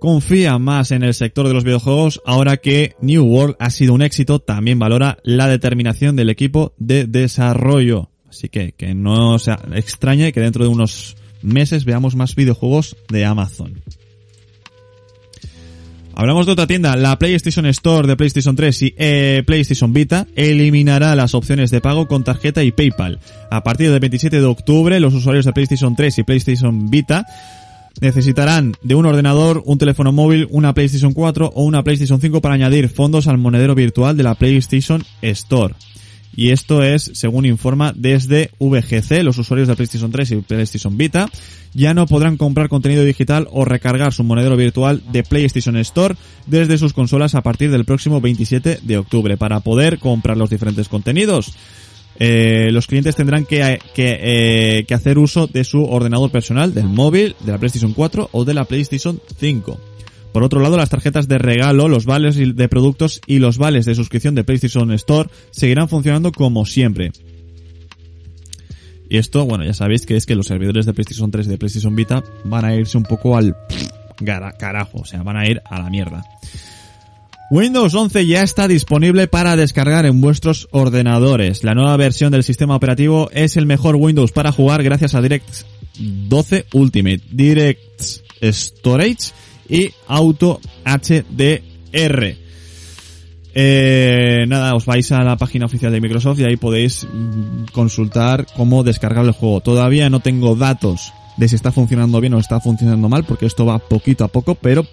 confía 0.00 0.58
más 0.58 0.90
en 0.90 1.02
el 1.02 1.14
sector 1.14 1.48
de 1.48 1.54
los 1.54 1.64
videojuegos 1.64 2.20
ahora 2.26 2.58
que 2.58 2.94
New 3.00 3.24
World 3.24 3.56
ha 3.58 3.70
sido 3.70 3.94
un 3.94 4.02
éxito. 4.02 4.38
También 4.38 4.78
valora 4.78 5.16
la 5.24 5.48
determinación 5.48 6.14
del 6.14 6.28
equipo 6.28 6.74
de 6.76 7.06
desarrollo. 7.06 8.10
Así 8.28 8.50
que 8.50 8.72
que 8.72 8.94
no 8.94 9.38
se 9.38 9.52
extrañe 9.72 10.32
que 10.32 10.40
dentro 10.40 10.64
de 10.64 10.70
unos 10.70 11.16
meses 11.44 11.84
veamos 11.84 12.16
más 12.16 12.34
videojuegos 12.34 12.96
de 13.08 13.24
Amazon. 13.24 13.82
Hablamos 16.16 16.46
de 16.46 16.52
otra 16.52 16.68
tienda, 16.68 16.94
la 16.94 17.18
PlayStation 17.18 17.66
Store 17.66 18.06
de 18.06 18.16
PlayStation 18.16 18.54
3 18.54 18.82
y 18.82 18.94
eh, 18.96 19.42
PlayStation 19.44 19.92
Vita 19.92 20.28
eliminará 20.36 21.16
las 21.16 21.34
opciones 21.34 21.72
de 21.72 21.80
pago 21.80 22.06
con 22.06 22.22
tarjeta 22.22 22.62
y 22.62 22.70
PayPal. 22.70 23.18
A 23.50 23.64
partir 23.64 23.90
del 23.90 23.98
27 23.98 24.40
de 24.40 24.46
octubre, 24.46 25.00
los 25.00 25.12
usuarios 25.12 25.44
de 25.44 25.52
PlayStation 25.52 25.96
3 25.96 26.18
y 26.18 26.22
PlayStation 26.22 26.88
Vita 26.88 27.26
necesitarán 28.00 28.74
de 28.82 28.94
un 28.94 29.06
ordenador, 29.06 29.62
un 29.66 29.78
teléfono 29.78 30.12
móvil, 30.12 30.46
una 30.50 30.72
PlayStation 30.72 31.14
4 31.14 31.50
o 31.52 31.64
una 31.64 31.82
PlayStation 31.82 32.20
5 32.20 32.40
para 32.40 32.54
añadir 32.54 32.88
fondos 32.88 33.26
al 33.26 33.38
monedero 33.38 33.74
virtual 33.74 34.16
de 34.16 34.22
la 34.22 34.36
PlayStation 34.36 35.04
Store. 35.20 35.74
Y 36.36 36.50
esto 36.50 36.82
es, 36.82 37.10
según 37.14 37.46
informa 37.46 37.92
desde 37.94 38.50
VGC, 38.58 39.22
los 39.22 39.38
usuarios 39.38 39.68
de 39.68 39.76
PlayStation 39.76 40.10
3 40.10 40.30
y 40.32 40.36
PlayStation 40.36 40.96
Vita 40.96 41.28
ya 41.74 41.94
no 41.94 42.06
podrán 42.06 42.36
comprar 42.36 42.68
contenido 42.68 43.04
digital 43.04 43.48
o 43.50 43.64
recargar 43.64 44.12
su 44.12 44.24
monedero 44.24 44.56
virtual 44.56 45.02
de 45.12 45.22
PlayStation 45.22 45.76
Store 45.78 46.16
desde 46.46 46.78
sus 46.78 46.92
consolas 46.92 47.34
a 47.34 47.42
partir 47.42 47.70
del 47.70 47.84
próximo 47.84 48.20
27 48.20 48.80
de 48.82 48.96
octubre 48.96 49.36
para 49.36 49.60
poder 49.60 49.98
comprar 49.98 50.36
los 50.36 50.50
diferentes 50.50 50.88
contenidos. 50.88 51.52
Eh, 52.18 52.68
los 52.70 52.86
clientes 52.86 53.16
tendrán 53.16 53.44
que, 53.44 53.78
que, 53.92 54.18
eh, 54.20 54.84
que 54.86 54.94
hacer 54.94 55.18
uso 55.18 55.48
de 55.48 55.64
su 55.64 55.84
ordenador 55.84 56.30
personal, 56.30 56.72
del 56.72 56.84
móvil, 56.84 57.34
de 57.40 57.52
la 57.52 57.58
PlayStation 57.58 57.92
4 57.92 58.28
o 58.30 58.44
de 58.44 58.54
la 58.54 58.64
PlayStation 58.64 59.20
5. 59.38 59.93
Por 60.34 60.42
otro 60.42 60.60
lado, 60.60 60.76
las 60.76 60.90
tarjetas 60.90 61.28
de 61.28 61.38
regalo, 61.38 61.86
los 61.86 62.06
vales 62.06 62.34
de 62.34 62.68
productos 62.68 63.20
y 63.24 63.38
los 63.38 63.56
vales 63.56 63.84
de 63.84 63.94
suscripción 63.94 64.34
de 64.34 64.42
PlayStation 64.42 64.90
Store 64.94 65.30
seguirán 65.52 65.88
funcionando 65.88 66.32
como 66.32 66.66
siempre. 66.66 67.12
Y 69.08 69.18
esto, 69.18 69.46
bueno, 69.46 69.64
ya 69.64 69.74
sabéis 69.74 70.06
que 70.06 70.16
es 70.16 70.26
que 70.26 70.34
los 70.34 70.48
servidores 70.48 70.86
de 70.86 70.92
PlayStation 70.92 71.30
3 71.30 71.46
y 71.46 71.50
de 71.50 71.56
PlayStation 71.56 71.94
Vita 71.94 72.24
van 72.42 72.64
a 72.64 72.74
irse 72.74 72.98
un 72.98 73.04
poco 73.04 73.36
al 73.36 73.56
carajo, 74.58 75.02
o 75.02 75.04
sea, 75.04 75.22
van 75.22 75.36
a 75.36 75.46
ir 75.48 75.62
a 75.66 75.78
la 75.78 75.88
mierda. 75.88 76.24
Windows 77.52 77.94
11 77.94 78.26
ya 78.26 78.42
está 78.42 78.66
disponible 78.66 79.28
para 79.28 79.54
descargar 79.54 80.04
en 80.04 80.20
vuestros 80.20 80.66
ordenadores. 80.72 81.62
La 81.62 81.74
nueva 81.74 81.96
versión 81.96 82.32
del 82.32 82.42
sistema 82.42 82.74
operativo 82.74 83.30
es 83.32 83.56
el 83.56 83.66
mejor 83.66 83.94
Windows 83.94 84.32
para 84.32 84.50
jugar 84.50 84.82
gracias 84.82 85.14
a 85.14 85.22
DirectX 85.22 85.64
12 85.96 86.66
Ultimate, 86.72 87.22
Direct 87.30 88.02
Storage 88.42 89.32
y 89.68 89.90
Auto 90.06 90.60
HDR. 90.84 92.36
Eh, 93.56 94.44
nada, 94.48 94.74
os 94.74 94.84
vais 94.84 95.12
a 95.12 95.22
la 95.22 95.36
página 95.36 95.66
oficial 95.66 95.92
de 95.92 96.00
Microsoft 96.00 96.40
y 96.40 96.44
ahí 96.44 96.56
podéis 96.56 97.04
mm, 97.04 97.66
consultar 97.72 98.46
cómo 98.56 98.82
descargar 98.82 99.24
el 99.24 99.32
juego. 99.32 99.60
Todavía 99.60 100.10
no 100.10 100.20
tengo 100.20 100.56
datos 100.56 101.12
de 101.36 101.48
si 101.48 101.54
está 101.54 101.70
funcionando 101.70 102.20
bien 102.20 102.34
o 102.34 102.38
está 102.38 102.60
funcionando 102.60 103.08
mal, 103.08 103.24
porque 103.24 103.46
esto 103.46 103.64
va 103.64 103.78
poquito 103.78 104.24
a 104.24 104.28
poco, 104.28 104.56
pero 104.56 104.86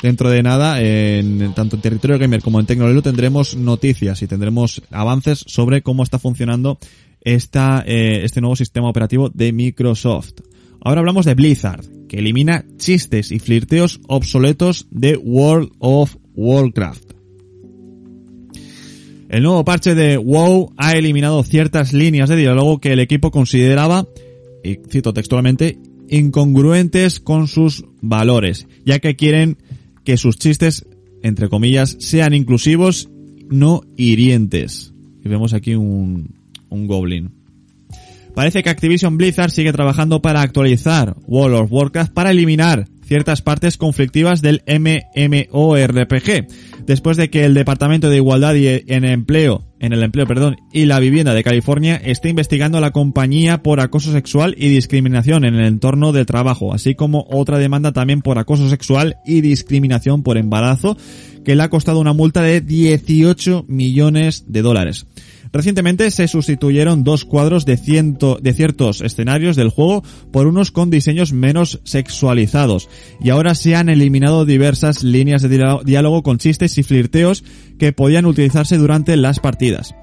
dentro 0.00 0.30
de 0.30 0.42
nada, 0.42 0.80
en, 0.80 1.54
tanto 1.54 1.76
en 1.76 1.82
Territorio 1.82 2.18
Gamer 2.18 2.42
como 2.42 2.58
en 2.58 2.66
Tecnolelo 2.66 3.02
tendremos 3.02 3.54
noticias 3.54 4.20
y 4.22 4.26
tendremos 4.26 4.82
avances 4.90 5.44
sobre 5.46 5.82
cómo 5.82 6.02
está 6.02 6.18
funcionando 6.18 6.78
esta, 7.20 7.84
eh, 7.86 8.22
este 8.24 8.40
nuevo 8.40 8.56
sistema 8.56 8.88
operativo 8.88 9.28
de 9.28 9.52
Microsoft. 9.52 10.32
Ahora 10.84 11.00
hablamos 11.00 11.26
de 11.26 11.34
Blizzard, 11.34 11.84
que 12.08 12.18
elimina 12.18 12.64
chistes 12.76 13.30
y 13.30 13.38
flirteos 13.38 14.00
obsoletos 14.08 14.88
de 14.90 15.16
World 15.16 15.70
of 15.78 16.16
Warcraft. 16.34 17.12
El 19.28 19.44
nuevo 19.44 19.64
parche 19.64 19.94
de 19.94 20.18
WoW 20.18 20.74
ha 20.76 20.92
eliminado 20.92 21.42
ciertas 21.44 21.92
líneas 21.92 22.28
de 22.28 22.36
diálogo 22.36 22.80
que 22.80 22.92
el 22.92 22.98
equipo 22.98 23.30
consideraba, 23.30 24.08
y 24.64 24.78
cito 24.90 25.14
textualmente, 25.14 25.78
incongruentes 26.08 27.20
con 27.20 27.46
sus 27.46 27.84
valores, 28.00 28.66
ya 28.84 28.98
que 28.98 29.14
quieren 29.14 29.58
que 30.04 30.16
sus 30.16 30.36
chistes, 30.36 30.84
entre 31.22 31.48
comillas, 31.48 31.96
sean 32.00 32.34
inclusivos, 32.34 33.08
no 33.48 33.82
hirientes. 33.96 34.92
Y 35.24 35.28
vemos 35.28 35.54
aquí 35.54 35.76
un, 35.76 36.34
un 36.68 36.86
goblin. 36.88 37.41
Parece 38.34 38.62
que 38.62 38.70
Activision 38.70 39.18
Blizzard 39.18 39.50
sigue 39.50 39.72
trabajando 39.72 40.22
para 40.22 40.40
actualizar 40.40 41.16
World 41.26 41.56
of 41.56 41.72
Warcraft 41.72 42.12
para 42.12 42.30
eliminar 42.30 42.86
ciertas 43.04 43.42
partes 43.42 43.76
conflictivas 43.76 44.40
del 44.40 44.62
MMORPG 44.66 46.46
después 46.86 47.18
de 47.18 47.28
que 47.28 47.44
el 47.44 47.52
Departamento 47.52 48.08
de 48.08 48.16
Igualdad 48.16 48.54
y 48.54 48.68
en 48.68 49.04
empleo, 49.04 49.66
en 49.80 49.92
el 49.92 50.02
empleo, 50.02 50.26
perdón, 50.26 50.56
y 50.72 50.86
la 50.86 50.98
vivienda 50.98 51.34
de 51.34 51.44
California 51.44 51.96
esté 52.02 52.30
investigando 52.30 52.78
a 52.78 52.80
la 52.80 52.90
compañía 52.90 53.62
por 53.62 53.80
acoso 53.80 54.12
sexual 54.12 54.54
y 54.56 54.68
discriminación 54.68 55.44
en 55.44 55.56
el 55.56 55.66
entorno 55.66 56.12
de 56.12 56.24
trabajo, 56.24 56.72
así 56.72 56.94
como 56.94 57.26
otra 57.28 57.58
demanda 57.58 57.92
también 57.92 58.22
por 58.22 58.38
acoso 58.38 58.70
sexual 58.70 59.16
y 59.26 59.42
discriminación 59.42 60.22
por 60.22 60.38
embarazo 60.38 60.96
que 61.44 61.54
le 61.54 61.64
ha 61.64 61.68
costado 61.68 62.00
una 62.00 62.14
multa 62.14 62.40
de 62.42 62.62
18 62.62 63.66
millones 63.68 64.44
de 64.48 64.62
dólares. 64.62 65.06
Recientemente 65.52 66.10
se 66.10 66.28
sustituyeron 66.28 67.04
dos 67.04 67.24
cuadros 67.24 67.66
de, 67.66 67.76
de 67.76 68.52
ciertos 68.54 69.02
escenarios 69.02 69.54
del 69.54 69.68
juego 69.68 70.02
por 70.30 70.46
unos 70.46 70.70
con 70.70 70.90
diseños 70.90 71.32
menos 71.32 71.80
sexualizados 71.84 72.88
y 73.20 73.30
ahora 73.30 73.54
se 73.54 73.76
han 73.76 73.90
eliminado 73.90 74.46
diversas 74.46 75.02
líneas 75.02 75.42
de 75.42 75.80
diálogo 75.84 76.22
con 76.22 76.38
chistes 76.38 76.78
y 76.78 76.82
flirteos 76.82 77.44
que 77.78 77.92
podían 77.92 78.24
utilizarse 78.24 78.78
durante 78.78 79.16
las 79.16 79.40
partidas. 79.40 79.94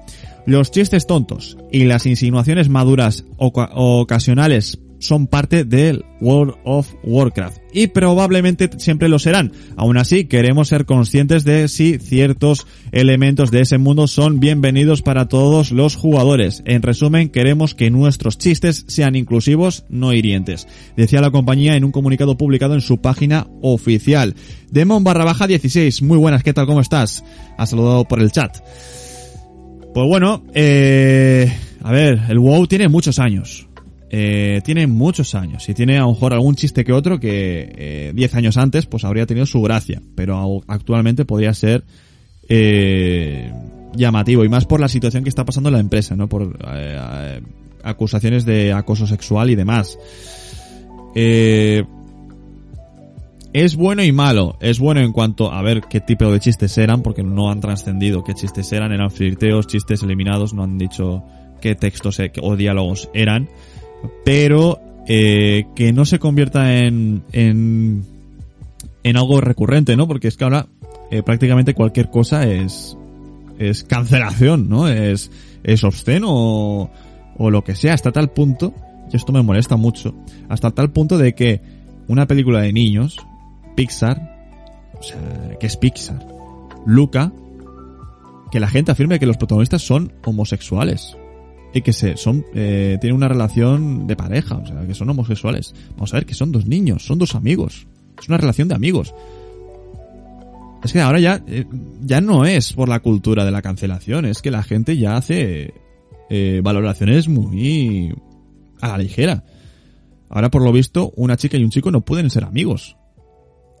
Los 0.46 0.70
chistes 0.70 1.06
tontos 1.06 1.58
y 1.72 1.84
las 1.84 2.06
insinuaciones 2.06 2.68
maduras 2.68 3.24
ocasionales 3.36 4.78
son 5.00 5.26
parte 5.26 5.64
del 5.64 6.04
World 6.20 6.54
of 6.64 6.94
Warcraft 7.02 7.58
y 7.72 7.88
probablemente 7.88 8.70
siempre 8.78 9.08
lo 9.08 9.18
serán. 9.18 9.52
Aún 9.76 9.96
así, 9.96 10.26
queremos 10.26 10.68
ser 10.68 10.84
conscientes 10.84 11.44
de 11.44 11.68
si 11.68 11.98
ciertos 11.98 12.66
elementos 12.92 13.50
de 13.50 13.60
ese 13.60 13.78
mundo 13.78 14.06
son 14.06 14.40
bienvenidos 14.40 15.02
para 15.02 15.26
todos 15.26 15.72
los 15.72 15.96
jugadores. 15.96 16.62
En 16.66 16.82
resumen, 16.82 17.30
queremos 17.30 17.74
que 17.74 17.90
nuestros 17.90 18.38
chistes 18.38 18.84
sean 18.88 19.16
inclusivos, 19.16 19.84
no 19.88 20.12
hirientes. 20.12 20.68
Decía 20.96 21.20
la 21.20 21.30
compañía 21.30 21.74
en 21.74 21.84
un 21.84 21.92
comunicado 21.92 22.36
publicado 22.36 22.74
en 22.74 22.80
su 22.80 22.98
página 22.98 23.46
oficial. 23.62 24.34
Demon 24.70 25.02
barra 25.02 25.24
baja 25.24 25.46
16. 25.46 26.02
Muy 26.02 26.18
buenas, 26.18 26.42
¿qué 26.42 26.52
tal? 26.52 26.66
¿Cómo 26.66 26.80
estás? 26.80 27.24
Ha 27.56 27.66
saludado 27.66 28.04
por 28.04 28.20
el 28.20 28.30
chat. 28.30 28.58
Pues 29.94 30.06
bueno, 30.06 30.44
eh, 30.54 31.52
a 31.82 31.90
ver, 31.90 32.20
el 32.28 32.38
WoW 32.38 32.66
tiene 32.68 32.88
muchos 32.88 33.18
años 33.18 33.69
eh, 34.12 34.60
tiene 34.64 34.88
muchos 34.88 35.36
años 35.36 35.68
y 35.68 35.74
tiene 35.74 35.98
a 35.98 36.00
lo 36.00 36.10
mejor 36.10 36.32
algún 36.32 36.56
chiste 36.56 36.84
que 36.84 36.92
otro 36.92 37.20
que 37.20 38.10
10 38.12 38.34
eh, 38.34 38.36
años 38.36 38.56
antes 38.56 38.86
pues 38.86 39.04
habría 39.04 39.24
tenido 39.24 39.46
su 39.46 39.62
gracia, 39.62 40.02
pero 40.16 40.62
actualmente 40.66 41.24
podría 41.24 41.54
ser 41.54 41.84
eh, 42.48 43.52
llamativo 43.94 44.44
y 44.44 44.48
más 44.48 44.66
por 44.66 44.80
la 44.80 44.88
situación 44.88 45.22
que 45.22 45.28
está 45.28 45.44
pasando 45.44 45.68
en 45.68 45.74
la 45.74 45.80
empresa, 45.80 46.16
¿no? 46.16 46.28
Por 46.28 46.58
eh, 46.74 47.40
acusaciones 47.84 48.44
de 48.44 48.72
acoso 48.72 49.06
sexual 49.06 49.48
y 49.50 49.54
demás. 49.54 49.96
es 51.14 51.86
bueno 53.76 54.02
y 54.02 54.10
malo. 54.10 54.56
Es 54.60 54.80
bueno 54.80 55.02
en 55.02 55.12
cuanto 55.12 55.52
a 55.52 55.62
ver 55.62 55.82
qué 55.88 56.00
tipo 56.00 56.32
de 56.32 56.40
chistes 56.40 56.76
eran, 56.78 57.02
porque 57.02 57.22
no 57.22 57.48
han 57.48 57.60
trascendido 57.60 58.24
qué 58.24 58.34
chistes 58.34 58.72
eran, 58.72 58.90
eran 58.90 59.12
flirteos, 59.12 59.68
chistes 59.68 60.02
eliminados, 60.02 60.52
no 60.52 60.64
han 60.64 60.78
dicho 60.78 61.22
qué 61.60 61.76
textos 61.76 62.18
o 62.42 62.56
diálogos 62.56 63.08
eran 63.14 63.48
pero 64.24 64.80
eh, 65.06 65.64
que 65.74 65.92
no 65.92 66.04
se 66.04 66.18
convierta 66.18 66.78
en, 66.78 67.22
en, 67.32 68.04
en 69.02 69.16
algo 69.16 69.40
recurrente, 69.40 69.96
¿no? 69.96 70.06
Porque 70.06 70.28
es 70.28 70.36
que 70.36 70.44
ahora 70.44 70.66
eh, 71.10 71.22
prácticamente 71.22 71.74
cualquier 71.74 72.10
cosa 72.10 72.46
es, 72.46 72.96
es 73.58 73.84
cancelación, 73.84 74.68
¿no? 74.68 74.88
Es, 74.88 75.30
es 75.64 75.84
obsceno 75.84 76.28
o, 76.30 76.90
o 77.36 77.50
lo 77.50 77.64
que 77.64 77.74
sea, 77.74 77.94
hasta 77.94 78.12
tal 78.12 78.30
punto, 78.30 78.74
y 79.12 79.16
esto 79.16 79.32
me 79.32 79.42
molesta 79.42 79.76
mucho, 79.76 80.14
hasta 80.48 80.70
tal 80.70 80.90
punto 80.90 81.18
de 81.18 81.34
que 81.34 81.60
una 82.06 82.26
película 82.26 82.60
de 82.60 82.72
niños, 82.72 83.16
Pixar, 83.76 84.38
o 84.98 85.02
sea, 85.02 85.58
que 85.58 85.66
es 85.66 85.76
Pixar, 85.76 86.26
Luca, 86.86 87.32
que 88.50 88.60
la 88.60 88.68
gente 88.68 88.92
afirme 88.92 89.18
que 89.18 89.26
los 89.26 89.36
protagonistas 89.36 89.82
son 89.82 90.12
homosexuales 90.24 91.16
y 91.72 91.82
que 91.82 91.92
se 91.92 92.16
son 92.16 92.44
eh, 92.54 92.98
tienen 93.00 93.16
una 93.16 93.28
relación 93.28 94.06
de 94.06 94.16
pareja, 94.16 94.56
o 94.56 94.66
sea, 94.66 94.86
que 94.86 94.94
son 94.94 95.08
homosexuales. 95.10 95.74
Vamos 95.92 96.12
a 96.12 96.16
ver 96.16 96.26
que 96.26 96.34
son 96.34 96.52
dos 96.52 96.66
niños, 96.66 97.04
son 97.04 97.18
dos 97.18 97.34
amigos. 97.34 97.86
Es 98.20 98.28
una 98.28 98.38
relación 98.38 98.68
de 98.68 98.74
amigos. 98.74 99.14
Es 100.82 100.92
que 100.92 101.00
ahora 101.00 101.20
ya 101.20 101.42
eh, 101.46 101.66
ya 102.00 102.20
no 102.20 102.44
es 102.44 102.72
por 102.72 102.88
la 102.88 103.00
cultura 103.00 103.44
de 103.44 103.50
la 103.50 103.62
cancelación, 103.62 104.24
es 104.24 104.42
que 104.42 104.50
la 104.50 104.62
gente 104.62 104.96
ya 104.96 105.16
hace 105.16 105.74
eh, 106.28 106.60
valoraciones 106.62 107.28
muy 107.28 108.14
a 108.80 108.88
la 108.88 108.98
ligera. 108.98 109.44
Ahora 110.28 110.50
por 110.50 110.62
lo 110.62 110.72
visto 110.72 111.12
una 111.16 111.36
chica 111.36 111.56
y 111.56 111.64
un 111.64 111.70
chico 111.70 111.90
no 111.90 112.00
pueden 112.00 112.30
ser 112.30 112.44
amigos. 112.44 112.96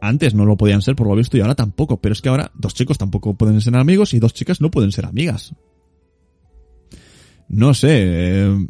Antes 0.02 0.34
no 0.34 0.46
lo 0.46 0.56
podían 0.56 0.80
ser 0.80 0.94
por 0.96 1.06
lo 1.06 1.14
visto 1.14 1.36
y 1.36 1.40
ahora 1.40 1.54
tampoco, 1.54 2.00
pero 2.00 2.14
es 2.14 2.22
que 2.22 2.28
ahora 2.28 2.50
dos 2.54 2.72
chicos 2.72 2.96
tampoco 2.96 3.34
pueden 3.34 3.60
ser 3.60 3.76
amigos 3.76 4.14
y 4.14 4.18
dos 4.18 4.32
chicas 4.32 4.60
no 4.60 4.70
pueden 4.70 4.92
ser 4.92 5.04
amigas 5.04 5.54
no 7.50 7.74
sé, 7.74 7.88
eh, 7.90 8.66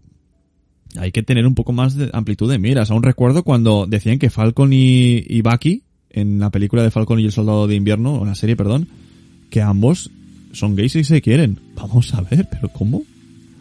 hay 0.97 1.13
que 1.13 1.23
tener 1.23 1.47
un 1.47 1.55
poco 1.55 1.73
más 1.73 1.95
de 1.95 2.11
amplitud 2.13 2.51
de 2.51 2.59
miras. 2.59 2.91
Aún 2.91 3.03
recuerdo 3.03 3.43
cuando 3.43 3.87
decían 3.87 4.19
que 4.19 4.31
Falcon 4.31 4.73
y, 4.73 5.23
y 5.29 5.43
Bucky, 5.43 5.83
en 6.09 6.41
la 6.41 6.51
película 6.51 6.83
de 6.83 6.91
Falcon 6.91 7.21
y 7.21 7.27
el 7.27 7.33
Soldado 7.33 7.67
de 7.67 7.77
Invierno, 7.77 8.15
o 8.15 8.25
la 8.25 8.35
serie, 8.35 8.57
perdón, 8.57 8.89
que 9.51 9.61
ambos 9.61 10.11
son 10.53 10.75
gays 10.77 10.97
y 10.97 11.05
se 11.05 11.21
quieren. 11.21 11.61
Vamos 11.77 12.15
a 12.15 12.23
ver, 12.23 12.49
pero 12.51 12.71
¿cómo? 12.71 13.03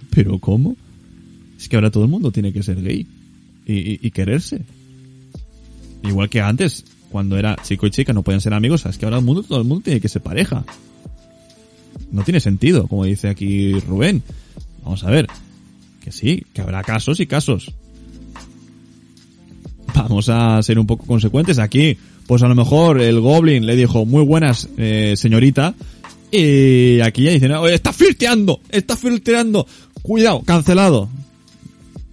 ¿Pero 0.10 0.40
cómo? 0.40 0.78
Es 1.58 1.68
que 1.68 1.76
ahora 1.76 1.92
todo 1.92 2.06
el 2.06 2.10
mundo 2.10 2.32
tiene 2.32 2.54
que 2.54 2.64
ser 2.64 2.82
gay 2.82 3.06
y, 3.66 4.08
y, 4.08 4.12
quererse. 4.12 4.62
Igual 6.02 6.30
que 6.30 6.40
antes, 6.40 6.86
cuando 7.12 7.38
era 7.38 7.58
chico 7.62 7.86
y 7.86 7.92
chica 7.92 8.14
no 8.14 8.24
podían 8.24 8.40
ser 8.40 8.54
amigos, 8.54 8.86
es 8.86 8.98
que 8.98 9.06
ahora 9.06 9.18
el 9.18 9.26
mundo, 9.26 9.44
todo 9.44 9.60
el 9.60 9.68
mundo 9.68 9.84
tiene 9.84 10.00
que 10.00 10.08
ser 10.08 10.22
pareja. 10.22 10.64
No 12.12 12.24
tiene 12.24 12.40
sentido, 12.40 12.88
como 12.88 13.04
dice 13.04 13.28
aquí 13.28 13.74
Rubén. 13.82 14.24
Vamos 14.84 15.04
a 15.04 15.10
ver. 15.10 15.28
Que 16.02 16.12
sí, 16.12 16.46
que 16.54 16.62
habrá 16.62 16.84
casos 16.84 17.20
y 17.20 17.28
casos. 17.28 17.74
Vamos 19.94 20.30
a 20.30 20.62
ser 20.64 20.80
un 20.80 20.88
poco 20.88 21.06
consecuentes 21.06 21.60
aquí. 21.60 21.98
Pues 22.28 22.44
a 22.44 22.48
lo 22.48 22.56
mejor 22.56 23.02
el 23.02 23.20
Goblin 23.20 23.66
le 23.66 23.76
dijo, 23.76 24.06
muy 24.06 24.24
buenas, 24.24 24.70
eh, 24.78 25.16
señorita. 25.18 25.74
Y 26.32 27.00
aquí 27.02 27.24
ya 27.24 27.32
dicen, 27.32 27.52
está 27.72 27.92
filtreando, 27.92 28.62
está 28.70 28.96
filtreando. 28.96 29.66
Cuidado, 30.02 30.42
cancelado. 30.44 31.10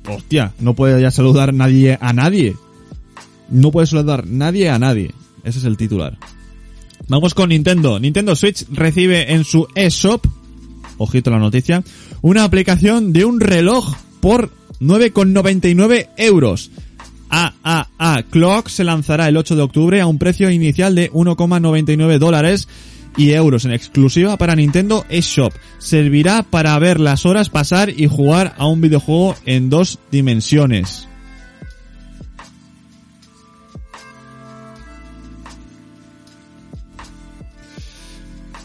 Hostia, 0.08 0.52
no 0.58 0.74
puede 0.74 1.00
ya 1.00 1.10
saludar 1.10 1.52
nadie 1.52 1.98
a 2.00 2.12
nadie. 2.12 2.56
No 3.50 3.70
puede 3.70 3.86
saludar 3.86 4.26
nadie 4.26 4.70
a 4.70 4.78
nadie. 4.78 5.12
Ese 5.44 5.58
es 5.58 5.64
el 5.64 5.76
titular. 5.76 6.18
Vamos 7.08 7.34
con 7.34 7.50
Nintendo. 7.50 8.00
Nintendo 8.00 8.34
Switch 8.34 8.66
recibe 8.70 9.32
en 9.32 9.44
su 9.44 9.68
eShop 9.74 10.26
ojito 10.99 11.30
la 11.30 11.38
noticia, 11.38 11.82
una 12.22 12.44
aplicación 12.44 13.12
de 13.12 13.24
un 13.24 13.40
reloj 13.40 13.94
por 14.20 14.51
9,99 14.80 16.09
euros. 16.16 16.70
AAA 17.28 18.22
Clock 18.30 18.68
se 18.68 18.84
lanzará 18.84 19.28
el 19.28 19.36
8 19.36 19.57
de 19.57 19.62
octubre 19.62 20.01
a 20.01 20.07
un 20.07 20.18
precio 20.18 20.51
inicial 20.51 20.94
de 20.94 21.11
1,99 21.12 22.18
dólares 22.18 22.68
y 23.16 23.32
euros 23.32 23.64
en 23.64 23.72
exclusiva 23.72 24.36
para 24.36 24.55
Nintendo 24.55 25.05
eShop. 25.09 25.53
Servirá 25.78 26.42
para 26.42 26.78
ver 26.78 27.01
las 27.01 27.26
horas 27.26 27.51
pasar 27.51 27.90
y 27.90 28.07
jugar 28.07 28.55
a 28.59 28.66
un 28.66 28.80
videojuego 28.80 29.34
en 29.44 29.70
dos 29.70 29.99
dimensiones. 30.11 31.05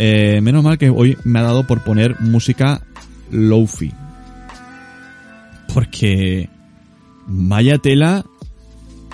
Eh, 0.04 0.42
menos 0.42 0.64
mal 0.64 0.80
que 0.80 0.90
hoy 0.90 1.16
me 1.26 1.38
ha 1.38 1.44
dado 1.44 1.68
por 1.68 1.84
poner 1.84 2.20
música 2.20 2.82
lofi. 3.30 3.92
Porque... 5.72 6.50
Vaya 7.28 7.78
tela... 7.78 8.26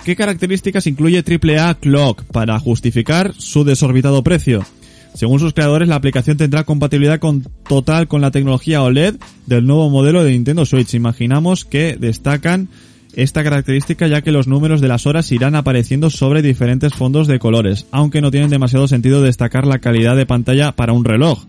¿Qué 0.06 0.16
características 0.16 0.88
incluye 0.88 1.26
AAA 1.28 1.76
Clock 1.76 2.24
para 2.24 2.58
justificar 2.58 3.34
su 3.38 3.66
desorbitado 3.66 4.24
precio? 4.24 4.66
Según 5.14 5.42
sus 5.42 5.52
creadores, 5.52 5.90
la 5.90 5.96
aplicación 5.96 6.38
tendrá 6.38 6.64
compatibilidad 6.64 7.20
con, 7.20 7.46
total 7.68 8.08
con 8.08 8.22
la 8.22 8.32
tecnología 8.32 8.82
OLED 8.82 9.16
del 9.46 9.68
nuevo 9.68 9.90
modelo 9.90 10.24
de 10.24 10.32
Nintendo 10.32 10.66
Switch. 10.66 10.94
Imaginamos 10.94 11.66
que 11.66 11.98
destacan 12.00 12.70
esta 13.18 13.44
característica 13.44 14.08
ya 14.08 14.22
que 14.22 14.32
los 14.32 14.48
números 14.48 14.80
de 14.80 14.88
las 14.88 15.08
horas 15.08 15.32
irán 15.32 15.56
apareciendo 15.56 16.12
sobre 16.12 16.44
diferentes 16.44 16.94
fondos 16.94 17.28
de 17.28 17.40
colores, 17.40 17.88
aunque 17.92 18.22
no 18.22 18.30
tienen 18.30 18.52
demasiado 18.52 18.88
sentido 18.88 19.24
destacar 19.24 19.66
la 19.66 19.80
calidad 19.80 20.16
de 20.16 20.28
pantalla 20.28 20.72
para 20.74 20.94
un 20.94 21.04
reloj. 21.04 21.46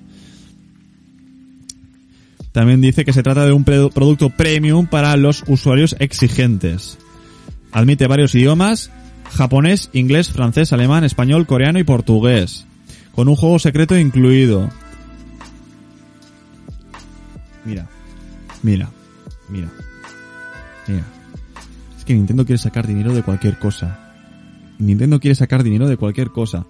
También 2.53 2.81
dice 2.81 3.05
que 3.05 3.13
se 3.13 3.23
trata 3.23 3.45
de 3.45 3.53
un 3.53 3.65
producto 3.65 4.31
premium 4.31 4.87
para 4.87 5.15
los 5.19 5.45
usuarios 5.47 5.95
exigentes. 5.99 6.97
Admite 7.71 8.07
varios 8.07 8.35
idiomas, 8.35 8.91
japonés, 9.31 9.91
inglés, 9.93 10.33
francés, 10.33 10.73
alemán, 10.73 11.05
español, 11.05 11.47
coreano 11.47 11.79
y 11.79 11.85
portugués 11.85 12.67
con 13.19 13.29
un 13.29 13.37
juego 13.37 13.59
secreto 13.59 13.99
incluido. 13.99 14.71
Mira, 17.67 17.87
mira, 18.63 18.89
mira, 19.51 19.69
mira. 20.87 21.18
Nintendo 22.15 22.45
quiere 22.45 22.59
sacar 22.59 22.87
dinero 22.87 23.15
de 23.15 23.23
cualquier 23.23 23.59
cosa. 23.59 24.15
Nintendo 24.79 25.21
quiere 25.21 25.35
sacar 25.35 25.63
dinero 25.63 25.89
de 25.89 25.97
cualquier 25.97 26.31
cosa. 26.31 26.67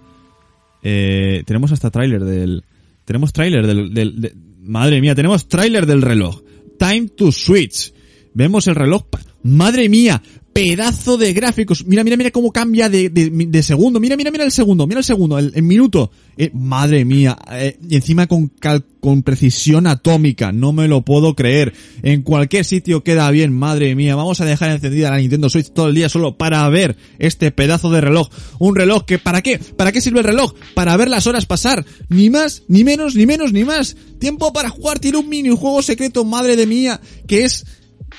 Eh, 0.81 1.43
tenemos 1.45 1.71
hasta 1.71 1.91
tráiler 1.91 2.23
del... 2.23 2.63
Tenemos 3.05 3.33
tráiler 3.33 3.65
del, 3.65 3.93
del, 3.93 4.35
Madre 4.59 5.01
mía, 5.01 5.15
tenemos 5.15 5.47
tráiler 5.47 5.85
del 5.85 6.01
reloj. 6.01 6.41
Time 6.77 7.09
to 7.09 7.31
Switch. 7.31 7.93
Vemos 8.33 8.67
el 8.67 8.75
reloj. 8.75 9.03
Madre 9.43 9.89
mía, 9.89 10.21
pedazo 10.53 11.17
de 11.17 11.33
gráficos. 11.33 11.85
Mira, 11.85 12.03
mira, 12.03 12.17
mira 12.17 12.31
cómo 12.31 12.51
cambia 12.51 12.89
de, 12.89 13.09
de, 13.09 13.63
segundo. 13.63 13.99
Mira, 13.99 14.17
mira, 14.17 14.31
mira 14.31 14.43
el 14.43 14.51
segundo, 14.51 14.87
mira 14.87 14.99
el 14.99 15.03
segundo, 15.03 15.37
el, 15.37 15.63
minuto. 15.63 16.11
Eh, 16.37 16.51
madre 16.53 17.03
mía, 17.03 17.37
eh, 17.51 17.77
y 17.89 17.95
encima 17.95 18.27
con, 18.27 18.51
con 18.99 19.23
precisión 19.23 19.87
atómica, 19.87 20.51
no 20.51 20.71
me 20.71 20.87
lo 20.87 21.01
puedo 21.01 21.35
creer. 21.35 21.73
En 22.01 22.21
cualquier 22.21 22.65
sitio 22.65 23.03
queda 23.03 23.29
bien, 23.31 23.53
madre 23.53 23.95
mía. 23.95 24.15
Vamos 24.15 24.39
a 24.41 24.45
dejar 24.45 24.71
encendida 24.71 25.09
la 25.09 25.17
Nintendo 25.17 25.49
Switch 25.49 25.71
todo 25.71 25.89
el 25.89 25.95
día 25.95 26.09
solo 26.09 26.37
para 26.37 26.67
ver 26.69 26.95
este 27.19 27.51
pedazo 27.51 27.89
de 27.91 28.01
reloj. 28.01 28.29
Un 28.57 28.75
reloj 28.75 29.05
que, 29.05 29.19
¿para 29.19 29.41
qué? 29.41 29.59
¿Para 29.59 29.91
qué 29.91 30.01
sirve 30.01 30.19
el 30.19 30.25
reloj? 30.25 30.53
Para 30.73 30.95
ver 30.97 31.09
las 31.09 31.27
horas 31.27 31.45
pasar. 31.45 31.85
Ni 32.09 32.29
más, 32.29 32.63
ni 32.67 32.83
menos, 32.83 33.15
ni 33.15 33.25
menos, 33.25 33.53
ni 33.53 33.63
más. 33.63 33.95
Tiempo 34.19 34.51
para 34.53 34.69
jugar, 34.69 34.99
tiene 34.99 35.17
un 35.17 35.29
minijuego 35.29 35.81
secreto, 35.81 36.25
madre 36.25 36.55
de 36.55 36.67
mía, 36.67 36.99
que 37.27 37.43
es 37.43 37.65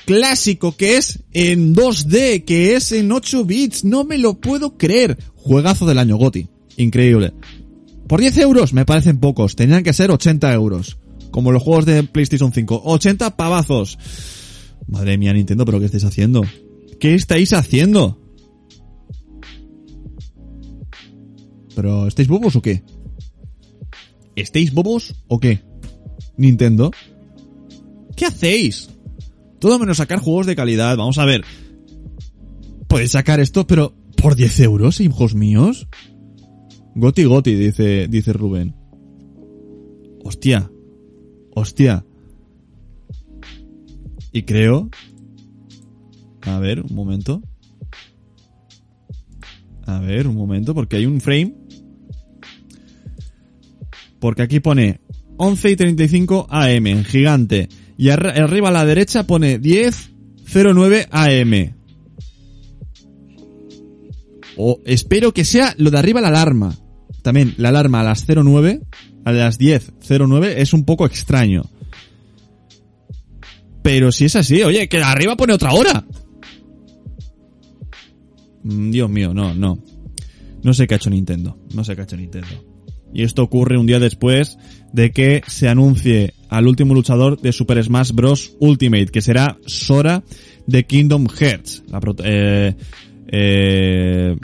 clásico 0.04 0.76
que 0.76 0.96
es 0.96 1.24
en 1.32 1.74
2D, 1.74 2.44
que 2.44 2.76
es 2.76 2.92
en 2.92 3.12
8 3.12 3.44
bits, 3.44 3.84
no 3.84 4.04
me 4.04 4.18
lo 4.18 4.40
puedo 4.40 4.76
creer. 4.76 5.18
Juegazo 5.36 5.86
del 5.86 5.98
año, 5.98 6.16
Goti. 6.16 6.48
Increíble. 6.76 7.32
Por 8.06 8.20
10 8.20 8.38
euros 8.38 8.72
me 8.72 8.84
parecen 8.84 9.18
pocos, 9.18 9.54
tenían 9.54 9.82
que 9.82 9.92
ser 9.92 10.10
80 10.10 10.52
euros. 10.52 10.98
Como 11.30 11.52
los 11.52 11.62
juegos 11.62 11.86
de 11.86 12.02
PlayStation 12.02 12.52
5. 12.52 12.82
80 12.84 13.36
pavazos. 13.36 13.98
Madre 14.88 15.16
mía, 15.16 15.32
Nintendo, 15.32 15.64
pero 15.64 15.78
¿qué 15.78 15.86
estáis 15.86 16.04
haciendo? 16.04 16.42
¿Qué 16.98 17.14
estáis 17.14 17.52
haciendo? 17.52 18.20
¿Pero 21.76 22.08
estáis 22.08 22.28
bobos 22.28 22.56
o 22.56 22.62
qué? 22.62 22.82
¿Estáis 24.34 24.72
bobos 24.72 25.14
o 25.28 25.38
qué? 25.38 25.62
Nintendo. 26.36 26.90
¿Qué 28.16 28.26
hacéis? 28.26 28.90
Todo 29.60 29.78
menos 29.78 29.98
sacar 29.98 30.20
juegos 30.20 30.46
de 30.46 30.56
calidad. 30.56 30.96
Vamos 30.96 31.18
a 31.18 31.24
ver. 31.24 31.44
Podéis 32.88 33.12
sacar 33.12 33.40
esto, 33.40 33.66
pero 33.66 33.94
por 34.16 34.34
10 34.34 34.60
euros, 34.60 35.00
hijos 35.00 35.34
míos. 35.34 35.86
Goti 36.94 37.24
Goti, 37.24 37.54
dice, 37.54 38.08
dice 38.08 38.32
Rubén. 38.32 38.74
Hostia. 40.24 40.70
Hostia. 41.54 42.04
Y 44.32 44.42
creo... 44.42 44.88
A 46.42 46.58
ver, 46.58 46.80
un 46.80 46.94
momento. 46.94 47.42
A 49.84 50.00
ver, 50.00 50.26
un 50.26 50.36
momento, 50.36 50.74
porque 50.74 50.96
hay 50.96 51.04
un 51.04 51.20
frame. 51.20 51.54
Porque 54.18 54.42
aquí 54.42 54.60
pone 54.60 55.00
11 55.36 55.70
y 55.70 55.76
35 55.76 56.46
AM, 56.50 57.04
gigante. 57.04 57.68
Y 58.00 58.08
arriba 58.08 58.70
a 58.70 58.72
la 58.72 58.86
derecha 58.86 59.24
pone 59.24 59.60
10.09 59.60 61.08
AM. 61.10 61.74
O 64.56 64.80
espero 64.86 65.34
que 65.34 65.44
sea 65.44 65.74
lo 65.76 65.90
de 65.90 65.98
arriba 65.98 66.22
la 66.22 66.28
alarma. 66.28 66.74
También 67.20 67.52
la 67.58 67.68
alarma 67.68 68.00
a 68.00 68.04
las 68.04 68.24
09, 68.26 68.80
a 69.26 69.32
las 69.32 69.60
10.09 69.60 70.54
es 70.56 70.72
un 70.72 70.86
poco 70.86 71.04
extraño. 71.04 71.64
Pero 73.82 74.12
si 74.12 74.24
es 74.24 74.34
así, 74.34 74.62
oye, 74.62 74.88
que 74.88 75.02
arriba 75.02 75.36
pone 75.36 75.52
otra 75.52 75.74
hora. 75.74 76.06
Mm, 78.62 78.92
Dios 78.92 79.10
mío, 79.10 79.34
no, 79.34 79.52
no. 79.52 79.78
No 80.62 80.72
sé 80.72 80.86
qué 80.86 80.94
ha 80.94 80.96
hecho 80.96 81.10
Nintendo. 81.10 81.58
No 81.74 81.84
sé 81.84 81.94
qué 81.94 82.00
ha 82.00 82.04
hecho 82.04 82.16
Nintendo. 82.16 82.69
Y 83.12 83.22
esto 83.24 83.42
ocurre 83.42 83.78
un 83.78 83.86
día 83.86 83.98
después 83.98 84.58
de 84.92 85.12
que 85.12 85.42
se 85.46 85.68
anuncie 85.68 86.34
al 86.48 86.66
último 86.66 86.94
luchador 86.94 87.40
de 87.40 87.52
Super 87.52 87.82
Smash 87.82 88.12
Bros. 88.12 88.56
Ultimate, 88.60 89.06
que 89.06 89.20
será 89.20 89.58
Sora 89.66 90.22
de 90.66 90.84
Kingdom 90.84 91.26
Hearts. 91.26 91.82
Eh, 92.24 92.74
eh, 93.28 94.36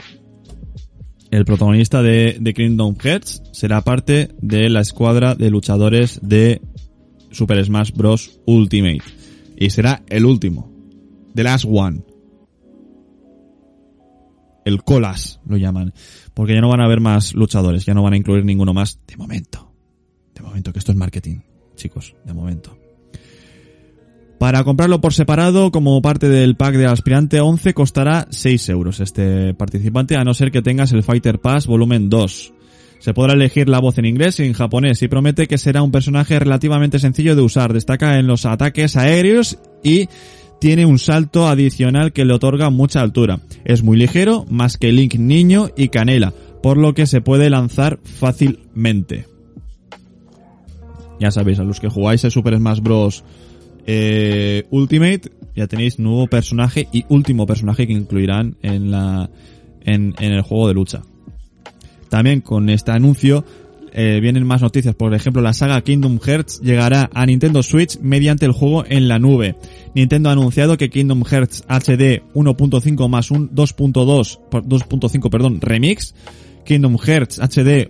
el 1.31 1.45
protagonista 1.45 2.01
de, 2.01 2.37
de, 2.39 2.53
Kingdom 2.53 2.95
Hearts 2.97 3.43
será 3.51 3.81
parte 3.81 4.29
de 4.41 4.69
la 4.69 4.81
escuadra 4.81 5.35
de 5.35 5.49
luchadores 5.49 6.19
de 6.23 6.61
Super 7.31 7.63
Smash 7.63 7.91
Bros. 7.91 8.39
Ultimate. 8.45 9.03
Y 9.57 9.69
será 9.69 10.03
el 10.07 10.25
último. 10.25 10.71
The 11.35 11.43
Last 11.43 11.65
One. 11.69 12.06
El 14.67 14.83
Colas 14.83 15.39
lo 15.47 15.55
llaman. 15.55 15.93
Porque 16.33 16.53
ya 16.53 16.61
no 16.61 16.67
van 16.67 16.81
a 16.81 16.85
haber 16.85 16.99
más 16.99 17.33
luchadores, 17.33 17.85
ya 17.85 17.93
no 17.93 18.03
van 18.03 18.13
a 18.13 18.17
incluir 18.17 18.43
ninguno 18.43 18.73
más 18.73 18.99
de 19.07 19.15
momento. 19.15 19.71
De 20.35 20.41
momento, 20.41 20.73
que 20.73 20.79
esto 20.79 20.91
es 20.91 20.97
marketing, 20.97 21.37
chicos, 21.75 22.15
de 22.25 22.33
momento. 22.33 22.77
Para 24.39 24.63
comprarlo 24.65 24.99
por 24.99 25.13
separado, 25.13 25.71
como 25.71 25.99
parte 26.01 26.27
del 26.27 26.57
pack 26.57 26.75
de 26.75 26.85
aspirante 26.85 27.39
11, 27.39 27.73
costará 27.73 28.27
6 28.29 28.69
euros 28.69 28.99
este 28.99 29.53
participante, 29.53 30.15
a 30.17 30.23
no 30.23 30.33
ser 30.33 30.51
que 30.51 30.61
tengas 30.61 30.91
el 30.91 31.01
Fighter 31.01 31.39
Pass 31.39 31.65
volumen 31.65 32.09
2. 32.09 32.53
Se 32.99 33.13
podrá 33.13 33.33
elegir 33.33 33.69
la 33.69 33.79
voz 33.79 33.97
en 33.97 34.05
inglés 34.05 34.39
y 34.39 34.43
en 34.43 34.53
japonés 34.53 35.01
y 35.01 35.07
promete 35.07 35.47
que 35.47 35.57
será 35.57 35.81
un 35.81 35.91
personaje 35.91 36.37
relativamente 36.37 36.99
sencillo 36.99 37.35
de 37.35 37.41
usar. 37.41 37.71
Destaca 37.71 38.19
en 38.19 38.27
los 38.27 38.45
ataques 38.45 38.97
aéreos 38.97 39.57
y 39.81 40.09
tiene 40.59 40.85
un 40.85 40.99
salto 40.99 41.47
adicional 41.47 42.13
que 42.13 42.25
le 42.25 42.33
otorga 42.33 42.69
mucha 42.69 43.01
altura. 43.01 43.39
Es 43.65 43.83
muy 43.83 43.97
ligero, 43.97 44.45
más 44.49 44.77
que 44.77 44.91
Link 44.91 45.15
niño 45.15 45.69
y 45.75 45.89
Canela, 45.89 46.33
por 46.61 46.77
lo 46.77 46.93
que 46.93 47.05
se 47.05 47.21
puede 47.21 47.49
lanzar 47.49 47.99
fácilmente. 48.03 49.25
Ya 51.19 51.31
sabéis, 51.31 51.59
a 51.59 51.63
los 51.63 51.79
que 51.79 51.89
jugáis 51.89 52.25
a 52.25 52.29
Super 52.29 52.57
Smash 52.57 52.79
Bros. 52.79 53.23
Eh, 53.85 54.65
Ultimate, 54.69 55.31
ya 55.55 55.67
tenéis 55.67 55.97
nuevo 55.97 56.27
personaje 56.27 56.87
y 56.91 57.05
último 57.09 57.47
personaje 57.47 57.87
que 57.87 57.93
incluirán 57.93 58.57
en 58.61 58.91
la 58.91 59.29
en, 59.81 60.13
en 60.19 60.33
el 60.33 60.41
juego 60.41 60.67
de 60.67 60.73
lucha. 60.73 61.01
También 62.09 62.41
con 62.41 62.69
este 62.69 62.91
anuncio 62.91 63.45
eh, 63.99 64.19
vienen 64.21 64.45
más 64.45 64.61
noticias. 64.61 64.93
Por 64.93 65.15
ejemplo, 65.15 65.41
la 65.41 65.53
saga 65.53 65.81
Kingdom 65.81 66.19
Hearts 66.19 66.61
llegará 66.61 67.09
a 67.15 67.25
Nintendo 67.25 67.63
Switch 67.63 67.99
mediante 67.99 68.45
el 68.45 68.51
juego 68.51 68.85
en 68.87 69.07
la 69.07 69.17
nube. 69.17 69.55
Nintendo 69.95 70.29
ha 70.29 70.33
anunciado 70.33 70.77
que 70.77 70.91
Kingdom 70.91 71.23
Hearts 71.23 71.63
HD 71.67 72.21
1.5 72.35 73.09
más 73.09 73.31
un 73.31 73.49
2.2, 73.49 74.39
2.5, 74.51 75.29
perdón, 75.31 75.59
remix, 75.61 76.13
Kingdom 76.63 76.99
Hearts 76.99 77.39
HD 77.39 77.89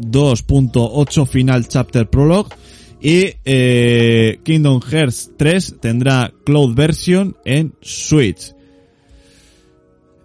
2.8 0.00 1.26
Final 1.26 1.66
Chapter 1.66 2.08
Prologue 2.08 2.54
y 3.00 3.30
eh, 3.44 4.38
Kingdom 4.44 4.80
Hearts 4.80 5.32
3 5.36 5.78
tendrá 5.80 6.32
Cloud 6.44 6.76
Version 6.76 7.36
en 7.44 7.74
Switch. 7.80 8.54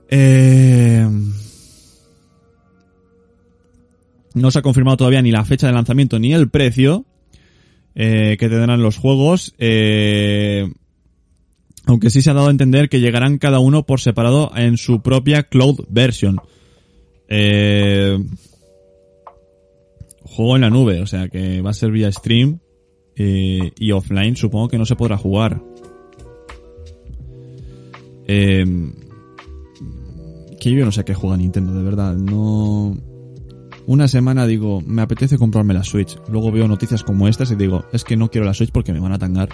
Eh, 0.09 0.62
no 4.33 4.51
se 4.51 4.59
ha 4.59 4.61
confirmado 4.61 4.97
todavía 4.97 5.21
ni 5.21 5.31
la 5.31 5.45
fecha 5.45 5.67
de 5.67 5.73
lanzamiento 5.73 6.19
ni 6.19 6.33
el 6.33 6.49
precio 6.49 7.05
eh, 7.95 8.37
que 8.39 8.49
tendrán 8.49 8.81
los 8.81 8.97
juegos. 8.97 9.53
Eh, 9.57 10.71
aunque 11.85 12.09
sí 12.09 12.21
se 12.21 12.29
ha 12.29 12.33
dado 12.33 12.47
a 12.47 12.51
entender 12.51 12.89
que 12.89 12.99
llegarán 12.99 13.37
cada 13.37 13.59
uno 13.59 13.85
por 13.85 13.99
separado 13.99 14.51
en 14.55 14.77
su 14.77 15.01
propia 15.01 15.43
cloud 15.43 15.85
version. 15.89 16.37
Eh, 17.27 18.17
juego 20.23 20.55
en 20.55 20.61
la 20.61 20.69
nube, 20.69 21.01
o 21.01 21.07
sea 21.07 21.27
que 21.27 21.61
va 21.61 21.71
a 21.71 21.73
ser 21.73 21.91
vía 21.91 22.11
stream 22.11 22.59
eh, 23.15 23.71
y 23.77 23.91
offline 23.91 24.35
supongo 24.35 24.69
que 24.69 24.77
no 24.77 24.85
se 24.85 24.95
podrá 24.95 25.17
jugar. 25.17 25.61
Eh, 28.27 28.65
que 30.59 30.71
yo 30.71 30.85
no 30.85 30.91
sé 30.93 31.03
qué 31.03 31.13
juega 31.13 31.35
Nintendo, 31.37 31.73
de 31.73 31.83
verdad. 31.83 32.15
No. 32.15 32.97
Una 33.85 34.07
semana 34.07 34.47
digo, 34.47 34.81
me 34.85 35.01
apetece 35.01 35.37
comprarme 35.37 35.73
la 35.73 35.83
Switch. 35.83 36.17
Luego 36.29 36.51
veo 36.51 36.67
noticias 36.67 37.03
como 37.03 37.27
estas 37.27 37.51
y 37.51 37.55
digo, 37.55 37.85
es 37.91 38.03
que 38.03 38.15
no 38.15 38.29
quiero 38.29 38.45
la 38.45 38.53
Switch 38.53 38.71
porque 38.71 38.93
me 38.93 38.99
van 38.99 39.11
a 39.11 39.19
tangar. 39.19 39.49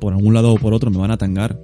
Por 0.00 0.12
algún 0.12 0.34
lado 0.34 0.52
o 0.52 0.58
por 0.58 0.72
otro 0.72 0.90
me 0.90 0.98
van 0.98 1.10
a 1.10 1.18
tangar. 1.18 1.60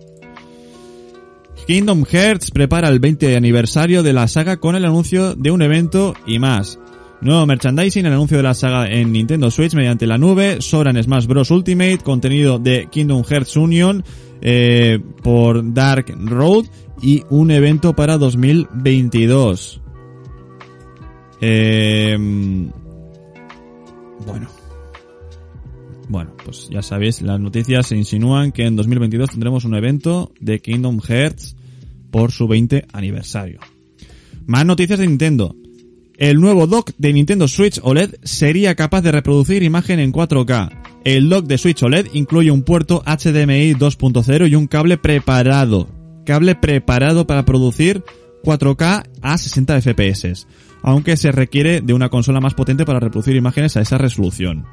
Kingdom 1.66 2.04
Hearts 2.04 2.50
prepara 2.50 2.88
el 2.88 3.00
20 3.00 3.36
aniversario 3.36 4.02
de 4.02 4.12
la 4.12 4.28
saga 4.28 4.58
con 4.58 4.76
el 4.76 4.84
anuncio 4.84 5.34
de 5.36 5.50
un 5.50 5.62
evento 5.62 6.14
y 6.26 6.38
más. 6.38 6.78
Nuevo 7.20 7.44
merchandising, 7.46 8.06
el 8.06 8.12
anuncio 8.12 8.38
de 8.38 8.42
la 8.42 8.54
saga 8.54 8.86
en 8.88 9.12
Nintendo 9.12 9.50
Switch 9.50 9.74
mediante 9.74 10.06
la 10.06 10.18
nube, 10.18 10.60
Soran 10.60 11.00
Smash 11.02 11.26
Bros. 11.26 11.50
Ultimate, 11.50 11.98
contenido 11.98 12.58
de 12.58 12.88
Kingdom 12.90 13.22
Hearts 13.24 13.56
Union 13.56 14.02
eh, 14.40 14.98
por 15.22 15.72
Dark 15.74 16.06
Road 16.18 16.64
y 17.02 17.24
un 17.28 17.50
evento 17.50 17.94
para 17.94 18.16
2022. 18.18 19.82
Eh, 21.40 22.16
bueno. 24.26 24.48
Bueno, 26.08 26.32
pues 26.44 26.68
ya 26.68 26.82
sabéis, 26.82 27.22
las 27.22 27.38
noticias 27.38 27.86
se 27.86 27.96
insinúan 27.96 28.50
que 28.50 28.66
en 28.66 28.74
2022 28.74 29.30
tendremos 29.30 29.64
un 29.64 29.76
evento 29.76 30.32
de 30.40 30.60
Kingdom 30.60 31.00
Hearts 31.00 31.56
por 32.10 32.32
su 32.32 32.48
20 32.48 32.86
aniversario. 32.92 33.60
Más 34.46 34.66
noticias 34.66 34.98
de 34.98 35.06
Nintendo. 35.06 35.54
El 36.18 36.40
nuevo 36.40 36.66
dock 36.66 36.90
de 36.98 37.12
Nintendo 37.12 37.48
Switch 37.48 37.80
OLED 37.82 38.16
sería 38.24 38.74
capaz 38.74 39.02
de 39.02 39.12
reproducir 39.12 39.62
imagen 39.62 40.00
en 40.00 40.12
4K. 40.12 41.00
El 41.04 41.28
dock 41.28 41.46
de 41.46 41.56
Switch 41.56 41.82
OLED 41.82 42.08
incluye 42.12 42.50
un 42.50 42.62
puerto 42.62 43.02
HDMI 43.06 43.74
2.0 43.74 44.50
y 44.50 44.54
un 44.54 44.66
cable 44.66 44.98
preparado. 44.98 45.88
Cable 46.26 46.56
preparado 46.56 47.26
para 47.26 47.44
producir 47.44 48.02
4K 48.42 49.08
a 49.22 49.38
60 49.38 49.80
FPS, 49.80 50.46
aunque 50.82 51.16
se 51.16 51.32
requiere 51.32 51.80
de 51.80 51.92
una 51.92 52.08
consola 52.08 52.40
más 52.40 52.54
potente 52.54 52.84
para 52.84 53.00
reproducir 53.00 53.36
imágenes 53.36 53.76
a 53.76 53.80
esa 53.80 53.98
resolución. 53.98 54.66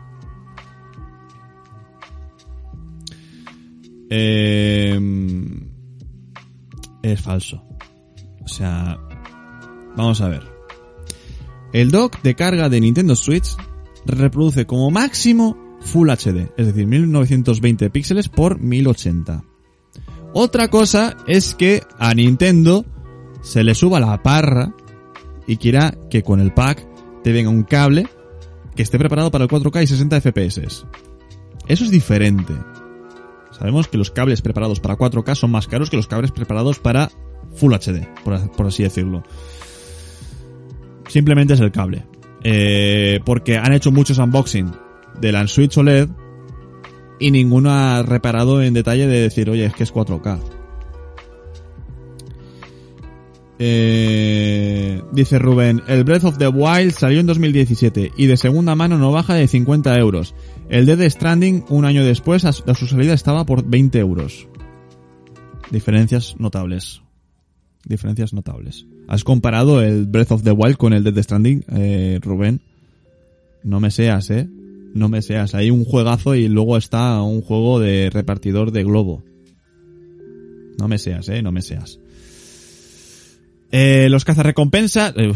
Eh, 4.09 4.99
es 7.03 7.21
falso. 7.21 7.63
O 8.43 8.47
sea, 8.47 8.97
vamos 9.95 10.21
a 10.21 10.29
ver. 10.29 10.43
El 11.73 11.91
dock 11.91 12.21
de 12.21 12.35
carga 12.35 12.69
de 12.69 12.79
Nintendo 12.79 13.15
Switch 13.15 13.55
reproduce 14.05 14.65
como 14.65 14.89
máximo 14.89 15.57
Full 15.81 16.09
HD, 16.09 16.51
es 16.57 16.67
decir, 16.67 16.87
1920 16.87 17.89
píxeles 17.89 18.29
por 18.29 18.59
1080. 18.59 19.43
Otra 20.33 20.69
cosa 20.69 21.17
es 21.27 21.55
que 21.55 21.83
a 21.99 22.13
Nintendo 22.13 22.85
se 23.41 23.63
le 23.63 23.75
suba 23.75 23.99
la 23.99 24.21
parra 24.23 24.73
y 25.47 25.57
quiera 25.57 25.95
que 26.09 26.21
con 26.21 26.39
el 26.39 26.53
pack 26.53 26.85
te 27.23 27.31
venga 27.31 27.49
un 27.49 27.63
cable 27.63 28.07
que 28.75 28.83
esté 28.83 28.99
preparado 28.99 29.31
para 29.31 29.45
el 29.45 29.49
4K 29.49 29.83
y 29.83 29.87
60 29.87 30.21
FPS. 30.21 30.85
Eso 31.67 31.83
es 31.83 31.89
diferente. 31.89 32.53
Sabemos 33.51 33.87
que 33.87 33.97
los 33.97 34.11
cables 34.11 34.41
preparados 34.41 34.79
para 34.79 34.97
4K 34.97 35.35
son 35.35 35.51
más 35.51 35.67
caros 35.67 35.89
que 35.89 35.97
los 35.97 36.07
cables 36.07 36.31
preparados 36.31 36.79
para 36.79 37.09
Full 37.55 37.73
HD, 37.73 38.07
por, 38.23 38.67
así 38.67 38.83
decirlo. 38.83 39.23
Simplemente 41.07 41.55
es 41.55 41.59
el 41.59 41.71
cable. 41.71 42.05
Eh, 42.43 43.19
porque 43.25 43.57
han 43.57 43.73
hecho 43.73 43.91
muchos 43.91 44.19
unboxing 44.19 44.71
de 45.19 45.31
la 45.31 45.47
Switch 45.47 45.75
OLED 45.77 46.09
y 47.19 47.31
ninguno 47.31 47.71
ha 47.71 48.03
reparado 48.03 48.61
en 48.61 48.75
detalle 48.75 49.07
de 49.07 49.21
decir, 49.21 49.49
oye, 49.49 49.65
es 49.65 49.73
que 49.73 49.83
es 49.83 49.93
4K. 49.93 50.56
Eh, 53.59 55.01
dice 55.11 55.39
Rubén, 55.39 55.81
el 55.87 56.03
Breath 56.03 56.25
of 56.25 56.37
the 56.37 56.47
Wild 56.47 56.91
salió 56.91 57.19
en 57.19 57.25
2017 57.25 58.11
y 58.15 58.27
de 58.27 58.37
segunda 58.37 58.75
mano 58.75 58.97
no 58.97 59.11
baja 59.11 59.33
de 59.33 59.47
50 59.47 59.97
euros. 59.97 60.35
El 60.69 60.85
Dead 60.85 61.09
Stranding 61.09 61.65
un 61.69 61.85
año 61.85 62.03
después 62.03 62.45
a 62.45 62.51
su 62.51 62.87
salida 62.87 63.13
estaba 63.13 63.45
por 63.45 63.67
20 63.67 63.97
euros. 63.99 64.47
Diferencias 65.71 66.35
notables. 66.39 67.01
Diferencias 67.85 68.33
notables. 68.33 68.85
¿Has 69.07 69.23
comparado 69.23 69.81
el 69.81 70.05
Breath 70.05 70.31
of 70.31 70.43
the 70.43 70.51
Wild 70.51 70.77
con 70.77 70.93
el 70.93 71.03
Dead 71.03 71.23
Stranding, 71.23 71.63
eh, 71.69 72.19
Rubén? 72.21 72.61
No 73.63 73.79
me 73.79 73.91
seas, 73.91 74.29
eh. 74.29 74.47
No 74.93 75.09
me 75.09 75.21
seas. 75.21 75.55
Hay 75.55 75.71
un 75.71 75.85
juegazo 75.85 76.35
y 76.35 76.47
luego 76.47 76.77
está 76.77 77.21
un 77.21 77.41
juego 77.41 77.79
de 77.79 78.09
repartidor 78.09 78.71
de 78.71 78.83
globo. 78.83 79.23
No 80.77 80.87
me 80.87 80.97
seas, 80.97 81.29
eh. 81.29 81.41
No 81.41 81.51
me 81.51 81.61
seas. 81.61 81.99
Eh, 83.71 84.07
los 84.09 84.25
cazarrecompensas... 84.25 85.13
Eh, 85.17 85.33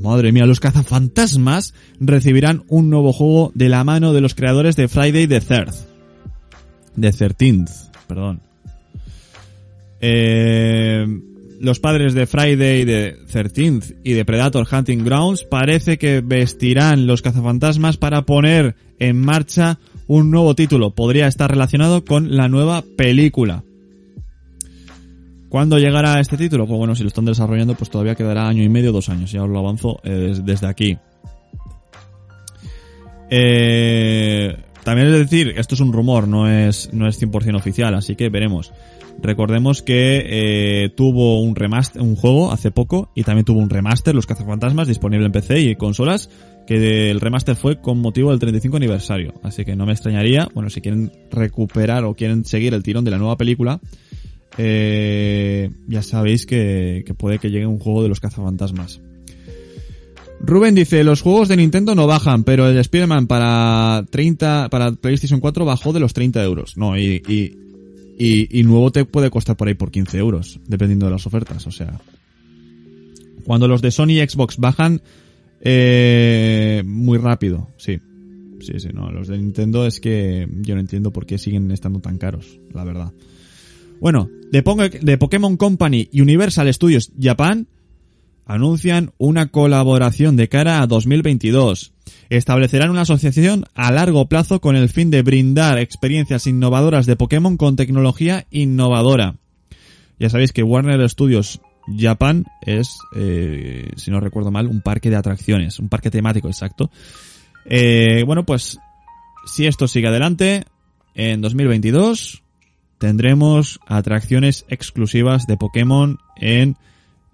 madre 0.00 0.32
mía, 0.32 0.46
los 0.46 0.60
cazafantasmas 0.60 1.74
recibirán 2.00 2.64
un 2.68 2.90
nuevo 2.90 3.12
juego 3.12 3.50
de 3.54 3.68
la 3.68 3.82
mano 3.84 4.12
de 4.12 4.20
los 4.20 4.34
creadores 4.34 4.76
de 4.76 4.88
Friday 4.88 5.26
the 5.26 5.40
Third. 5.40 5.74
De 6.94 7.10
13th, 7.10 7.90
perdón. 8.06 8.40
Eh, 10.00 11.06
los 11.60 11.80
padres 11.80 12.14
de 12.14 12.26
Friday 12.26 12.84
de 12.84 13.18
13th 13.26 13.96
y 14.04 14.12
de 14.12 14.24
Predator 14.24 14.66
Hunting 14.70 15.04
Grounds 15.04 15.44
parece 15.44 15.98
que 15.98 16.20
vestirán 16.20 17.06
los 17.06 17.22
cazafantasmas 17.22 17.96
para 17.96 18.22
poner 18.22 18.76
en 18.98 19.20
marcha 19.20 19.78
un 20.06 20.30
nuevo 20.30 20.54
título. 20.54 20.94
Podría 20.94 21.26
estar 21.26 21.50
relacionado 21.50 22.04
con 22.04 22.36
la 22.36 22.48
nueva 22.48 22.82
película. 22.96 23.64
¿Cuándo 25.48 25.78
llegará 25.78 26.20
este 26.20 26.36
título? 26.36 26.66
Pues 26.66 26.78
bueno, 26.78 26.94
si 26.94 27.02
lo 27.02 27.08
están 27.08 27.24
desarrollando, 27.24 27.74
pues 27.74 27.90
todavía 27.90 28.14
quedará 28.14 28.48
año 28.48 28.62
y 28.62 28.68
medio, 28.68 28.92
dos 28.92 29.08
años. 29.08 29.30
Ya 29.30 29.42
os 29.42 29.48
lo 29.48 29.58
avanzo 29.58 30.00
eh, 30.02 30.34
desde 30.42 30.66
aquí. 30.66 30.98
Eh, 33.30 34.56
también 34.84 35.08
es 35.08 35.18
decir, 35.18 35.54
esto 35.56 35.74
es 35.74 35.80
un 35.80 35.92
rumor, 35.92 36.28
no 36.28 36.48
es, 36.48 36.92
no 36.92 37.08
es 37.08 37.20
100% 37.20 37.56
oficial, 37.56 37.94
así 37.94 38.16
que 38.16 38.28
veremos. 38.28 38.72
Recordemos 39.20 39.82
que 39.82 40.22
eh, 40.26 40.90
tuvo 40.90 41.40
un 41.40 41.56
remaster, 41.56 42.02
un 42.02 42.16
juego 42.16 42.52
hace 42.52 42.70
poco 42.70 43.10
y 43.14 43.22
también 43.22 43.44
tuvo 43.44 43.60
un 43.60 43.70
remaster, 43.70 44.14
Los 44.14 44.26
Cazafantasmas, 44.26 44.88
disponible 44.88 45.26
en 45.26 45.32
PC 45.32 45.60
y 45.60 45.76
consolas, 45.76 46.28
que 46.66 47.10
el 47.10 47.20
remaster 47.20 47.56
fue 47.56 47.80
con 47.80 47.98
motivo 47.98 48.30
del 48.30 48.38
35 48.38 48.76
aniversario. 48.76 49.34
Así 49.42 49.64
que 49.64 49.74
no 49.74 49.86
me 49.86 49.92
extrañaría, 49.92 50.48
bueno, 50.54 50.68
si 50.70 50.80
quieren 50.80 51.10
recuperar 51.30 52.04
o 52.04 52.14
quieren 52.14 52.44
seguir 52.44 52.74
el 52.74 52.82
tirón 52.82 53.04
de 53.04 53.10
la 53.10 53.18
nueva 53.18 53.36
película, 53.36 53.80
eh, 54.58 55.70
ya 55.86 56.02
sabéis 56.02 56.46
que, 56.46 57.04
puede 57.16 57.38
que 57.38 57.50
llegue 57.50 57.66
un 57.66 57.78
juego 57.78 58.02
de 58.02 58.08
los 58.08 58.20
cazafantasmas. 58.20 59.00
Rubén 60.40 60.74
dice, 60.74 61.02
los 61.02 61.22
juegos 61.22 61.48
de 61.48 61.56
Nintendo 61.56 61.94
no 61.94 62.06
bajan, 62.06 62.44
pero 62.44 62.68
el 62.68 62.76
Spider-Man 62.76 63.26
para 63.26 64.04
30, 64.10 64.68
para 64.70 64.92
PlayStation 64.92 65.40
4 65.40 65.64
bajó 65.64 65.92
de 65.92 66.00
los 66.00 66.12
30 66.12 66.42
euros. 66.44 66.76
No, 66.76 66.96
y, 66.96 67.22
y, 67.26 68.58
y, 68.58 68.62
nuevo 68.62 68.92
te 68.92 69.04
puede 69.04 69.30
costar 69.30 69.56
por 69.56 69.68
ahí 69.68 69.74
por 69.74 69.90
15 69.90 70.18
euros, 70.18 70.60
dependiendo 70.66 71.06
de 71.06 71.12
las 71.12 71.26
ofertas, 71.26 71.66
o 71.66 71.70
sea. 71.70 72.00
Cuando 73.44 73.68
los 73.68 73.80
de 73.80 73.90
Sony 73.90 74.10
y 74.10 74.26
Xbox 74.26 74.58
bajan, 74.58 75.00
eh, 75.60 76.82
muy 76.84 77.18
rápido, 77.18 77.68
sí. 77.76 77.98
Sí, 78.60 78.78
sí, 78.78 78.88
no, 78.92 79.10
los 79.10 79.28
de 79.28 79.38
Nintendo 79.38 79.86
es 79.86 80.00
que 80.00 80.48
yo 80.62 80.74
no 80.74 80.80
entiendo 80.80 81.12
por 81.12 81.26
qué 81.26 81.38
siguen 81.38 81.70
estando 81.70 82.00
tan 82.00 82.18
caros, 82.18 82.58
la 82.72 82.84
verdad. 82.84 83.12
Bueno, 84.00 84.28
de, 84.50 85.18
Pokémon 85.18 85.56
Company 85.56 86.08
y 86.12 86.20
Universal 86.20 86.72
Studios 86.72 87.12
Japan 87.20 87.68
anuncian 88.44 89.12
una 89.18 89.48
colaboración 89.48 90.36
de 90.36 90.48
cara 90.48 90.80
a 90.80 90.86
2022. 90.86 91.92
Establecerán 92.28 92.90
una 92.90 93.02
asociación 93.02 93.64
a 93.74 93.90
largo 93.90 94.28
plazo 94.28 94.60
con 94.60 94.76
el 94.76 94.88
fin 94.88 95.10
de 95.10 95.22
brindar 95.22 95.78
experiencias 95.78 96.46
innovadoras 96.46 97.06
de 97.06 97.16
Pokémon 97.16 97.56
con 97.56 97.76
tecnología 97.76 98.46
innovadora. 98.50 99.36
Ya 100.18 100.30
sabéis 100.30 100.52
que 100.52 100.62
Warner 100.62 101.08
Studios 101.08 101.60
Japan 101.98 102.44
es, 102.62 102.98
eh, 103.14 103.90
si 103.96 104.10
no 104.10 104.20
recuerdo 104.20 104.50
mal, 104.50 104.66
un 104.66 104.80
parque 104.80 105.10
de 105.10 105.16
atracciones, 105.16 105.78
un 105.78 105.88
parque 105.88 106.10
temático 106.10 106.48
exacto. 106.48 106.90
Eh, 107.64 108.22
bueno, 108.24 108.44
pues 108.44 108.78
si 109.46 109.66
esto 109.66 109.88
sigue 109.88 110.08
adelante, 110.08 110.64
en 111.14 111.40
2022 111.40 112.42
tendremos 112.98 113.80
atracciones 113.86 114.64
exclusivas 114.68 115.46
de 115.46 115.56
Pokémon 115.56 116.18
en, 116.36 116.76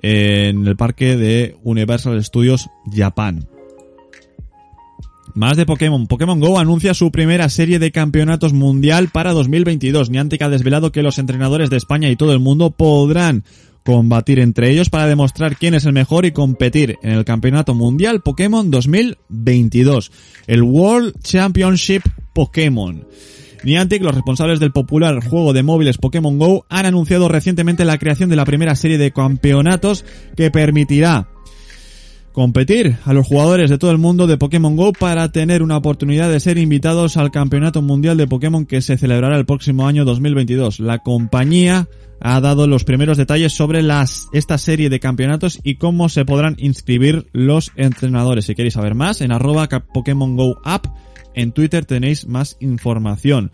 en 0.00 0.66
el 0.66 0.76
parque 0.76 1.16
de 1.16 1.56
Universal 1.62 2.22
Studios 2.24 2.68
Japan. 2.92 3.48
Más 5.34 5.56
de 5.56 5.64
Pokémon. 5.64 6.06
Pokémon 6.06 6.40
Go 6.40 6.58
anuncia 6.58 6.92
su 6.92 7.10
primera 7.10 7.48
serie 7.48 7.78
de 7.78 7.90
campeonatos 7.90 8.52
mundial 8.52 9.08
para 9.08 9.32
2022. 9.32 10.10
Niantic 10.10 10.42
ha 10.42 10.50
desvelado 10.50 10.92
que 10.92 11.02
los 11.02 11.18
entrenadores 11.18 11.70
de 11.70 11.78
España 11.78 12.10
y 12.10 12.16
todo 12.16 12.32
el 12.32 12.38
mundo 12.38 12.70
podrán 12.70 13.44
combatir 13.82 14.38
entre 14.38 14.70
ellos 14.70 14.90
para 14.90 15.06
demostrar 15.06 15.56
quién 15.56 15.74
es 15.74 15.86
el 15.86 15.92
mejor 15.92 16.24
y 16.24 16.32
competir 16.32 16.98
en 17.02 17.12
el 17.12 17.24
Campeonato 17.24 17.74
Mundial 17.74 18.20
Pokémon 18.20 18.70
2022, 18.70 20.12
el 20.46 20.62
World 20.62 21.20
Championship 21.22 22.02
Pokémon. 22.32 23.06
Niantic, 23.64 24.02
los 24.02 24.14
responsables 24.14 24.60
del 24.60 24.72
popular 24.72 25.24
juego 25.24 25.52
de 25.52 25.62
móviles 25.62 25.98
Pokémon 25.98 26.38
Go, 26.38 26.66
han 26.68 26.86
anunciado 26.86 27.28
recientemente 27.28 27.84
la 27.84 27.98
creación 27.98 28.28
de 28.30 28.36
la 28.36 28.44
primera 28.44 28.74
serie 28.74 28.98
de 28.98 29.12
campeonatos 29.12 30.04
que 30.36 30.50
permitirá 30.50 31.28
competir 32.32 32.96
a 33.04 33.12
los 33.12 33.26
jugadores 33.26 33.70
de 33.70 33.78
todo 33.78 33.90
el 33.90 33.98
mundo 33.98 34.26
de 34.26 34.38
Pokémon 34.38 34.74
Go 34.74 34.92
para 34.92 35.30
tener 35.30 35.62
una 35.62 35.76
oportunidad 35.76 36.30
de 36.30 36.40
ser 36.40 36.58
invitados 36.58 37.16
al 37.16 37.30
Campeonato 37.30 37.82
Mundial 37.82 38.16
de 38.16 38.26
Pokémon 38.26 38.66
que 38.66 38.80
se 38.80 38.96
celebrará 38.96 39.36
el 39.36 39.46
próximo 39.46 39.86
año 39.86 40.04
2022. 40.04 40.80
La 40.80 40.98
compañía 40.98 41.88
ha 42.20 42.40
dado 42.40 42.66
los 42.66 42.84
primeros 42.84 43.18
detalles 43.18 43.52
sobre 43.52 43.82
las, 43.82 44.28
esta 44.32 44.56
serie 44.56 44.88
de 44.88 45.00
campeonatos 45.00 45.60
y 45.62 45.74
cómo 45.76 46.08
se 46.08 46.24
podrán 46.24 46.56
inscribir 46.58 47.26
los 47.32 47.72
entrenadores. 47.76 48.46
Si 48.46 48.54
queréis 48.54 48.74
saber 48.74 48.94
más, 48.94 49.20
en 49.20 49.32
arroba 49.32 49.68
Pokémon 49.92 50.36
Go 50.36 50.58
App, 50.64 50.86
en 51.34 51.52
Twitter 51.52 51.84
tenéis 51.84 52.26
más 52.26 52.56
información. 52.60 53.50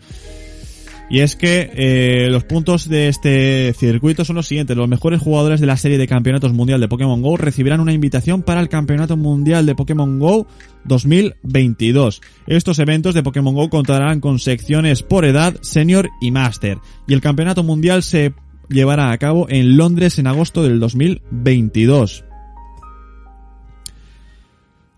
Y 1.09 1.21
es 1.21 1.35
que 1.35 1.71
eh, 1.73 2.29
los 2.29 2.43
puntos 2.43 2.87
de 2.87 3.07
este 3.07 3.73
circuito 3.73 4.23
son 4.23 4.35
los 4.35 4.47
siguientes. 4.47 4.77
Los 4.77 4.87
mejores 4.87 5.19
jugadores 5.19 5.59
de 5.59 5.65
la 5.65 5.75
serie 5.75 5.97
de 5.97 6.07
campeonatos 6.07 6.53
mundial 6.53 6.79
de 6.79 6.87
Pokémon 6.87 7.21
GO 7.23 7.35
recibirán 7.35 7.79
una 7.79 7.93
invitación 7.93 8.43
para 8.43 8.61
el 8.61 8.69
Campeonato 8.69 9.17
Mundial 9.17 9.65
de 9.65 9.73
Pokémon 9.73 10.19
GO 10.19 10.45
2022. 10.85 12.21
Estos 12.45 12.77
eventos 12.77 13.15
de 13.15 13.23
Pokémon 13.23 13.55
GO 13.55 13.71
contarán 13.71 14.19
con 14.19 14.37
secciones 14.37 15.01
por 15.01 15.25
edad, 15.25 15.55
senior 15.61 16.09
y 16.21 16.29
master. 16.29 16.77
Y 17.07 17.13
el 17.13 17.21
Campeonato 17.21 17.63
Mundial 17.63 18.03
se 18.03 18.33
llevará 18.69 19.11
a 19.11 19.17
cabo 19.17 19.47
en 19.49 19.77
Londres 19.77 20.19
en 20.19 20.27
agosto 20.27 20.61
del 20.61 20.79
2022. 20.79 22.23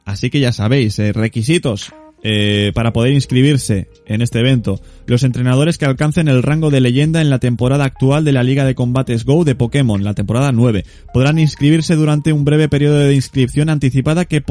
Así 0.03 0.29
que 0.29 0.41
ya 0.41 0.51
sabéis, 0.51 0.99
eh, 0.99 1.13
requisitos 1.13 1.93
eh, 2.23 2.71
para 2.75 2.93
poder 2.93 3.13
inscribirse 3.13 3.87
en 4.05 4.21
este 4.21 4.39
evento. 4.39 4.79
Los 5.07 5.23
entrenadores 5.23 5.79
que 5.79 5.85
alcancen 5.85 6.27
el 6.27 6.43
rango 6.43 6.69
de 6.69 6.79
leyenda 6.79 7.19
en 7.19 7.31
la 7.31 7.39
temporada 7.39 7.83
actual 7.83 8.23
de 8.23 8.31
la 8.31 8.43
Liga 8.43 8.63
de 8.63 8.75
Combates 8.75 9.25
Go 9.25 9.43
de 9.43 9.55
Pokémon, 9.55 10.03
la 10.03 10.13
temporada 10.13 10.51
9, 10.51 10.85
podrán 11.13 11.39
inscribirse 11.39 11.95
durante 11.95 12.31
un 12.31 12.45
breve 12.45 12.69
periodo 12.69 12.99
de 12.99 13.15
inscripción 13.15 13.69
anticipada 13.69 14.25
que, 14.25 14.41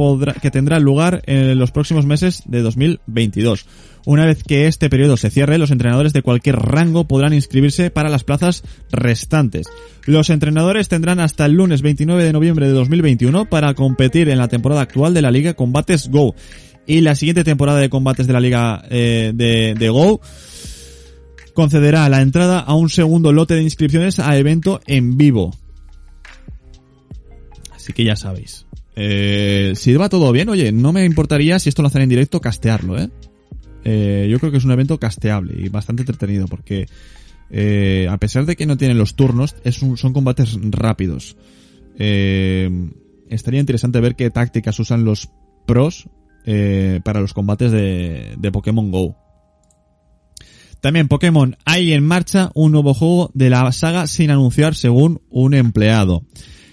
tendrá 0.50 0.80
lugar 0.80 1.22
en 1.26 1.58
los 1.58 1.70
próximos 1.70 2.06
meses 2.06 2.42
de 2.46 2.60
2022. 2.60 3.66
Una 4.06 4.24
vez 4.24 4.42
que 4.42 4.66
este 4.66 4.88
periodo 4.88 5.16
se 5.16 5.30
cierre, 5.30 5.58
los 5.58 5.70
entrenadores 5.70 6.12
de 6.12 6.22
cualquier 6.22 6.56
rango 6.56 7.04
podrán 7.04 7.34
inscribirse 7.34 7.90
para 7.90 8.08
las 8.08 8.24
plazas 8.24 8.64
restantes. 8.90 9.66
Los 10.06 10.30
entrenadores 10.30 10.88
tendrán 10.88 11.20
hasta 11.20 11.46
el 11.46 11.52
lunes 11.52 11.82
29 11.82 12.24
de 12.24 12.32
noviembre 12.32 12.66
de 12.66 12.72
2021 12.72 13.44
para 13.44 13.74
competir 13.74 14.28
en 14.30 14.38
la 14.38 14.48
temporada 14.48 14.80
actual 14.80 15.14
de 15.14 15.22
la 15.22 15.30
Liga 15.30 15.54
Combates 15.54 16.08
Go 16.08 16.34
y 16.86 17.00
la 17.00 17.14
siguiente 17.14 17.44
temporada 17.44 17.78
de 17.78 17.90
combates 17.90 18.26
de 18.26 18.32
la 18.32 18.40
liga 18.40 18.82
eh, 18.90 19.32
de, 19.34 19.88
Go 19.90 20.20
concederá 21.54 22.08
la 22.08 22.20
entrada 22.20 22.60
a 22.60 22.74
un 22.74 22.88
segundo 22.88 23.32
lote 23.32 23.54
de 23.54 23.62
inscripciones 23.62 24.18
a 24.18 24.36
evento 24.36 24.80
en 24.86 25.16
vivo. 25.16 25.54
Así 27.74 27.92
que 27.92 28.04
ya 28.04 28.16
sabéis. 28.16 28.66
Eh, 28.96 29.72
si 29.76 29.94
va 29.94 30.08
todo 30.08 30.32
bien, 30.32 30.48
oye, 30.48 30.72
no 30.72 30.92
me 30.92 31.04
importaría 31.04 31.58
si 31.58 31.68
esto 31.68 31.82
lo 31.82 31.88
hacen 31.88 32.02
en 32.02 32.08
directo, 32.08 32.40
castearlo, 32.40 32.98
¿eh? 32.98 33.08
¿eh? 33.84 34.28
yo 34.30 34.38
creo 34.38 34.52
que 34.52 34.58
es 34.58 34.64
un 34.64 34.72
evento 34.72 34.98
casteable 34.98 35.54
y 35.58 35.68
bastante 35.68 36.02
entretenido 36.02 36.46
porque 36.48 36.86
a 38.08 38.16
pesar 38.18 38.46
de 38.46 38.54
que 38.54 38.66
no 38.66 38.76
tienen 38.76 38.96
los 38.98 39.16
turnos, 39.16 39.56
son 39.72 40.12
combates 40.12 40.56
rápidos. 40.70 41.36
Estaría 41.96 43.60
interesante 43.60 44.00
ver 44.00 44.14
qué 44.14 44.30
tácticas 44.30 44.78
usan 44.78 45.04
los 45.04 45.30
pros 45.66 46.08
eh, 46.46 47.00
para 47.04 47.20
los 47.20 47.34
combates 47.34 47.72
de, 47.72 48.50
Pokémon 48.52 48.90
Go. 48.90 49.16
También 50.80 51.08
Pokémon, 51.08 51.56
hay 51.66 51.92
en 51.92 52.04
marcha 52.04 52.50
un 52.54 52.72
nuevo 52.72 52.94
juego 52.94 53.30
de 53.34 53.50
la 53.50 53.70
saga 53.72 54.06
sin 54.06 54.30
anunciar 54.30 54.74
según 54.74 55.20
un 55.28 55.54
empleado. 55.54 56.22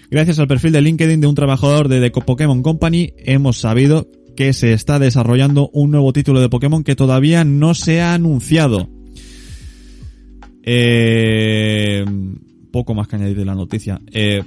Gracias 0.10 0.40
al 0.40 0.48
perfil 0.48 0.72
de 0.72 0.82
LinkedIn 0.82 1.20
de 1.20 1.28
un 1.28 1.36
trabajador 1.36 1.90
de 1.90 2.00
The 2.00 2.22
Pokémon 2.22 2.64
Company 2.64 3.14
hemos 3.18 3.60
sabido 3.60 4.08
que 4.38 4.54
se 4.54 4.72
está 4.72 5.00
desarrollando 5.00 5.70
un 5.74 5.92
nuevo 5.92 6.14
título 6.14 6.40
de 6.40 6.48
Pokémon 6.48 6.84
que 6.84 6.96
todavía 6.96 7.44
no 7.44 7.74
se 7.74 8.02
ha 8.02 8.14
anunciado. 8.14 8.88
Eh, 10.64 12.06
poco 12.72 12.94
más 12.94 13.08
que 13.08 13.16
añadir 13.16 13.38
de 13.38 13.46
la 13.46 13.56
noticia. 13.56 14.00
Eh, 14.12 14.44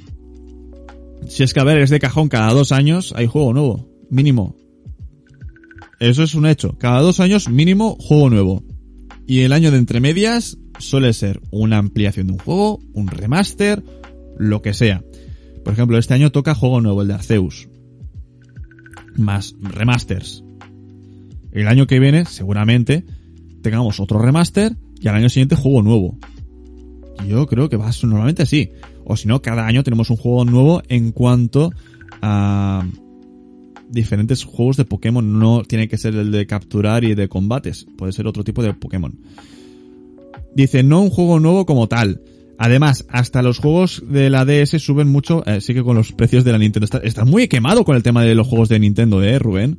si 1.28 1.42
es 1.42 1.52
que 1.52 1.60
a 1.60 1.64
ver, 1.64 1.78
es 1.78 1.90
de 1.90 1.98
cajón, 1.98 2.28
cada 2.28 2.52
dos 2.52 2.72
años 2.72 3.12
hay 3.16 3.26
juego 3.26 3.52
nuevo. 3.52 3.88
Mínimo. 4.10 4.56
Eso 6.00 6.22
es 6.22 6.34
un 6.34 6.46
hecho. 6.46 6.78
Cada 6.78 7.02
dos 7.02 7.20
años 7.20 7.50
mínimo 7.50 7.96
juego 8.00 8.30
nuevo. 8.30 8.64
Y 9.26 9.40
el 9.40 9.52
año 9.52 9.70
de 9.70 9.76
entre 9.76 10.00
medias 10.00 10.56
suele 10.78 11.12
ser 11.12 11.40
una 11.50 11.76
ampliación 11.76 12.26
de 12.26 12.32
un 12.32 12.38
juego, 12.38 12.80
un 12.94 13.06
remaster, 13.06 13.84
lo 14.38 14.62
que 14.62 14.72
sea. 14.72 15.04
Por 15.62 15.74
ejemplo, 15.74 15.98
este 15.98 16.14
año 16.14 16.32
toca 16.32 16.54
juego 16.54 16.80
nuevo, 16.80 17.02
el 17.02 17.08
de 17.08 17.14
Arceus. 17.14 17.68
Más 19.16 19.54
remasters. 19.60 20.42
El 21.52 21.68
año 21.68 21.86
que 21.86 22.00
viene, 22.00 22.24
seguramente, 22.24 23.04
tengamos 23.62 24.00
otro 24.00 24.20
remaster 24.20 24.76
y 25.00 25.08
al 25.08 25.16
año 25.16 25.28
siguiente 25.28 25.54
juego 25.54 25.82
nuevo. 25.82 26.18
Yo 27.28 27.46
creo 27.46 27.68
que 27.68 27.76
va 27.76 27.90
normalmente 28.02 28.42
así. 28.42 28.70
O 29.04 29.16
si 29.16 29.28
no, 29.28 29.42
cada 29.42 29.66
año 29.66 29.82
tenemos 29.82 30.08
un 30.08 30.16
juego 30.16 30.46
nuevo 30.46 30.82
en 30.88 31.12
cuanto 31.12 31.70
a 32.22 32.86
diferentes 33.90 34.44
juegos 34.44 34.76
de 34.76 34.84
Pokémon. 34.84 35.38
No 35.38 35.62
tiene 35.62 35.88
que 35.88 35.98
ser 35.98 36.14
el 36.14 36.30
de 36.30 36.46
capturar 36.46 37.04
y 37.04 37.14
de 37.14 37.28
combates. 37.28 37.86
Puede 37.96 38.12
ser 38.12 38.26
otro 38.26 38.44
tipo 38.44 38.62
de 38.62 38.74
Pokémon. 38.74 39.18
Dice, 40.54 40.82
no 40.82 41.00
un 41.00 41.10
juego 41.10 41.40
nuevo 41.40 41.66
como 41.66 41.88
tal. 41.88 42.22
Además, 42.58 43.06
hasta 43.08 43.42
los 43.42 43.58
juegos 43.58 44.02
de 44.06 44.28
la 44.28 44.44
DS 44.44 44.82
suben 44.82 45.08
mucho, 45.08 45.42
eh, 45.46 45.60
sí 45.60 45.72
que 45.72 45.82
con 45.82 45.96
los 45.96 46.12
precios 46.12 46.44
de 46.44 46.52
la 46.52 46.58
Nintendo. 46.58 46.86
Está, 47.02 47.24
muy 47.24 47.48
quemado 47.48 47.84
con 47.84 47.96
el 47.96 48.02
tema 48.02 48.22
de 48.22 48.34
los 48.34 48.46
juegos 48.46 48.68
de 48.68 48.78
Nintendo, 48.78 49.22
eh, 49.22 49.38
Rubén. 49.38 49.78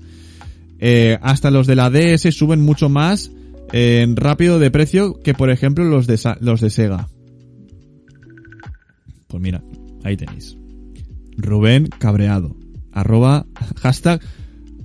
Eh, 0.79 1.17
hasta 1.21 1.51
los 1.51 1.67
de 1.67 1.75
la 1.75 1.91
DS 1.91 2.33
suben 2.33 2.61
mucho 2.61 2.89
más 2.89 3.31
en 3.71 4.15
rápido 4.15 4.57
de 4.57 4.71
precio 4.71 5.19
que, 5.21 5.35
por 5.35 5.51
ejemplo, 5.51 5.85
los 5.85 6.07
de, 6.07 6.19
los 6.39 6.59
de 6.59 6.69
Sega. 6.71 7.07
Pues 9.27 9.41
mira, 9.41 9.63
ahí 10.03 10.17
tenéis. 10.17 10.57
Rubén 11.37 11.87
cabreado 11.99 12.55
arroba 12.91 13.45
hashtag 13.81 14.21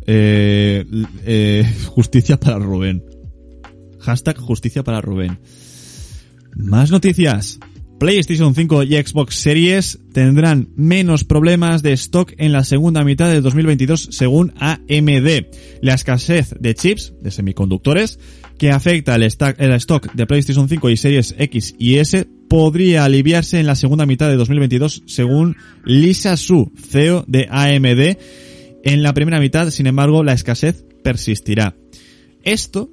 eh, 0.06 0.84
eh, 1.24 1.74
justicia 1.88 2.38
para 2.38 2.58
Rubén. 2.58 3.04
Hashtag 4.00 4.38
justicia 4.38 4.84
para 4.84 5.00
Rubén. 5.00 5.38
Más 6.54 6.90
noticias. 6.90 7.58
PlayStation 7.98 8.54
5 8.54 8.82
y 8.82 8.94
Xbox 8.94 9.36
Series 9.36 9.98
tendrán 10.12 10.68
menos 10.76 11.24
problemas 11.24 11.82
de 11.82 11.92
stock 11.92 12.32
en 12.36 12.52
la 12.52 12.62
segunda 12.62 13.04
mitad 13.04 13.28
de 13.28 13.40
2022 13.40 14.08
según 14.12 14.52
AMD. 14.58 15.46
La 15.80 15.94
escasez 15.94 16.54
de 16.60 16.74
chips, 16.74 17.14
de 17.22 17.30
semiconductores, 17.30 18.18
que 18.58 18.70
afecta 18.70 19.14
el, 19.16 19.22
stock 19.22 20.12
de 20.12 20.26
PlayStation 20.26 20.68
5 20.68 20.90
y 20.90 20.96
Series 20.96 21.34
X 21.38 21.74
y 21.78 21.96
S 21.96 22.28
podría 22.48 23.04
aliviarse 23.04 23.60
en 23.60 23.66
la 23.66 23.74
segunda 23.74 24.06
mitad 24.06 24.28
de 24.28 24.36
2022 24.36 25.02
según 25.06 25.56
Lisa 25.84 26.36
Su, 26.36 26.72
CEO 26.76 27.24
de 27.26 27.48
AMD. 27.50 28.18
En 28.84 29.02
la 29.02 29.14
primera 29.14 29.40
mitad, 29.40 29.70
sin 29.70 29.86
embargo, 29.86 30.22
la 30.22 30.32
escasez 30.32 30.84
persistirá. 31.02 31.74
Esto, 32.42 32.90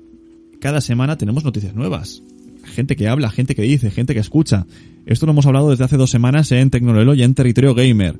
cada 0.59 0.81
semana 0.81 1.17
tenemos 1.17 1.43
noticias 1.43 1.75
nuevas. 1.75 2.23
Gente 2.65 2.95
que 2.95 3.07
habla, 3.07 3.29
gente 3.29 3.55
que 3.55 3.61
dice, 3.61 3.91
gente 3.91 4.13
que 4.13 4.19
escucha. 4.19 4.65
Esto 5.05 5.25
lo 5.25 5.33
hemos 5.33 5.45
hablado 5.45 5.69
desde 5.69 5.83
hace 5.83 5.97
dos 5.97 6.09
semanas 6.09 6.51
en 6.51 6.69
Tecnolelo 6.69 7.13
y 7.13 7.23
en 7.23 7.35
Territorio 7.35 7.75
Gamer. 7.75 8.17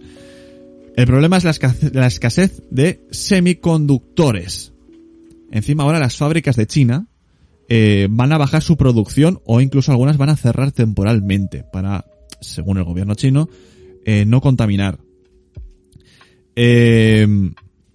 El 0.96 1.08
problema 1.08 1.38
es 1.38 1.44
la 1.44 1.52
escasez, 1.52 1.94
la 1.96 2.08
escasez 2.08 2.62
de 2.70 3.08
semiconductores. 3.10 4.74
Encima 5.52 5.84
ahora 5.84 6.00
las 6.00 6.18
fábricas 6.18 6.56
de 6.56 6.68
China 6.68 7.08
eh, 7.76 8.08
van 8.08 8.32
a 8.32 8.38
bajar 8.38 8.62
su 8.62 8.78
producción 8.78 9.42
o 9.46 9.60
incluso 9.60 9.92
algunas 9.92 10.18
van 10.18 10.30
a 10.30 10.38
cerrar 10.38 10.72
temporalmente 10.72 11.64
para, 11.74 12.06
según 12.40 12.78
el 12.78 12.84
gobierno 12.84 13.16
chino, 13.16 13.50
eh, 14.06 14.26
no 14.28 14.42
contaminar. 14.42 15.00
Eh, 16.56 17.28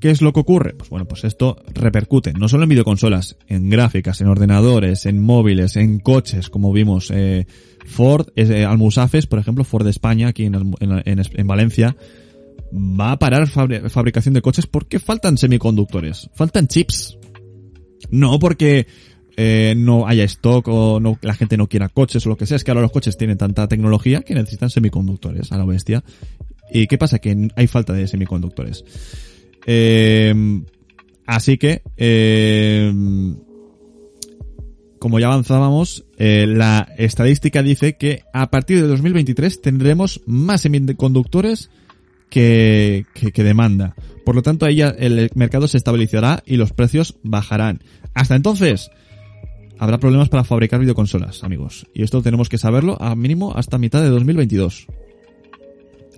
¿Qué 0.00 0.10
es 0.10 0.20
lo 0.20 0.32
que 0.32 0.40
ocurre? 0.40 0.74
Pues 0.74 0.90
bueno, 0.90 1.06
pues 1.06 1.22
esto 1.22 1.62
repercute 1.74 2.32
no 2.32 2.48
solo 2.48 2.64
en 2.64 2.70
videoconsolas, 2.70 3.36
en 3.46 3.70
gráficas, 3.70 4.20
en 4.20 4.26
ordenadores, 4.26 5.06
en 5.06 5.22
móviles, 5.22 5.76
en 5.76 6.00
coches, 6.00 6.50
como 6.50 6.72
vimos 6.72 7.12
eh, 7.14 7.46
Ford, 7.86 8.30
eh, 8.34 8.64
Almusafes, 8.64 9.28
por 9.28 9.38
ejemplo, 9.38 9.62
Ford 9.62 9.86
España, 9.86 10.26
aquí 10.26 10.44
en, 10.44 10.56
en, 10.80 11.02
en 11.04 11.46
Valencia, 11.46 11.96
va 12.72 13.12
a 13.12 13.18
parar 13.20 13.46
fabricación 13.46 14.34
de 14.34 14.42
coches 14.42 14.66
porque 14.66 14.98
faltan 14.98 15.38
semiconductores, 15.38 16.30
faltan 16.34 16.66
chips. 16.66 17.16
No 18.10 18.40
porque 18.40 18.86
eh, 19.40 19.74
no 19.76 20.08
haya 20.08 20.24
stock 20.24 20.66
o 20.66 20.98
no, 20.98 21.16
la 21.22 21.32
gente 21.32 21.56
no 21.56 21.68
quiera 21.68 21.88
coches 21.88 22.26
o 22.26 22.28
lo 22.28 22.36
que 22.36 22.44
sea. 22.44 22.56
Es 22.56 22.64
que 22.64 22.72
ahora 22.72 22.82
los 22.82 22.90
coches 22.90 23.16
tienen 23.16 23.38
tanta 23.38 23.68
tecnología 23.68 24.22
que 24.22 24.34
necesitan 24.34 24.68
semiconductores 24.68 25.52
a 25.52 25.58
la 25.58 25.64
bestia. 25.64 26.02
¿Y 26.72 26.88
qué 26.88 26.98
pasa? 26.98 27.20
Que 27.20 27.48
hay 27.54 27.66
falta 27.68 27.92
de 27.92 28.08
semiconductores. 28.08 28.84
Eh, 29.64 30.34
así 31.24 31.56
que, 31.56 31.82
eh, 31.96 32.92
como 34.98 35.20
ya 35.20 35.28
avanzábamos, 35.28 36.04
eh, 36.16 36.46
la 36.48 36.88
estadística 36.98 37.62
dice 37.62 37.96
que 37.96 38.24
a 38.32 38.50
partir 38.50 38.80
de 38.80 38.88
2023 38.88 39.62
tendremos 39.62 40.20
más 40.26 40.62
semiconductores 40.62 41.70
que, 42.28 43.06
que, 43.14 43.30
que 43.30 43.44
demanda. 43.44 43.94
Por 44.24 44.34
lo 44.34 44.42
tanto, 44.42 44.66
ahí 44.66 44.76
ya 44.76 44.88
el 44.88 45.30
mercado 45.36 45.68
se 45.68 45.76
estabilizará 45.76 46.42
y 46.44 46.56
los 46.56 46.72
precios 46.72 47.18
bajarán. 47.22 47.84
Hasta 48.14 48.34
entonces, 48.34 48.90
habrá 49.78 49.98
problemas 49.98 50.28
para 50.28 50.44
fabricar 50.44 50.80
videoconsolas, 50.80 51.44
amigos. 51.44 51.86
Y 51.94 52.02
esto 52.02 52.22
tenemos 52.22 52.48
que 52.48 52.58
saberlo 52.58 53.00
a 53.00 53.14
mínimo 53.14 53.52
hasta 53.54 53.78
mitad 53.78 54.02
de 54.02 54.08
2022. 54.08 54.86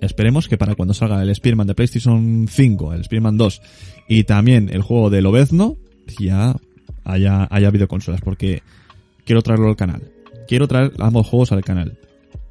Esperemos 0.01 0.49
que 0.49 0.57
para 0.57 0.75
cuando 0.75 0.95
salga 0.95 1.23
el 1.23 1.35
Spearman 1.35 1.67
de 1.67 1.75
PlayStation 1.75 2.47
5, 2.49 2.95
el 2.95 3.05
Spearman 3.05 3.37
2 3.37 3.61
y 4.09 4.25
también 4.25 4.71
el 4.73 4.83
juego 4.83 5.11
de 5.11 5.21
Lobezno, 5.21 5.77
ya 6.19 6.57
haya, 7.05 7.47
haya 7.51 7.71
videoconsolas, 7.71 8.23
porque 8.23 8.63
quiero 9.25 9.43
traerlo 9.43 9.69
al 9.69 9.77
canal. 9.77 10.03
Quiero 10.49 10.67
traer 10.67 10.93
ambos 10.99 11.27
juegos 11.29 11.53
al 11.53 11.63
canal. 11.63 11.99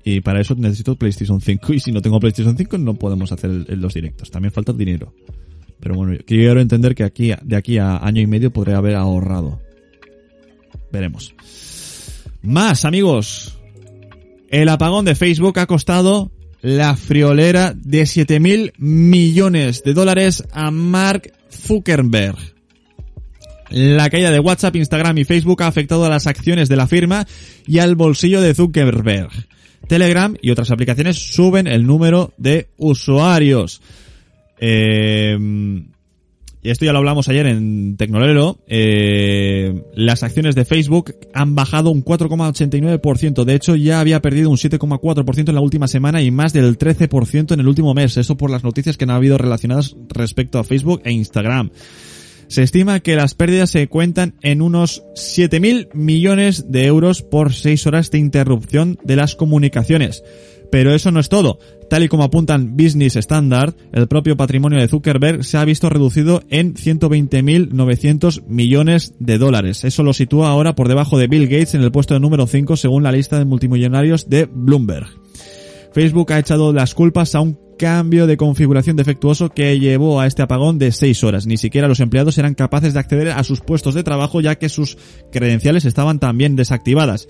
Y 0.04 0.22
para 0.22 0.40
eso 0.42 0.56
necesito 0.56 0.96
PlayStation 0.96 1.42
5. 1.42 1.74
Y 1.74 1.80
si 1.80 1.92
no 1.92 2.02
tengo 2.02 2.20
PlayStation 2.20 2.56
5 2.56 2.78
no 2.78 2.94
podemos 2.94 3.32
hacer 3.32 3.50
el- 3.50 3.82
los 3.82 3.94
directos. 3.96 4.30
También 4.30 4.52
falta 4.52 4.72
dinero. 4.72 5.14
Pero 5.80 5.96
bueno, 5.96 6.18
quiero 6.26 6.60
entender 6.60 6.94
que 6.94 7.04
aquí, 7.04 7.32
de 7.42 7.56
aquí 7.56 7.78
a 7.80 7.98
año 7.98 8.22
y 8.22 8.28
medio 8.28 8.52
podré 8.52 8.76
haber 8.76 8.96
ahorrado. 8.96 9.60
Veremos. 10.92 11.34
Más, 12.42 12.86
amigos. 12.86 13.58
El 14.50 14.70
apagón 14.70 15.06
de 15.06 15.16
Facebook 15.16 15.60
ha 15.60 15.68
costado 15.68 16.32
la 16.62 16.96
friolera 16.96 17.74
de 17.76 18.04
7.000 18.04 18.74
millones 18.78 19.84
de 19.84 19.94
dólares 19.94 20.44
a 20.52 20.72
Mark 20.72 21.32
Zuckerberg. 21.52 22.38
La 23.70 24.10
caída 24.10 24.32
de 24.32 24.40
WhatsApp, 24.40 24.76
Instagram 24.76 25.20
y 25.20 25.26
Facebook 25.26 25.62
ha 25.62 25.68
afectado 25.68 26.06
a 26.06 26.10
las 26.10 26.26
acciones 26.26 26.70
de 26.70 26.76
la 26.76 26.88
firma 26.88 27.28
y 27.68 27.80
al 27.80 27.96
bolsillo 27.96 28.42
de 28.42 28.56
Zuckerberg. 28.56 29.30
Telegram 29.88 30.36
y 30.42 30.52
otras 30.52 30.72
aplicaciones 30.72 31.34
suben 31.34 31.68
el 31.68 31.86
número 31.86 32.34
de 32.38 32.70
usuarios. 32.78 33.82
Eh, 34.60 35.38
y 36.62 36.72
esto 36.72 36.86
ya 36.86 36.92
lo 36.92 37.00
hablamos 37.00 37.30
ayer 37.30 37.46
en 37.46 37.96
Tecnolero. 37.96 38.58
eh, 38.68 39.82
las 39.94 40.24
acciones 40.24 40.56
de 40.56 40.66
Facebook 40.66 41.16
han 41.34 41.56
bajado 41.56 41.90
un 41.90 42.04
4,89%. 42.04 43.46
De 43.46 43.56
hecho, 43.56 43.76
ya 43.76 44.02
había 44.02 44.22
perdido 44.22 44.50
un 44.50 44.58
7,4% 44.58 45.50
en 45.50 45.56
la 45.56 45.62
última 45.62 45.88
semana 45.88 46.22
y 46.22 46.32
más 46.32 46.52
del 46.52 46.78
13% 46.78 47.54
en 47.54 47.60
el 47.60 47.68
último 47.68 47.94
mes. 47.94 48.18
Eso 48.18 48.36
por 48.36 48.50
las 48.50 48.64
noticias 48.64 48.98
que 48.98 49.06
han 49.06 49.12
habido 49.12 49.38
relacionadas 49.38 49.96
respecto 50.10 50.60
a 50.60 50.66
Facebook 50.66 51.02
e 51.06 51.12
Instagram. 51.12 51.72
Se 52.50 52.64
estima 52.64 53.00
que 53.00 53.16
las 53.16 53.36
pérdidas 53.36 53.70
se 53.70 53.88
cuentan 53.88 54.34
en 54.42 54.64
unos 54.64 55.04
7.000 55.14 55.94
millones 55.94 56.72
de 56.72 56.88
euros 56.88 57.22
por 57.22 57.54
6 57.54 57.86
horas 57.86 58.10
de 58.10 58.18
interrupción 58.18 58.98
de 59.04 59.16
las 59.16 59.36
comunicaciones. 59.36 60.24
Pero 60.72 60.94
eso 60.94 61.12
no 61.12 61.20
es 61.20 61.30
todo. 61.30 61.60
Tal 61.90 62.04
y 62.04 62.08
como 62.08 62.24
apuntan 62.24 62.78
Business 62.78 63.16
Standard, 63.16 63.74
el 63.92 64.08
propio 64.08 64.38
patrimonio 64.38 64.80
de 64.80 64.88
Zuckerberg 64.88 65.44
se 65.44 65.58
ha 65.58 65.66
visto 65.66 65.90
reducido 65.90 66.44
en 66.50 66.76
120.900 66.76 68.44
millones 68.48 69.14
de 69.20 69.38
dólares. 69.40 69.84
Eso 69.84 70.04
lo 70.04 70.14
sitúa 70.14 70.50
ahora 70.50 70.76
por 70.76 70.88
debajo 70.88 71.18
de 71.18 71.28
Bill 71.28 71.48
Gates 71.48 71.74
en 71.74 71.82
el 71.82 71.92
puesto 71.92 72.14
de 72.14 72.20
número 72.20 72.46
5 72.46 72.78
según 72.78 73.04
la 73.04 73.12
lista 73.12 73.40
de 73.40 73.46
multimillonarios 73.46 74.30
de 74.30 74.46
Bloomberg. 74.46 75.08
Facebook 75.94 76.32
ha 76.34 76.40
echado 76.40 76.72
las 76.72 76.94
culpas 76.94 77.34
a 77.34 77.42
un 77.42 77.58
cambio 77.80 78.28
de 78.28 78.38
configuración 78.38 78.98
defectuoso 78.98 79.50
que 79.50 79.80
llevó 79.80 80.20
a 80.20 80.28
este 80.28 80.44
apagón 80.44 80.78
de 80.78 80.92
6 80.92 81.24
horas. 81.24 81.48
Ni 81.48 81.58
siquiera 81.58 81.88
los 81.88 82.02
empleados 82.02 82.38
eran 82.38 82.54
capaces 82.54 82.94
de 82.94 83.00
acceder 83.00 83.32
a 83.32 83.44
sus 83.44 83.62
puestos 83.62 83.96
de 83.96 84.04
trabajo 84.04 84.42
ya 84.42 84.56
que 84.56 84.70
sus 84.70 84.98
credenciales 85.32 85.86
estaban 85.86 86.20
también 86.20 86.56
desactivadas. 86.56 87.28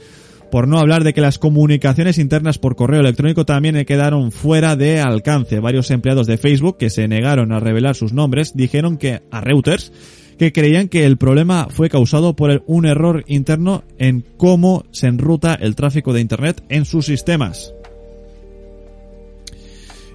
Por 0.52 0.68
no 0.68 0.80
hablar 0.80 1.04
de 1.04 1.14
que 1.14 1.22
las 1.22 1.38
comunicaciones 1.38 2.18
internas 2.18 2.58
por 2.58 2.76
correo 2.76 3.02
electrónico 3.02 3.46
también 3.46 3.86
quedaron 3.86 4.32
fuera 4.32 4.76
de 4.76 5.00
alcance. 5.00 5.60
Varios 5.60 5.92
empleados 5.92 6.26
de 6.26 6.38
Facebook 6.38 6.78
que 6.78 6.90
se 6.90 7.08
negaron 7.08 7.52
a 7.52 7.60
revelar 7.60 7.96
sus 7.96 8.14
nombres 8.14 8.54
dijeron 8.56 8.98
que 8.98 9.22
a 9.30 9.42
Reuters 9.42 9.92
que 10.40 10.54
creían 10.54 10.88
que 10.88 11.06
el 11.06 11.18
problema 11.18 11.68
fue 11.70 11.90
causado 11.90 12.34
por 12.34 12.64
un 12.66 12.86
error 12.86 13.26
interno 13.28 13.84
en 13.98 14.24
cómo 14.38 14.86
se 14.92 15.08
enruta 15.08 15.54
el 15.54 15.76
tráfico 15.76 16.14
de 16.14 16.22
Internet 16.22 16.64
en 16.70 16.86
sus 16.86 17.06
sistemas. 17.06 17.74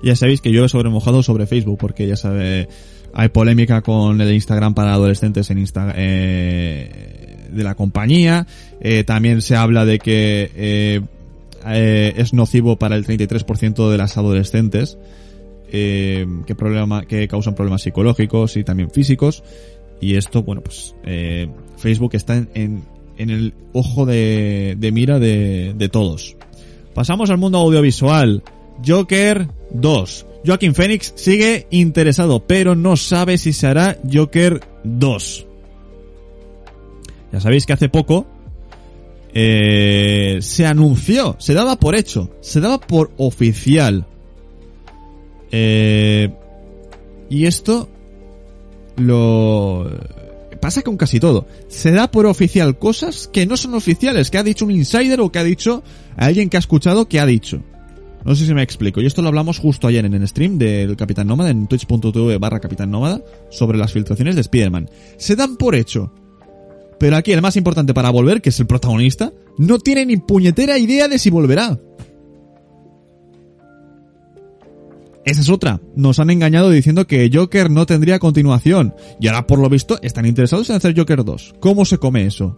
Ya 0.02 0.16
sabéis 0.16 0.40
que 0.40 0.50
yo 0.50 0.64
he 0.64 0.68
sobremojado 0.68 1.22
sobre 1.22 1.46
Facebook 1.46 1.78
porque 1.78 2.06
ya 2.06 2.16
sabe, 2.16 2.68
hay 3.12 3.28
polémica 3.28 3.82
con 3.82 4.18
el 4.20 4.32
Instagram 4.32 4.72
para 4.74 4.94
adolescentes 4.94 5.50
en 5.50 5.58
Insta, 5.58 5.92
eh, 5.94 7.33
de 7.54 7.64
la 7.64 7.74
compañía. 7.74 8.46
Eh, 8.80 9.04
también 9.04 9.42
se 9.42 9.56
habla 9.56 9.84
de 9.84 9.98
que 9.98 10.50
eh, 10.54 11.00
eh, 11.66 12.14
es 12.16 12.32
nocivo 12.34 12.76
para 12.76 12.96
el 12.96 13.06
33% 13.06 13.90
de 13.90 13.98
las 13.98 14.16
adolescentes. 14.16 14.98
Eh, 15.76 16.26
que 16.46 16.54
problema, 16.54 17.04
que 17.04 17.26
causan 17.26 17.54
problemas 17.54 17.82
psicológicos 17.82 18.56
y 18.56 18.64
también 18.64 18.90
físicos. 18.90 19.42
Y 20.00 20.16
esto, 20.16 20.42
bueno, 20.42 20.62
pues 20.62 20.94
eh, 21.04 21.48
Facebook 21.78 22.14
está 22.14 22.36
en, 22.36 22.84
en, 23.16 23.30
el 23.30 23.54
ojo 23.72 24.06
de, 24.06 24.76
de 24.78 24.92
mira 24.92 25.18
de, 25.18 25.74
de 25.76 25.88
todos. 25.88 26.36
Pasamos 26.94 27.30
al 27.30 27.38
mundo 27.38 27.58
audiovisual. 27.58 28.42
Joker 28.86 29.48
2. 29.72 30.26
Joaquin 30.46 30.74
Phoenix 30.74 31.12
sigue 31.16 31.66
interesado, 31.70 32.46
pero 32.46 32.74
no 32.74 32.96
sabe 32.96 33.38
si 33.38 33.52
se 33.52 33.66
hará 33.66 33.98
Joker 34.12 34.60
2. 34.84 35.46
Ya 37.34 37.40
sabéis 37.40 37.66
que 37.66 37.72
hace 37.72 37.88
poco 37.88 38.28
eh, 39.34 40.38
se 40.40 40.66
anunció, 40.66 41.34
se 41.40 41.52
daba 41.52 41.74
por 41.74 41.96
hecho, 41.96 42.30
se 42.40 42.60
daba 42.60 42.78
por 42.78 43.10
oficial. 43.16 44.06
Eh, 45.50 46.32
y 47.28 47.46
esto 47.46 47.88
lo 48.98 49.90
pasa 50.60 50.82
con 50.82 50.96
casi 50.96 51.18
todo. 51.18 51.48
Se 51.66 51.90
da 51.90 52.08
por 52.08 52.26
oficial 52.26 52.78
cosas 52.78 53.28
que 53.32 53.46
no 53.46 53.56
son 53.56 53.74
oficiales, 53.74 54.30
que 54.30 54.38
ha 54.38 54.44
dicho 54.44 54.64
un 54.64 54.70
insider 54.70 55.20
o 55.20 55.32
que 55.32 55.40
ha 55.40 55.44
dicho 55.44 55.82
alguien 56.16 56.48
que 56.48 56.56
ha 56.56 56.60
escuchado 56.60 57.08
que 57.08 57.18
ha 57.18 57.26
dicho. 57.26 57.60
No 58.24 58.36
sé 58.36 58.46
si 58.46 58.54
me 58.54 58.62
explico. 58.62 59.00
Y 59.00 59.06
esto 59.06 59.22
lo 59.22 59.28
hablamos 59.28 59.58
justo 59.58 59.88
ayer 59.88 60.04
en 60.04 60.14
el 60.14 60.28
stream 60.28 60.56
del 60.56 60.94
Capitán 60.94 61.26
Nómada, 61.26 61.50
en 61.50 61.66
twitch.tv 61.66 62.38
barra 62.38 62.60
Capitán 62.60 62.92
Nómada, 62.92 63.20
sobre 63.50 63.76
las 63.76 63.92
filtraciones 63.92 64.36
de 64.36 64.42
Spider-Man. 64.42 64.88
Se 65.16 65.34
dan 65.34 65.56
por 65.56 65.74
hecho. 65.74 66.12
Pero 67.04 67.18
aquí 67.18 67.32
el 67.32 67.42
más 67.42 67.54
importante 67.56 67.92
para 67.92 68.08
volver, 68.08 68.40
que 68.40 68.48
es 68.48 68.58
el 68.60 68.66
protagonista, 68.66 69.30
no 69.58 69.78
tiene 69.78 70.06
ni 70.06 70.16
puñetera 70.16 70.78
idea 70.78 71.06
de 71.06 71.18
si 71.18 71.28
volverá. 71.28 71.78
Esa 75.26 75.42
es 75.42 75.50
otra. 75.50 75.82
Nos 75.96 76.18
han 76.18 76.30
engañado 76.30 76.70
diciendo 76.70 77.06
que 77.06 77.30
Joker 77.30 77.70
no 77.70 77.84
tendría 77.84 78.18
continuación. 78.18 78.94
Y 79.20 79.26
ahora, 79.26 79.46
por 79.46 79.58
lo 79.58 79.68
visto, 79.68 79.98
están 80.00 80.24
interesados 80.24 80.70
en 80.70 80.76
hacer 80.76 80.98
Joker 80.98 81.22
2. 81.22 81.56
¿Cómo 81.60 81.84
se 81.84 81.98
come 81.98 82.24
eso? 82.24 82.56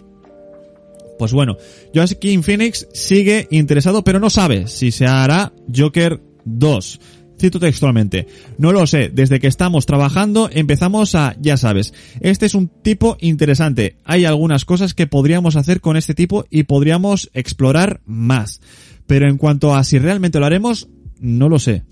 Pues 1.19 1.33
bueno, 1.33 1.57
Joaquin 1.93 2.45
Phoenix 2.45 2.87
sigue 2.93 3.49
interesado, 3.51 4.05
pero 4.05 4.21
no 4.21 4.31
sabe 4.31 4.69
si 4.69 4.93
se 4.93 5.07
hará 5.07 5.53
Joker 5.77 6.21
2. 6.45 7.01
Cito 7.39 7.61
textualmente, 7.61 8.27
no 8.57 8.73
lo 8.73 8.87
sé, 8.87 9.11
desde 9.13 9.41
que 9.41 9.47
estamos 9.47 9.85
trabajando 9.85 10.49
empezamos 10.51 11.15
a, 11.15 11.37
ya 11.39 11.59
sabes, 11.59 11.93
este 12.21 12.47
es 12.47 12.55
un 12.55 12.69
tipo 12.69 13.19
interesante, 13.21 13.99
hay 14.05 14.25
algunas 14.25 14.65
cosas 14.65 14.95
que 14.95 15.07
podríamos 15.07 15.55
hacer 15.57 15.83
con 15.83 15.99
este 15.99 16.15
tipo 16.15 16.47
y 16.49 16.63
podríamos 16.63 17.31
explorar 17.35 18.01
más. 18.07 18.61
Pero 19.07 19.29
en 19.29 19.37
cuanto 19.37 19.75
a 19.75 19.85
si 19.85 19.99
realmente 19.99 20.41
lo 20.41 20.47
haremos, 20.47 20.89
no 21.21 21.49
lo 21.49 21.59
sé. 21.59 21.85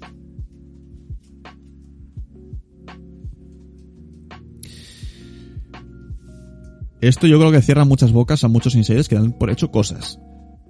Esto 7.01 7.27
yo 7.27 7.39
creo 7.39 7.53
que 7.53 7.61
cierra 7.61 7.85
muchas 7.85 8.13
bocas 8.13 8.45
a 8.45 8.49
muchos 8.49 8.75
insiders 8.75 9.09
que 9.09 9.17
dan 9.17 9.33
por 9.33 9.51
hecho 9.51 9.71
cosas. 9.71 10.19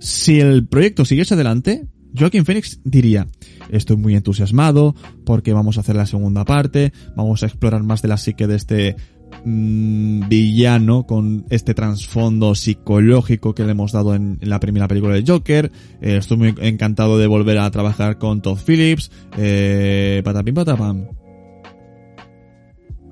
Si 0.00 0.40
el 0.40 0.66
proyecto 0.66 1.04
siguiese 1.04 1.34
adelante, 1.34 1.86
Joaquin 2.16 2.44
Phoenix 2.44 2.80
diría, 2.84 3.26
estoy 3.70 3.96
muy 3.96 4.14
entusiasmado 4.14 4.94
porque 5.24 5.52
vamos 5.52 5.76
a 5.76 5.80
hacer 5.80 5.96
la 5.96 6.06
segunda 6.06 6.44
parte, 6.44 6.92
vamos 7.16 7.42
a 7.42 7.46
explorar 7.46 7.82
más 7.82 8.02
de 8.02 8.08
la 8.08 8.16
psique 8.16 8.46
de 8.46 8.54
este 8.54 8.96
mm, 9.44 10.28
villano 10.28 11.06
con 11.06 11.44
este 11.50 11.74
trasfondo 11.74 12.54
psicológico 12.54 13.54
que 13.54 13.64
le 13.64 13.72
hemos 13.72 13.90
dado 13.90 14.14
en, 14.14 14.38
en 14.40 14.48
la 14.48 14.60
primera 14.60 14.86
película 14.86 15.14
de 15.14 15.24
Joker, 15.26 15.72
eh, 16.00 16.16
estoy 16.18 16.36
muy 16.36 16.54
encantado 16.60 17.18
de 17.18 17.26
volver 17.26 17.58
a 17.58 17.70
trabajar 17.72 18.18
con 18.18 18.42
Todd 18.42 18.58
Phillips, 18.64 19.10
eh, 19.36 20.22
patapim 20.24 20.54
patapam. 20.54 21.08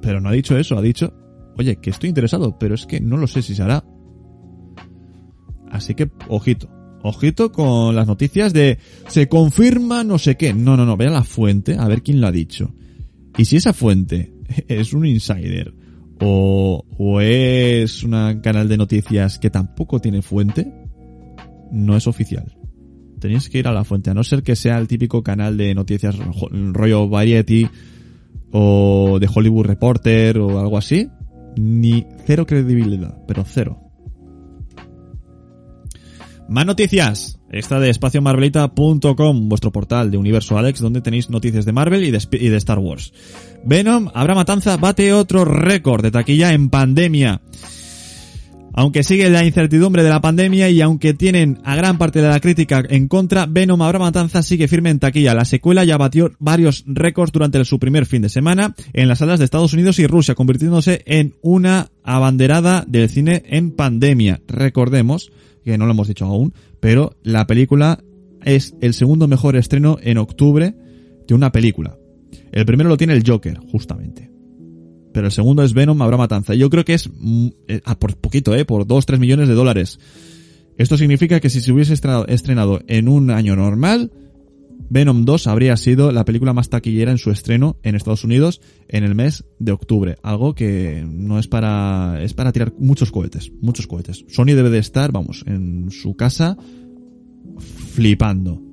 Pero 0.01 0.21
no 0.21 0.29
ha 0.29 0.33
dicho 0.33 0.57
eso, 0.57 0.77
ha 0.77 0.83
dicho, 0.83 1.13
oye, 1.57 1.77
que 1.77 1.91
estoy 1.91 2.09
interesado, 2.09 2.59
pero 2.59 2.75
es 2.75 2.87
que 2.87 3.01
no 3.01 3.17
lo 3.17 3.27
sé 3.27 3.43
si 3.43 3.55
se 3.55 3.63
hará. 3.63 3.85
Así 5.71 5.95
que, 5.95 6.11
ojito. 6.29 6.82
Ojito 7.03 7.51
con 7.51 7.97
las 7.97 8.07
noticias 8.07 8.53
de 8.53 8.79
se 9.09 9.29
confirma 9.29 10.05
no 10.05 10.19
sé 10.19 10.37
qué. 10.37 10.55
No, 10.55 10.77
no, 10.77 10.87
no, 10.87 10.97
vea 10.97 11.11
la 11.11 11.25
fuente, 11.25 11.77
a 11.79 11.89
ver 11.89 12.03
quién 12.03 12.21
lo 12.21 12.29
ha 12.29 12.33
dicho. 12.33 12.73
Y 13.37 13.45
si 13.45 13.57
esa 13.57 13.73
fuente 13.73 14.33
es 14.69 14.93
un 14.93 15.07
insider 15.07 15.75
o, 16.21 16.85
o 16.99 17.21
es 17.21 18.05
un 18.05 18.41
canal 18.43 18.69
de 18.69 18.77
noticias 18.77 19.39
que 19.39 19.51
tampoco 19.51 20.01
tiene 20.01 20.23
fuente, 20.23 20.73
no 21.73 21.97
es 21.97 22.07
oficial. 22.07 22.57
Tenéis 23.19 23.49
que 23.49 23.59
ir 23.59 23.69
a 23.69 23.73
la 23.73 23.85
fuente, 23.85 24.11
a 24.11 24.15
no 24.15 24.25
ser 24.25 24.43
que 24.43 24.57
sea 24.57 24.79
el 24.79 24.89
típico 24.89 25.23
canal 25.23 25.57
de 25.57 25.75
noticias 25.75 26.17
rollo 26.51 27.09
Variety 27.09 27.69
o 28.51 29.19
de 29.21 29.29
Hollywood 29.33 29.67
Reporter 29.67 30.39
o 30.39 30.61
algo 30.61 30.79
así. 30.79 31.09
Ni 31.57 32.07
cero 32.27 32.47
credibilidad, 32.47 33.17
pero 33.27 33.45
cero. 33.45 33.82
Más 36.53 36.67
noticias. 36.67 37.41
Esta 37.51 37.81
de 37.81 37.89
espaciomarvelita.com, 37.89 39.49
vuestro 39.49 39.73
portal 39.73 40.11
de 40.11 40.19
Universo 40.19 40.59
Alex, 40.59 40.81
donde 40.81 41.01
tenéis 41.01 41.31
noticias 41.31 41.65
de 41.65 41.73
Marvel 41.73 42.05
y 42.05 42.11
de, 42.11 42.57
Star 42.59 42.79
Wars. 42.79 43.15
Venom, 43.65 44.11
Habrá 44.13 44.35
Matanza, 44.35 44.77
bate 44.77 45.15
otro 45.15 45.47
récord 45.47 46.03
de 46.03 46.11
taquilla 46.11 46.53
en 46.53 46.69
pandemia. 46.69 47.41
Aunque 48.75 49.03
sigue 49.03 49.31
la 49.31 49.47
incertidumbre 49.47 50.03
de 50.03 50.11
la 50.11 50.21
pandemia 50.21 50.69
y 50.69 50.83
aunque 50.83 51.15
tienen 51.15 51.59
a 51.65 51.75
gran 51.75 51.97
parte 51.97 52.21
de 52.21 52.29
la 52.29 52.41
crítica 52.41 52.83
en 52.87 53.09
contra, 53.09 53.47
Venom 53.47 53.81
Habrá 53.81 53.99
Matanza 53.99 54.43
sigue 54.43 54.69
firme 54.69 54.91
en 54.91 54.99
taquilla. 54.99 55.33
La 55.33 55.47
secuela 55.47 55.85
ya 55.85 55.97
batió 55.97 56.33
varios 56.39 56.85
récords 56.87 57.33
durante 57.33 57.65
su 57.65 57.79
primer 57.79 58.05
fin 58.05 58.21
de 58.21 58.29
semana 58.29 58.75
en 58.93 59.09
las 59.09 59.21
salas 59.21 59.39
de 59.39 59.47
Estados 59.47 59.73
Unidos 59.73 59.99
y 59.99 60.07
Rusia, 60.07 60.35
convirtiéndose 60.35 61.03
en 61.07 61.35
una 61.41 61.89
abanderada 62.05 62.85
del 62.87 63.09
cine 63.09 63.43
en 63.47 63.71
pandemia. 63.71 64.43
Recordemos 64.49 65.31
que 65.65 65.79
no 65.79 65.87
lo 65.87 65.93
hemos 65.93 66.09
dicho 66.09 66.25
aún, 66.25 66.53
pero 66.81 67.17
la 67.23 67.47
película 67.47 68.03
es 68.45 68.75
el 68.81 68.95
segundo 68.95 69.29
mejor 69.29 69.57
estreno 69.57 69.99
en 70.03 70.19
octubre 70.19 70.75
de 71.27 71.35
una 71.35 71.53
película. 71.53 71.97
El 72.51 72.67
primero 72.67 72.89
lo 72.89 72.97
tiene 72.97 73.15
el 73.15 73.23
Joker, 73.27 73.59
justamente. 73.59 74.31
Pero 75.13 75.27
el 75.27 75.33
segundo 75.33 75.63
es 75.63 75.75
Venom, 75.75 76.01
habrá 76.03 76.17
matanza. 76.17 76.55
Yo 76.55 76.71
creo 76.71 76.85
que 76.85 76.95
es 76.95 77.09
mm, 77.09 77.49
eh, 77.69 77.81
por 77.99 78.17
poquito, 78.17 78.55
eh, 78.55 78.65
por 78.65 78.87
2-3 78.87 79.19
millones 79.19 79.49
de 79.49 79.55
dólares. 79.55 79.99
Esto 80.79 80.97
significa 80.97 81.41
que 81.41 81.51
si 81.51 81.61
se 81.61 81.71
hubiese 81.71 81.93
estrenado 81.95 82.81
en 82.87 83.09
un 83.09 83.31
año 83.31 83.55
normal, 83.57 84.11
Venom 84.91 85.25
2 85.25 85.47
habría 85.47 85.77
sido 85.77 86.13
la 86.13 86.25
película 86.25 86.53
más 86.53 86.69
taquillera 86.69 87.13
en 87.13 87.19
su 87.19 87.31
estreno 87.31 87.77
en 87.83 87.95
Estados 87.95 88.25
Unidos 88.25 88.61
en 88.89 89.05
el 89.05 89.15
mes 89.15 89.45
de 89.59 89.73
octubre. 89.73 90.17
Algo 90.23 90.55
que 90.55 91.05
no 91.07 91.39
es 91.39 91.49
para, 91.49 92.23
es 92.23 92.35
para 92.35 92.53
tirar 92.53 92.73
muchos 92.79 93.11
cohetes, 93.11 93.53
muchos 93.61 93.87
cohetes. 93.87 94.25
Sony 94.29 94.47
debe 94.47 94.71
de 94.71 94.79
estar, 94.79 95.13
vamos, 95.13 95.45
en 95.47 95.91
su 95.91 96.15
casa 96.15 96.57
flipando. 97.93 98.72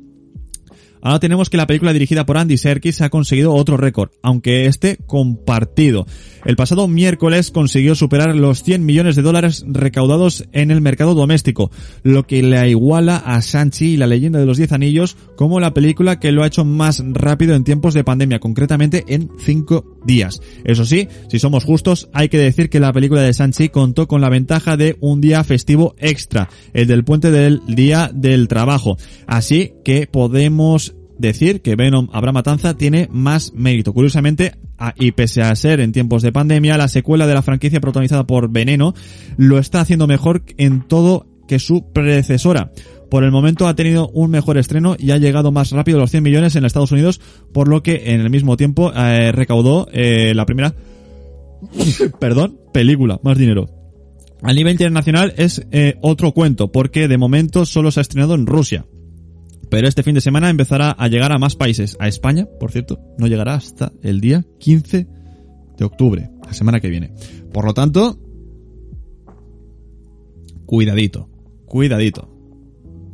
Ahora 1.02 1.20
tenemos 1.20 1.50
que 1.50 1.58
la 1.58 1.68
película 1.68 1.93
dirigida 1.93 2.26
por 2.26 2.38
Andy 2.38 2.58
Serkis 2.58 3.02
ha 3.02 3.10
conseguido 3.10 3.54
otro 3.54 3.78
récord, 3.78 4.10
aunque 4.22 4.66
este 4.66 4.97
compartido. 5.06 6.06
El 6.45 6.56
pasado 6.56 6.88
miércoles 6.88 7.52
consiguió 7.52 7.95
superar 7.95 8.36
los 8.36 8.64
100 8.64 8.86
millones 8.86 9.16
de 9.16 9.22
dólares 9.22 9.66
recaudados 9.68 10.45
en 10.52 10.72
el 10.72 10.82
mercado 10.82 11.14
doméstico, 11.14 11.72
lo 12.04 12.26
que 12.26 12.43
le 12.43 12.70
iguala 12.70 13.18
a 13.18 13.41
Sanchi 13.41 13.91
y 13.91 13.97
la 13.97 14.08
leyenda 14.08 14.39
de 14.39 14.45
los 14.45 14.58
10 14.58 14.74
anillos 14.74 15.18
como 15.36 15.60
la 15.60 15.74
película 15.74 16.20
que 16.20 16.32
lo 16.32 16.43
ha 16.43 16.47
hecho 16.47 16.66
más 16.66 17.04
rápido 17.06 17.56
en 17.56 17.64
tiempos 17.64 17.93
de 17.93 18.04
pandemia, 18.04 18.39
concretamente 18.39 19.06
en 19.08 19.30
5 19.39 20.00
días. 20.06 20.41
Eso 20.64 20.86
sí, 20.86 21.08
si 21.30 21.39
somos 21.39 21.64
justos, 21.64 22.10
hay 22.14 22.30
que 22.30 22.38
decir 22.38 22.70
que 22.70 22.80
la 22.80 22.93
película 22.93 23.22
de 23.22 23.34
Sanchi 23.34 23.70
contó 23.70 24.08
con 24.08 24.22
la 24.22 24.30
ventaja 24.30 24.78
de 24.78 24.97
un 25.00 25.22
día 25.22 25.43
festivo 25.43 25.95
extra, 25.97 26.50
el 26.74 26.88
del 26.88 27.04
puente 27.04 27.32
del 27.32 27.62
día 27.68 28.12
del 28.14 28.47
trabajo. 28.47 28.97
Así 29.28 29.74
que 29.90 30.06
podemos 30.06 30.94
decir 31.18 31.64
que 31.64 31.76
Venom 31.76 32.10
Habrá 32.14 32.32
Matanza 32.32 32.78
tiene 32.78 33.10
más 33.12 33.54
mérito. 33.56 33.92
Curiosamente, 33.92 34.54
y 34.98 35.14
pese 35.14 35.42
a 35.42 35.56
ser 35.56 35.80
en 35.80 35.94
tiempos 35.94 36.22
de 36.22 36.32
pandemia, 36.32 36.78
la 36.78 36.88
secuela 36.88 37.26
de 37.26 37.34
la 37.34 37.42
franquicia 37.42 37.82
protagonizada 37.82 38.28
por 38.28 38.52
Veneno 38.52 38.94
lo 39.38 39.58
está 39.58 39.82
haciendo 39.82 40.06
mejor 40.06 40.44
en 40.58 40.88
todo 40.88 41.26
que 41.48 41.58
su 41.58 41.92
predecesora. 41.92 42.72
Por 43.10 43.24
el 43.24 43.32
momento 43.32 43.68
ha 43.68 43.74
tenido 43.74 44.10
un 44.10 44.30
mejor 44.30 44.60
estreno 44.60 44.96
y 44.96 45.10
ha 45.10 45.18
llegado 45.18 45.52
más 45.52 45.72
rápido 45.72 45.98
a 45.98 46.02
los 46.02 46.12
100 46.12 46.22
millones 46.22 46.56
en 46.56 46.66
Estados 46.66 46.92
Unidos, 46.92 47.20
por 47.52 47.68
lo 47.68 47.82
que 47.82 48.14
en 48.14 48.22
el 48.22 48.30
mismo 48.30 48.58
tiempo 48.58 48.94
eh, 48.94 49.32
recaudó 49.32 49.88
eh, 49.92 50.34
la 50.36 50.46
primera, 50.46 50.76
perdón, 52.20 52.60
película, 52.72 53.20
más 53.24 53.40
dinero. 53.40 53.66
A 54.44 54.54
nivel 54.54 54.74
internacional 54.74 55.34
es 55.36 55.66
eh, 55.72 55.96
otro 56.04 56.32
cuento, 56.32 56.72
porque 56.72 57.08
de 57.08 57.18
momento 57.18 57.66
solo 57.66 57.90
se 57.90 58.02
ha 58.02 58.04
estrenado 58.04 58.36
en 58.36 58.46
Rusia. 58.46 58.86
Pero 59.70 59.88
este 59.88 60.04
fin 60.04 60.16
de 60.16 60.22
semana 60.22 60.50
empezará 60.50 60.92
a 60.92 61.08
llegar 61.08 61.32
a 61.32 61.38
más 61.38 61.56
países. 61.56 61.96
A 62.00 62.08
España, 62.08 62.48
por 62.60 62.72
cierto, 62.72 63.00
no 63.18 63.28
llegará 63.28 63.54
hasta 63.54 63.92
el 64.02 64.20
día 64.20 64.46
15 64.60 65.08
de 65.78 65.86
octubre, 65.86 66.30
la 66.46 66.54
semana 66.54 66.80
que 66.80 66.90
viene. 66.90 67.14
Por 67.54 67.66
lo 67.66 67.74
tanto, 67.74 68.20
cuidadito, 70.66 71.30
cuidadito. 71.66 72.36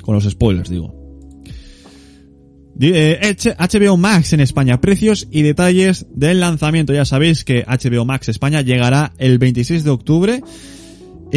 Con 0.02 0.16
los 0.16 0.24
spoilers, 0.30 0.70
digo. 0.70 0.94
HBO 2.78 3.94
eh, 3.94 3.98
Max 3.98 4.34
en 4.34 4.42
España, 4.42 4.82
precios 4.82 5.28
y 5.32 5.42
detalles 5.42 6.08
del 6.14 6.42
lanzamiento. 6.42 6.94
Ya 6.94 7.06
sabéis 7.06 7.44
que 7.44 7.64
HBO 7.64 8.06
Max 8.06 8.30
España 8.30 8.62
llegará 8.62 9.14
el 9.18 9.40
26 9.40 9.84
de 9.84 9.90
octubre 9.90 10.44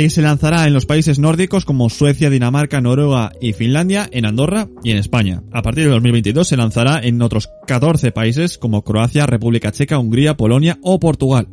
y 0.05 0.11
se 0.11 0.23
lanzará 0.23 0.67
en 0.67 0.75
los 0.75 0.87
países 0.87 1.19
nórdicos 1.19 1.65
como 1.65 1.91
Suecia, 1.91 2.31
Dinamarca, 2.31 2.81
Noruega 2.81 3.33
y 3.41 3.53
Finlandia, 3.53 4.09
en 4.13 4.27
Andorra 4.27 4.69
y 4.85 4.93
en 4.93 4.99
España. 4.99 5.43
A 5.53 5.63
partir 5.63 5.85
de 5.85 5.91
2022 5.91 6.47
se 6.47 6.57
lanzará 6.57 7.01
en 7.03 7.21
otros 7.21 7.51
14 7.67 8.13
países 8.13 8.59
como 8.59 8.85
Croacia, 8.85 9.27
República 9.27 9.73
Checa, 9.73 9.99
Hungría, 9.99 10.37
Polonia 10.37 10.79
o 10.83 11.01
Portugal. 11.01 11.49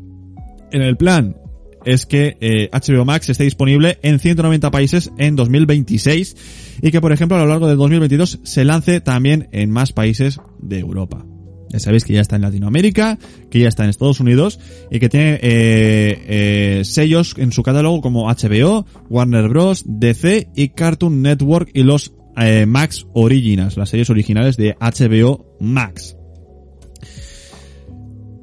En 0.71 0.83
el 0.83 0.95
plan 0.95 1.37
es 1.85 2.05
que 2.05 2.69
HBO 2.71 3.01
eh, 3.01 3.05
Max 3.05 3.29
esté 3.29 3.45
disponible 3.45 3.97
en 4.03 4.19
190 4.19 4.69
países 4.69 5.11
en 5.17 5.35
2026 5.35 6.35
y 6.83 6.91
que 6.91 7.01
por 7.01 7.13
ejemplo 7.13 7.37
a 7.37 7.41
lo 7.41 7.47
largo 7.47 7.67
de 7.67 7.75
2022 7.75 8.41
se 8.43 8.63
lance 8.63 9.01
también 9.01 9.49
en 9.53 9.71
más 9.71 9.91
países 9.91 10.39
de 10.59 10.79
Europa. 10.79 11.25
Ya 11.69 11.79
sabéis 11.79 12.05
que 12.05 12.13
ya 12.13 12.21
está 12.21 12.35
en 12.35 12.43
Latinoamérica, 12.43 13.17
que 13.49 13.59
ya 13.59 13.67
está 13.67 13.83
en 13.83 13.89
Estados 13.89 14.19
Unidos 14.19 14.59
y 14.91 14.99
que 14.99 15.09
tiene 15.09 15.33
eh, 15.35 15.39
eh, 15.41 16.81
sellos 16.85 17.35
en 17.37 17.51
su 17.51 17.63
catálogo 17.63 18.01
como 18.01 18.27
HBO, 18.27 18.85
Warner 19.09 19.49
Bros, 19.49 19.83
DC 19.85 20.49
y 20.55 20.69
Cartoon 20.69 21.21
Network 21.21 21.69
y 21.73 21.83
los 21.83 22.13
eh, 22.37 22.65
Max 22.65 23.05
Originals, 23.13 23.77
las 23.77 23.89
series 23.89 24.09
originales 24.09 24.57
de 24.57 24.75
HBO 24.79 25.57
Max. 25.59 26.15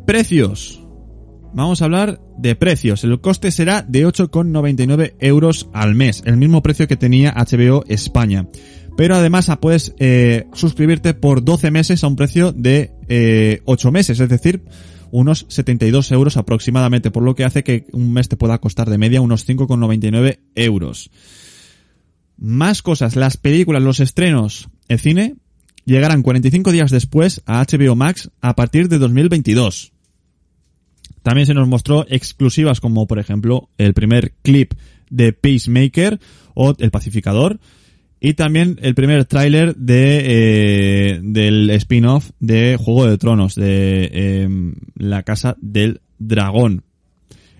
Precios. 0.07 0.79
Vamos 1.55 1.83
a 1.83 1.85
hablar 1.85 2.18
de 2.39 2.57
precios. 2.57 3.05
El 3.05 3.20
coste 3.20 3.51
será 3.51 3.83
de 3.83 4.07
8,99 4.07 5.14
euros 5.20 5.68
al 5.75 5.95
mes, 5.95 6.23
el 6.25 6.39
mismo 6.39 6.62
precio 6.62 6.89
que 6.89 6.97
tenía 6.97 7.35
HBO 7.37 7.85
España. 7.89 8.49
Pero 8.97 9.16
además 9.16 9.51
puedes 9.61 9.95
eh, 9.99 10.47
suscribirte 10.53 11.14
por 11.14 11.45
12 11.45 11.70
meses 11.70 12.05
a 12.05 12.07
un 12.07 12.16
precio 12.16 12.53
de 12.53 12.93
eh, 13.09 13.62
8 13.64 13.90
meses, 13.90 14.20
es 14.20 14.28
decir, 14.28 14.62
unos 15.11 15.47
72 15.49 16.11
euros 16.12 16.36
aproximadamente, 16.36 17.11
por 17.11 17.22
lo 17.22 17.34
que 17.34 17.45
hace 17.45 17.64
que 17.64 17.86
un 17.93 18.12
mes 18.12 18.28
te 18.28 18.36
pueda 18.36 18.59
costar 18.59 18.88
de 18.88 18.99
media 18.99 19.20
unos 19.20 19.49
5,99 19.49 20.40
euros. 20.55 21.11
Más 22.36 22.82
cosas, 22.82 23.16
las 23.16 23.36
películas, 23.36 23.82
los 23.82 24.01
estrenos, 24.01 24.68
el 24.88 24.99
cine, 24.99 25.36
llegarán 25.84 26.22
45 26.22 26.72
días 26.72 26.90
después 26.90 27.43
a 27.47 27.64
HBO 27.64 27.95
Max 27.95 28.30
a 28.40 28.55
partir 28.57 28.88
de 28.88 28.99
2022. 28.99 29.93
También 31.22 31.47
se 31.47 31.55
nos 31.55 31.68
mostró 31.68 32.05
exclusivas 32.09 32.80
como 32.80 33.07
por 33.07 33.18
ejemplo 33.18 33.68
el 33.78 33.95
primer 33.95 34.32
clip 34.43 34.74
de 35.09 35.32
Peacemaker 35.32 36.20
o 36.55 36.74
El 36.78 36.90
Pacificador, 36.90 37.61
y 38.25 38.35
también 38.35 38.79
el 38.83 38.95
primer 38.95 39.25
tráiler 39.25 39.75
de 39.75 41.14
eh, 41.16 41.20
del 41.25 41.68
spin-off 41.70 42.31
de 42.39 42.77
Juego 42.77 43.07
de 43.07 43.18
Tronos, 43.18 43.57
de 43.57 44.11
eh, 44.12 44.49
La 44.95 45.25
Casa 45.25 45.57
del 45.61 46.03
Dragón. 46.20 46.85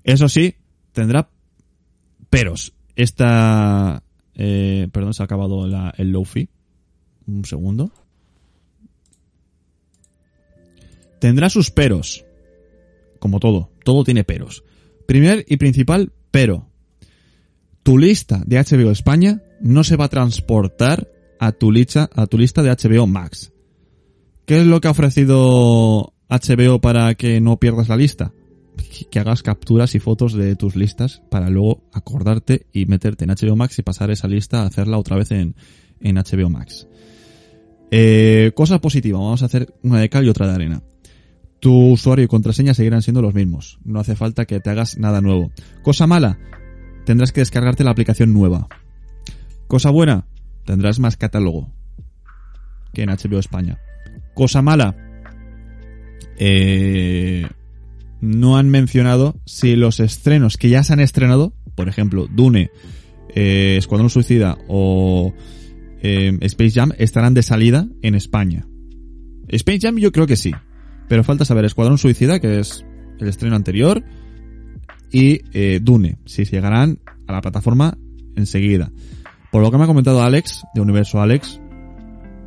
Eso 0.05 0.29
sí, 0.29 0.55
tendrá 0.93 1.29
peros. 2.31 2.75
Esta... 2.95 4.05
Eh, 4.37 4.87
perdón, 4.93 5.15
se 5.15 5.25
ha 5.25 5.25
acabado 5.25 5.67
el 5.97 6.13
Lofi. 6.13 6.49
Un 7.27 7.45
segundo. 7.45 7.91
Tendrá 11.19 11.51
sus 11.51 11.73
peros. 11.73 12.25
Como 13.19 13.41
todo. 13.41 13.73
Todo 13.85 14.05
tiene 14.05 14.23
peros. 14.23 14.63
Primer 15.09 15.45
y 15.49 15.57
principal 15.57 16.13
pero. 16.31 16.69
Tu 17.83 17.99
lista 17.99 18.45
de 18.47 18.59
HBO 18.59 18.93
España 18.93 19.43
no 19.63 19.85
se 19.85 19.97
va 19.97 20.07
a 20.07 20.11
transportar 20.11 21.09
a 21.39 21.53
tu 21.53 21.73
lista, 21.73 22.11
a 22.15 22.27
tu 22.27 22.39
lista 22.39 22.63
de 22.63 22.71
HBO 22.71 23.07
Max. 23.07 23.53
¿Qué 24.45 24.61
es 24.61 24.67
lo 24.67 24.81
que 24.81 24.89
ha 24.89 24.93
ofrecido 24.93 26.15
HBO 26.29 26.81
para 26.81 27.15
que 27.15 27.41
no 27.41 27.59
pierdas 27.59 27.89
la 27.89 27.97
lista? 27.97 28.33
que 29.11 29.19
hagas 29.19 29.43
capturas 29.43 29.95
y 29.95 30.01
fotos 30.01 30.33
de 30.33 30.57
tus 30.57 30.77
listas 30.77 31.23
para 31.31 31.51
luego 31.51 31.85
acordarte 31.93 32.67
y 32.73 32.87
meterte 32.87 33.25
en 33.25 33.31
HBO 33.31 33.57
Max 33.57 33.79
y 33.79 33.83
pasar 33.83 34.11
esa 34.11 34.29
lista 34.29 34.63
a 34.63 34.67
hacerla 34.67 34.99
otra 34.99 35.17
vez 35.17 35.31
en, 35.31 35.55
en 36.01 36.17
HBO 36.17 36.49
Max. 36.49 36.89
Eh, 37.91 38.53
cosa 38.55 38.81
positiva, 38.81 39.19
vamos 39.19 39.43
a 39.43 39.47
hacer 39.47 39.75
una 39.83 40.01
de 40.01 40.09
cal 40.09 40.25
y 40.25 40.29
otra 40.29 40.47
de 40.47 40.55
arena. 40.55 40.83
Tu 41.61 41.93
usuario 41.93 42.25
y 42.25 42.29
contraseña 42.29 42.75
seguirán 42.75 43.03
siendo 43.03 43.23
los 43.23 43.35
mismos. 43.35 43.79
No 43.85 44.01
hace 44.01 44.17
falta 44.17 44.47
que 44.47 44.61
te 44.61 44.71
hagas 44.71 44.99
nada 44.99 45.21
nuevo. 45.21 45.53
Cosa 45.83 46.07
mala, 46.07 46.39
tendrás 47.05 47.33
que 47.33 47.41
descargarte 47.41 47.85
la 47.85 47.91
aplicación 47.91 48.33
nueva. 48.33 48.69
Cosa 49.73 49.89
buena, 49.89 50.27
tendrás 50.67 50.99
más 50.99 51.17
catálogo 51.17 51.73
que 52.93 53.05
en 53.05 53.09
HBO 53.09 53.39
España. 53.39 53.79
Cosa 54.35 54.61
mala, 54.61 54.95
eh, 56.37 57.47
no 58.21 58.59
han 58.59 58.69
mencionado 58.69 59.41
si 59.47 59.75
los 59.75 59.99
estrenos 59.99 60.59
que 60.59 60.69
ya 60.69 60.85
se 60.85 60.93
han 60.93 61.01
estrenado, 61.01 61.55
por 61.75 61.89
ejemplo, 61.89 62.29
Dune, 62.31 62.71
eh, 63.35 63.77
Escuadrón 63.79 64.11
Suicida 64.11 64.59
o 64.69 65.33
eh, 66.03 66.37
Space 66.43 66.73
Jam, 66.73 66.93
estarán 66.99 67.33
de 67.33 67.43
salida 67.43 67.89
en 68.03 68.15
España. 68.15 68.67
Space 69.49 69.79
Jam 69.81 69.97
yo 69.97 70.13
creo 70.13 70.27
que 70.27 70.37
sí, 70.37 70.53
pero 71.09 71.25
falta 71.25 71.47
saber 71.47 71.65
Escuadrón 71.65 71.97
Suicida, 71.97 72.41
que 72.41 72.59
es 72.59 72.85
el 73.19 73.27
estreno 73.27 73.57
anterior, 73.57 74.05
y 75.11 75.39
Dune, 75.79 76.19
si 76.27 76.45
llegarán 76.45 76.99
a 77.27 77.33
la 77.33 77.41
plataforma 77.41 77.97
enseguida. 78.37 78.93
Por 79.53 79.63
lo 79.63 79.71
que 79.71 79.77
me 79.79 79.85
ha 79.85 79.87
comentado 79.87 80.23
Alex, 80.23 80.65
de 80.75 80.81
Universo 80.81 81.21
Alex, 81.21 81.61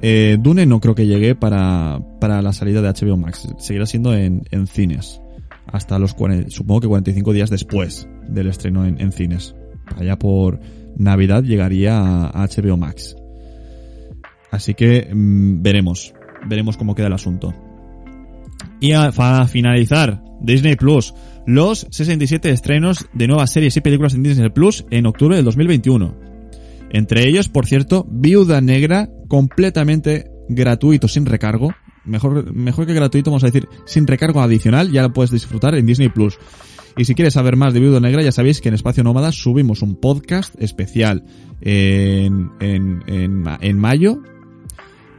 eh, 0.02 0.38
Dune 0.40 0.66
no 0.66 0.80
creo 0.82 0.96
que 0.96 1.08
llegue 1.08 1.36
para, 1.36 2.02
para 2.20 2.42
la 2.42 2.52
salida 2.52 2.82
de 2.82 2.90
HBO 2.90 3.16
Max. 3.16 3.48
Seguirá 3.60 3.86
siendo 3.86 4.14
en, 4.14 4.44
en 4.52 4.68
cines. 4.68 5.22
Hasta 5.68 5.98
los 6.00 6.14
40, 6.14 6.50
supongo 6.50 6.82
que 6.82 6.88
45 6.88 7.34
días 7.34 7.50
después 7.50 8.08
del 8.28 8.48
estreno 8.48 8.86
en, 8.86 9.00
en 9.00 9.12
cines. 9.12 9.56
Allá 9.98 10.18
por 10.18 10.60
Navidad 10.98 11.44
llegaría 11.44 11.98
a, 12.28 12.48
HBO 12.48 12.78
Max. 12.78 13.16
Así 14.52 14.74
que 14.74 15.10
mm, 15.14 15.62
veremos. 15.62 16.14
Veremos 16.48 16.78
cómo 16.78 16.96
queda 16.96 17.08
el 17.08 17.14
asunto. 17.14 17.54
Y 18.80 18.92
a- 18.94 19.12
para 19.12 19.48
finalizar, 19.48 20.24
Disney 20.42 20.76
Plus. 20.76 21.14
Los 21.46 21.86
67 21.92 22.50
estrenos 22.50 23.06
de 23.14 23.28
nuevas 23.28 23.52
series 23.52 23.78
y 23.78 23.82
películas 23.82 24.16
en 24.16 24.24
Disney 24.24 24.50
Plus 24.50 24.86
en 24.90 25.06
octubre 25.06 25.36
del 25.36 25.46
2021. 25.46 26.25
Entre 26.90 27.28
ellos, 27.28 27.50
por 27.50 27.66
cierto, 27.66 28.08
Viuda 28.10 28.62
Negra, 28.62 29.10
completamente 29.28 30.30
gratuito, 30.50 31.08
sin 31.08 31.26
recargo. 31.26 31.74
Mejor, 32.06 32.54
mejor 32.54 32.86
que 32.86 32.94
gratuito, 32.94 33.32
vamos 33.32 33.44
a 33.44 33.48
decir, 33.48 33.68
sin 33.86 34.06
recargo 34.06 34.42
adicional, 34.42 34.92
ya 34.92 35.02
lo 35.02 35.14
puedes 35.14 35.32
disfrutar 35.32 35.76
en 35.76 35.86
Disney 35.86 36.10
Plus. 36.10 36.38
Y 36.98 37.06
si 37.06 37.16
quieres 37.16 37.34
saber 37.34 37.58
más 37.58 37.74
de 37.74 37.80
Viuda 37.80 38.00
Negra, 38.00 38.22
ya 38.22 38.32
sabéis 38.32 38.62
que 38.62 38.70
en 38.70 38.76
Espacio 38.76 39.04
Nómada 39.04 39.32
subimos 39.32 39.82
un 39.82 40.00
podcast 40.00 40.56
especial 40.62 41.26
en, 41.62 42.52
en, 42.60 43.04
en, 43.08 43.44
en 43.60 43.78
mayo, 43.78 44.22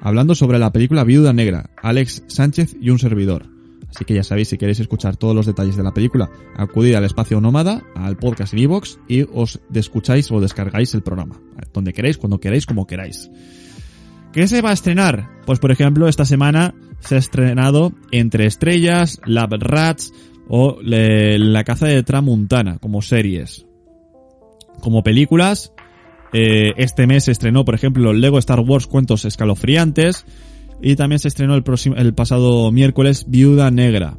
hablando 0.01 0.35
sobre 0.35 0.59
la 0.59 0.73
película 0.73 1.05
Viuda 1.05 1.33
Negra, 1.33 1.71
Alex 1.83 2.23
Sánchez 2.29 2.77
y 2.81 2.91
un 2.91 2.99
servidor. 2.99 3.56
Así 3.97 4.05
que 4.05 4.13
ya 4.13 4.23
sabéis, 4.23 4.49
si 4.49 4.59
queréis 4.59 4.79
escuchar 4.79 5.17
todos 5.17 5.35
los 5.35 5.47
detalles 5.47 5.75
de 5.75 5.83
la 5.83 5.95
película, 5.95 6.31
acudid 6.55 6.97
al 6.97 7.05
espacio 7.05 7.41
nómada, 7.41 7.83
al 7.95 8.19
podcast 8.19 8.53
en 8.53 8.59
iVoox 8.59 8.99
y 9.09 9.23
os 9.23 9.59
escucháis 9.73 10.31
o 10.31 10.39
descargáis 10.39 10.93
el 10.93 11.01
programa. 11.01 11.41
Donde 11.73 11.95
queráis, 11.95 12.19
cuando 12.19 12.39
queráis, 12.39 12.67
como 12.67 12.87
queráis. 12.87 13.31
¿Qué 14.35 14.47
se 14.49 14.61
va 14.61 14.69
a 14.69 14.75
estrenar? 14.75 15.31
Pues 15.47 15.61
por 15.61 15.71
ejemplo, 15.71 16.09
esta 16.09 16.27
semana 16.27 16.75
se 17.01 17.15
ha 17.15 17.19
estrenado 17.19 17.95
Entre 18.11 18.45
Estrellas, 18.45 19.19
Lab 19.25 19.55
Rats 19.61 20.13
o 20.47 20.77
La 20.83 21.65
Caza 21.65 21.87
de 21.87 22.03
Tramuntana 22.03 22.77
como 22.77 23.01
series. 23.01 23.65
Como 24.83 25.03
películas, 25.03 25.73
eh, 26.35 26.75
este 26.77 27.07
mes 27.07 27.25
se 27.25 27.33
estrenó, 27.33 27.65
por 27.65 27.75
ejemplo, 27.75 28.13
Lego 28.13 28.39
Star 28.39 28.61
Wars 28.61 28.87
Cuentos 28.87 29.25
Escalofriantes. 29.25 30.27
Y 30.83 30.97
también 30.97 31.19
se 31.19 31.29
estrenó 31.29 31.55
el, 31.55 31.63
próximo, 31.63 31.97
el 31.97 32.15
pasado 32.15 32.71
miércoles 32.71 33.27
Viuda 33.29 33.71
Negra. 33.71 34.19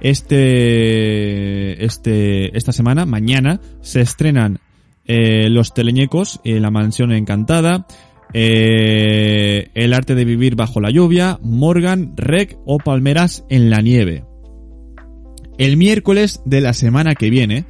Este, 0.00 1.84
este, 1.84 2.56
esta 2.56 2.72
semana, 2.72 3.06
mañana, 3.06 3.60
se 3.80 4.02
estrenan 4.02 4.60
eh, 5.06 5.48
Los 5.48 5.72
Teleñecos 5.72 6.40
y 6.44 6.58
La 6.58 6.70
Mansión 6.70 7.12
Encantada, 7.12 7.86
eh, 8.32 9.70
El 9.74 9.94
Arte 9.94 10.14
de 10.14 10.24
Vivir 10.24 10.56
Bajo 10.56 10.80
la 10.80 10.90
Lluvia, 10.90 11.38
Morgan, 11.42 12.14
Rec 12.16 12.58
o 12.66 12.78
Palmeras 12.78 13.44
en 13.48 13.70
la 13.70 13.80
Nieve. 13.80 14.24
El 15.58 15.76
miércoles 15.76 16.42
de 16.44 16.60
la 16.60 16.74
semana 16.74 17.14
que 17.14 17.30
viene 17.30 17.64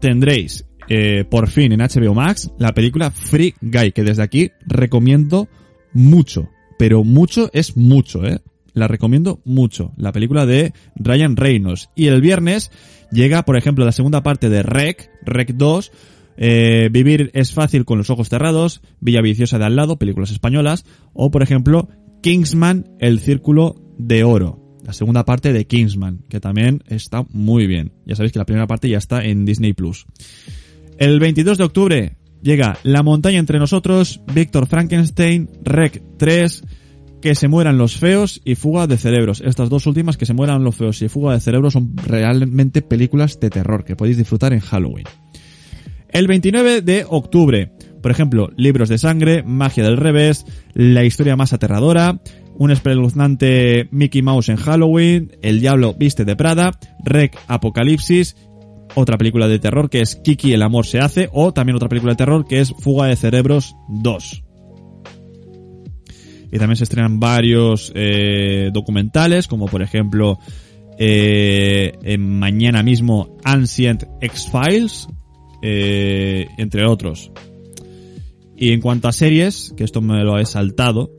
tendréis 0.00 0.66
eh, 0.88 1.24
por 1.24 1.48
fin 1.48 1.72
en 1.72 1.80
HBO 1.80 2.14
Max 2.14 2.50
la 2.58 2.72
película 2.72 3.10
Free 3.10 3.54
Guy, 3.60 3.92
que 3.92 4.02
desde 4.02 4.22
aquí 4.22 4.52
recomiendo 4.66 5.48
mucho, 5.92 6.48
pero 6.78 7.04
mucho 7.04 7.50
es 7.52 7.76
mucho, 7.76 8.24
¿eh? 8.24 8.40
La 8.72 8.88
recomiendo 8.88 9.40
mucho, 9.44 9.92
la 9.96 10.12
película 10.12 10.46
de 10.46 10.72
Ryan 10.96 11.36
Reynolds. 11.36 11.90
Y 11.94 12.06
el 12.08 12.20
viernes 12.20 12.72
llega, 13.12 13.44
por 13.44 13.56
ejemplo, 13.56 13.84
la 13.84 13.92
segunda 13.92 14.22
parte 14.22 14.48
de 14.48 14.64
Rec, 14.64 15.10
Rec 15.24 15.54
2, 15.54 15.92
eh, 16.36 16.88
Vivir 16.90 17.30
es 17.34 17.52
fácil 17.52 17.84
con 17.84 17.98
los 17.98 18.10
ojos 18.10 18.28
cerrados, 18.28 18.82
Villa 19.00 19.22
Viciosa 19.22 19.58
de 19.58 19.66
al 19.66 19.76
lado, 19.76 19.98
películas 19.98 20.32
españolas, 20.32 20.84
o 21.12 21.30
por 21.30 21.42
ejemplo, 21.42 21.88
Kingsman, 22.22 22.96
El 22.98 23.20
Círculo 23.20 23.76
de 23.98 24.24
Oro. 24.24 24.60
La 24.84 24.92
segunda 24.92 25.24
parte 25.24 25.52
de 25.52 25.66
Kingsman, 25.66 26.24
que 26.28 26.40
también 26.40 26.82
está 26.88 27.24
muy 27.30 27.66
bien. 27.66 27.92
Ya 28.04 28.16
sabéis 28.16 28.32
que 28.32 28.38
la 28.38 28.44
primera 28.44 28.66
parte 28.66 28.88
ya 28.88 28.98
está 28.98 29.24
en 29.24 29.44
Disney 29.44 29.72
Plus. 29.72 30.06
El 30.98 31.20
22 31.20 31.58
de 31.58 31.64
octubre 31.64 32.16
llega 32.44 32.78
La 32.84 33.02
montaña 33.02 33.38
entre 33.38 33.58
nosotros, 33.58 34.20
Víctor 34.32 34.66
Frankenstein, 34.66 35.48
Rec 35.64 36.02
3, 36.18 36.62
Que 37.20 37.34
se 37.34 37.48
mueran 37.48 37.78
los 37.78 37.96
feos 37.96 38.40
y 38.44 38.54
Fuga 38.54 38.86
de 38.86 38.98
cerebros. 38.98 39.42
Estas 39.44 39.70
dos 39.70 39.86
últimas, 39.86 40.16
Que 40.16 40.26
se 40.26 40.34
mueran 40.34 40.62
los 40.62 40.76
feos 40.76 41.02
y 41.02 41.08
Fuga 41.08 41.32
de 41.32 41.40
cerebros, 41.40 41.72
son 41.72 41.96
realmente 41.96 42.82
películas 42.82 43.40
de 43.40 43.50
terror 43.50 43.84
que 43.84 43.96
podéis 43.96 44.18
disfrutar 44.18 44.52
en 44.52 44.60
Halloween. 44.60 45.06
El 46.10 46.28
29 46.28 46.82
de 46.82 47.04
octubre, 47.08 47.72
por 48.00 48.12
ejemplo, 48.12 48.50
Libros 48.56 48.88
de 48.88 48.98
sangre, 48.98 49.42
Magia 49.42 49.82
del 49.82 49.96
revés, 49.96 50.44
La 50.74 51.02
historia 51.02 51.34
más 51.34 51.52
aterradora, 51.52 52.20
un 52.56 52.70
espeluznante 52.70 53.88
Mickey 53.90 54.22
Mouse 54.22 54.50
en 54.50 54.56
Halloween, 54.56 55.32
El 55.42 55.60
diablo 55.60 55.94
viste 55.98 56.24
de 56.24 56.36
Prada, 56.36 56.78
Rec 57.04 57.36
Apocalipsis, 57.48 58.36
otra 58.94 59.18
película 59.18 59.48
de 59.48 59.58
terror 59.58 59.90
que 59.90 60.00
es 60.00 60.16
Kiki 60.16 60.52
el 60.52 60.62
amor 60.62 60.86
se 60.86 60.98
hace, 60.98 61.28
o 61.32 61.52
también 61.52 61.76
otra 61.76 61.88
película 61.88 62.12
de 62.12 62.16
terror 62.16 62.46
que 62.46 62.60
es 62.60 62.72
Fuga 62.78 63.06
de 63.06 63.16
cerebros 63.16 63.76
2. 63.88 64.42
Y 66.52 66.58
también 66.58 66.76
se 66.76 66.84
estrenan 66.84 67.18
varios 67.18 67.92
eh, 67.94 68.70
documentales, 68.72 69.48
como 69.48 69.66
por 69.66 69.82
ejemplo 69.82 70.38
eh, 70.98 71.92
en 72.02 72.38
mañana 72.38 72.82
mismo 72.82 73.36
Ancient 73.42 74.04
X-Files, 74.20 75.08
eh, 75.62 76.46
entre 76.58 76.86
otros. 76.86 77.32
Y 78.56 78.70
en 78.70 78.80
cuanto 78.80 79.08
a 79.08 79.12
series, 79.12 79.74
que 79.76 79.82
esto 79.82 80.00
me 80.00 80.22
lo 80.22 80.38
he 80.38 80.46
saltado, 80.46 81.10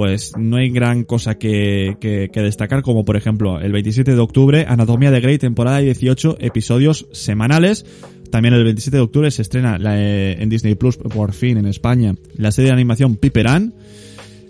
pues 0.00 0.32
no 0.34 0.56
hay 0.56 0.70
gran 0.70 1.04
cosa 1.04 1.36
que, 1.36 2.30
destacar, 2.32 2.80
como 2.80 3.04
por 3.04 3.18
ejemplo 3.18 3.60
el 3.60 3.70
27 3.70 4.14
de 4.14 4.18
octubre, 4.18 4.64
Anatomía 4.66 5.10
de 5.10 5.20
Grey, 5.20 5.36
temporada 5.36 5.76
18, 5.76 6.38
episodios 6.40 7.06
semanales. 7.12 7.84
También 8.30 8.54
el 8.54 8.64
27 8.64 8.96
de 8.96 9.02
octubre 9.02 9.30
se 9.30 9.42
estrena 9.42 9.76
eh, 9.78 10.38
en 10.38 10.48
Disney 10.48 10.74
Plus, 10.74 10.96
por 10.96 11.34
fin 11.34 11.58
en 11.58 11.66
España, 11.66 12.14
la 12.34 12.50
serie 12.50 12.70
de 12.70 12.76
animación 12.76 13.16
Piperan. 13.16 13.74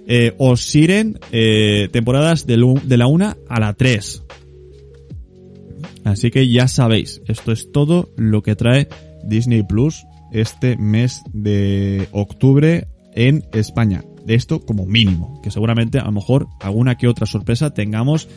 Eh, 0.06 0.34
o 0.38 0.56
Siren, 0.56 1.18
eh, 1.32 1.88
temporadas 1.90 2.46
de, 2.46 2.56
de 2.84 2.96
la 2.96 3.08
1 3.08 3.34
a 3.48 3.58
la 3.58 3.74
3. 3.74 4.22
Así 6.04 6.30
que 6.30 6.48
ya 6.48 6.68
sabéis, 6.68 7.22
esto 7.26 7.50
es 7.50 7.72
todo 7.72 8.12
lo 8.16 8.44
que 8.44 8.54
trae 8.54 8.86
Disney 9.24 9.64
Plus 9.64 10.04
este 10.30 10.76
mes 10.76 11.22
de 11.32 12.06
octubre 12.12 12.86
en 13.16 13.42
España. 13.52 14.04
De 14.26 14.34
esto 14.34 14.60
como 14.60 14.86
mínimo, 14.86 15.40
que 15.42 15.50
seguramente 15.50 15.98
a 15.98 16.04
lo 16.04 16.12
mejor 16.12 16.48
alguna 16.60 16.96
que 16.96 17.08
otra 17.08 17.26
sorpresa 17.26 17.74
tengamos 17.74 18.28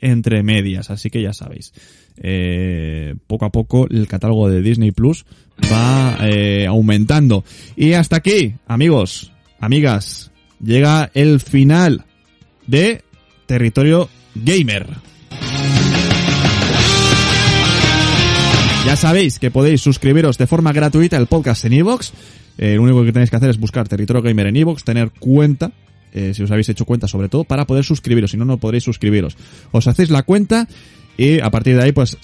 entre 0.00 0.42
medias. 0.42 0.90
Así 0.90 1.10
que 1.10 1.22
ya 1.22 1.32
sabéis, 1.32 1.72
eh, 2.18 3.14
poco 3.26 3.46
a 3.46 3.50
poco 3.50 3.86
el 3.88 4.06
catálogo 4.06 4.48
de 4.50 4.60
Disney 4.60 4.90
Plus 4.90 5.24
va 5.72 6.18
eh, 6.22 6.66
aumentando. 6.66 7.44
Y 7.76 7.94
hasta 7.94 8.16
aquí, 8.16 8.54
amigos, 8.66 9.32
amigas, 9.60 10.30
llega 10.62 11.10
el 11.14 11.40
final 11.40 12.04
de 12.66 13.02
Territorio 13.46 14.08
Gamer. 14.34 14.86
Ya 18.84 18.96
sabéis 18.96 19.38
que 19.38 19.52
podéis 19.52 19.80
suscribiros 19.80 20.38
de 20.38 20.48
forma 20.48 20.72
gratuita 20.72 21.16
al 21.16 21.28
podcast 21.28 21.64
en 21.64 21.74
iVoox. 21.74 22.10
Eh, 22.58 22.76
lo 22.76 22.82
único 22.82 23.04
que 23.04 23.12
tenéis 23.12 23.30
que 23.30 23.36
hacer 23.36 23.50
es 23.50 23.58
buscar 23.58 23.88
Territorio 23.88 24.22
Gamer 24.22 24.46
en 24.46 24.56
iVoox, 24.56 24.84
tener 24.84 25.10
cuenta, 25.10 25.72
eh, 26.12 26.32
si 26.34 26.42
os 26.42 26.50
habéis 26.50 26.68
hecho 26.68 26.84
cuenta 26.84 27.08
sobre 27.08 27.28
todo, 27.28 27.44
para 27.44 27.66
poder 27.66 27.84
suscribiros. 27.84 28.30
Si 28.30 28.36
no, 28.36 28.44
no 28.44 28.58
podréis 28.58 28.84
suscribiros. 28.84 29.36
Os 29.72 29.86
hacéis 29.86 30.10
la 30.10 30.22
cuenta 30.22 30.68
Y 31.16 31.40
a 31.40 31.50
partir 31.50 31.76
de 31.76 31.82
ahí, 31.82 31.92
pues 31.92 32.16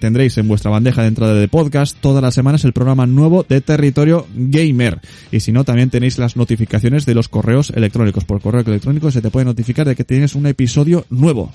tendréis 0.00 0.38
en 0.38 0.48
vuestra 0.48 0.70
bandeja 0.70 1.02
de 1.02 1.08
entrada 1.08 1.34
de 1.34 1.48
podcast 1.48 1.96
todas 2.00 2.22
las 2.22 2.34
semanas 2.34 2.64
el 2.64 2.72
programa 2.72 3.06
nuevo 3.06 3.44
de 3.46 3.60
Territorio 3.60 4.26
Gamer. 4.34 5.00
Y 5.30 5.40
si 5.40 5.52
no, 5.52 5.64
también 5.64 5.90
tenéis 5.90 6.18
las 6.18 6.36
notificaciones 6.36 7.04
de 7.04 7.14
los 7.14 7.28
correos 7.28 7.70
electrónicos. 7.70 8.24
Por 8.24 8.40
correo 8.40 8.62
electrónico 8.62 9.10
se 9.10 9.20
te 9.20 9.30
puede 9.30 9.44
notificar 9.44 9.86
de 9.86 9.94
que 9.94 10.04
tienes 10.04 10.34
un 10.34 10.46
episodio 10.46 11.04
nuevo. 11.10 11.52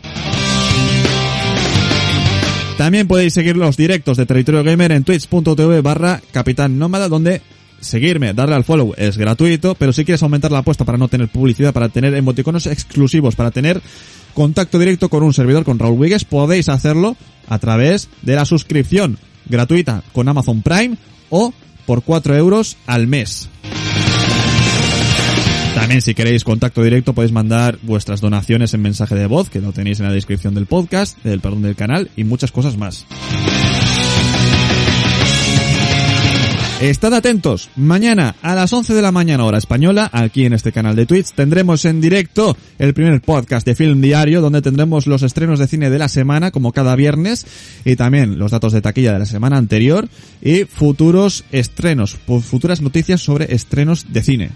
También 2.78 3.08
podéis 3.08 3.34
seguir 3.34 3.58
los 3.58 3.76
directos 3.76 4.18
de 4.18 4.28
Territorio 4.28 4.64
Gamer 4.64 4.92
en 4.92 5.04
twitch.tv 5.04 5.82
barra 5.82 6.22
Capitán 6.32 6.78
Nómada, 6.78 7.10
donde 7.10 7.42
seguirme, 7.80 8.34
darle 8.34 8.56
al 8.56 8.64
follow 8.64 8.94
es 8.98 9.18
gratuito, 9.18 9.76
pero 9.76 9.94
si 9.94 10.06
quieres 10.06 10.24
aumentar 10.24 10.52
la 10.52 10.60
apuesta 10.60 10.86
para 10.86 10.98
no 10.98 11.08
tener 11.08 11.28
publicidad, 11.30 11.74
para 11.74 11.90
tener 11.90 12.14
emoticonos 12.16 12.68
exclusivos, 12.68 13.36
para 13.36 13.52
tener 13.52 13.82
contacto 14.34 14.80
directo 14.80 15.10
con 15.10 15.24
un 15.24 15.34
servidor, 15.34 15.64
con 15.64 15.80
Raúl 15.80 16.00
Wigues, 16.00 16.26
podéis 16.26 16.70
hacerlo 16.70 17.16
a 17.48 17.60
través 17.60 18.10
de 18.22 18.36
la 18.36 18.46
suscripción 18.46 19.18
gratuita 19.46 20.04
con 20.14 20.28
Amazon 20.28 20.62
Prime 20.62 20.98
o 21.30 21.54
por 21.86 22.04
4 22.04 22.36
euros 22.36 22.78
al 22.86 23.08
mes. 23.08 23.50
También 25.74 26.02
si 26.02 26.16
queréis 26.16 26.44
contacto 26.44 26.82
directo 26.84 27.14
podéis 27.14 27.32
mandar 27.32 27.78
vuestras 27.84 28.20
donaciones 28.20 28.74
en 28.74 28.82
mensaje 28.82 29.16
de 29.16 29.28
voz, 29.28 29.50
que 29.50 29.62
lo 29.62 29.72
tenéis 29.72 30.00
en 30.00 30.08
la 30.08 30.12
descripción 30.12 30.54
del 30.56 30.66
podcast, 30.66 31.18
del 31.24 31.40
perdón 31.40 31.62
del 31.62 31.76
canal 31.76 32.10
y 32.16 32.24
muchas 32.24 32.52
cosas 32.52 32.78
más. 32.78 33.06
Estad 36.82 37.16
atentos, 37.16 37.72
mañana 37.76 38.36
a 38.44 38.54
las 38.54 38.72
11 38.72 38.94
de 38.94 39.02
la 39.02 39.12
mañana 39.12 39.44
hora 39.46 39.58
española, 39.58 40.12
aquí 40.14 40.46
en 40.46 40.54
este 40.54 40.72
canal 40.72 40.96
de 40.96 41.08
Twitch, 41.08 41.32
tendremos 41.32 41.84
en 41.86 42.00
directo 42.02 42.56
el 42.78 42.94
primer 42.94 43.20
podcast 43.22 43.66
de 43.66 43.74
Film 43.74 44.00
Diario, 44.00 44.42
donde 44.42 44.62
tendremos 44.62 45.08
los 45.08 45.24
estrenos 45.24 45.58
de 45.58 45.66
cine 45.68 45.90
de 45.90 45.98
la 45.98 46.08
semana, 46.08 46.52
como 46.52 46.74
cada 46.74 46.96
viernes, 46.96 47.48
y 47.84 47.96
también 47.96 48.38
los 48.38 48.52
datos 48.52 48.74
de 48.74 48.82
taquilla 48.82 49.14
de 49.14 49.20
la 49.20 49.26
semana 49.26 49.58
anterior, 49.58 50.08
y 50.40 50.66
futuros 50.66 51.46
estrenos, 51.52 52.14
fu- 52.14 52.42
futuras 52.42 52.80
noticias 52.80 53.22
sobre 53.22 53.56
estrenos 53.56 54.06
de 54.14 54.22
cine. 54.22 54.50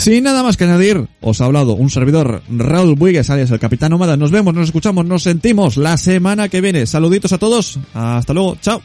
Sin 0.00 0.24
nada 0.24 0.42
más 0.42 0.56
que 0.56 0.64
añadir, 0.64 1.08
os 1.20 1.42
ha 1.42 1.44
hablado 1.44 1.74
un 1.74 1.90
servidor 1.90 2.42
Raúl 2.48 2.94
Buigues, 2.94 3.28
alias 3.28 3.50
el 3.50 3.60
Capitán 3.60 3.90
Nómada. 3.90 4.16
Nos 4.16 4.30
vemos, 4.30 4.54
nos 4.54 4.68
escuchamos, 4.68 5.04
nos 5.04 5.24
sentimos 5.24 5.76
la 5.76 5.98
semana 5.98 6.48
que 6.48 6.62
viene. 6.62 6.86
Saluditos 6.86 7.34
a 7.34 7.38
todos. 7.38 7.78
Hasta 7.92 8.32
luego. 8.32 8.56
Chao. 8.62 8.80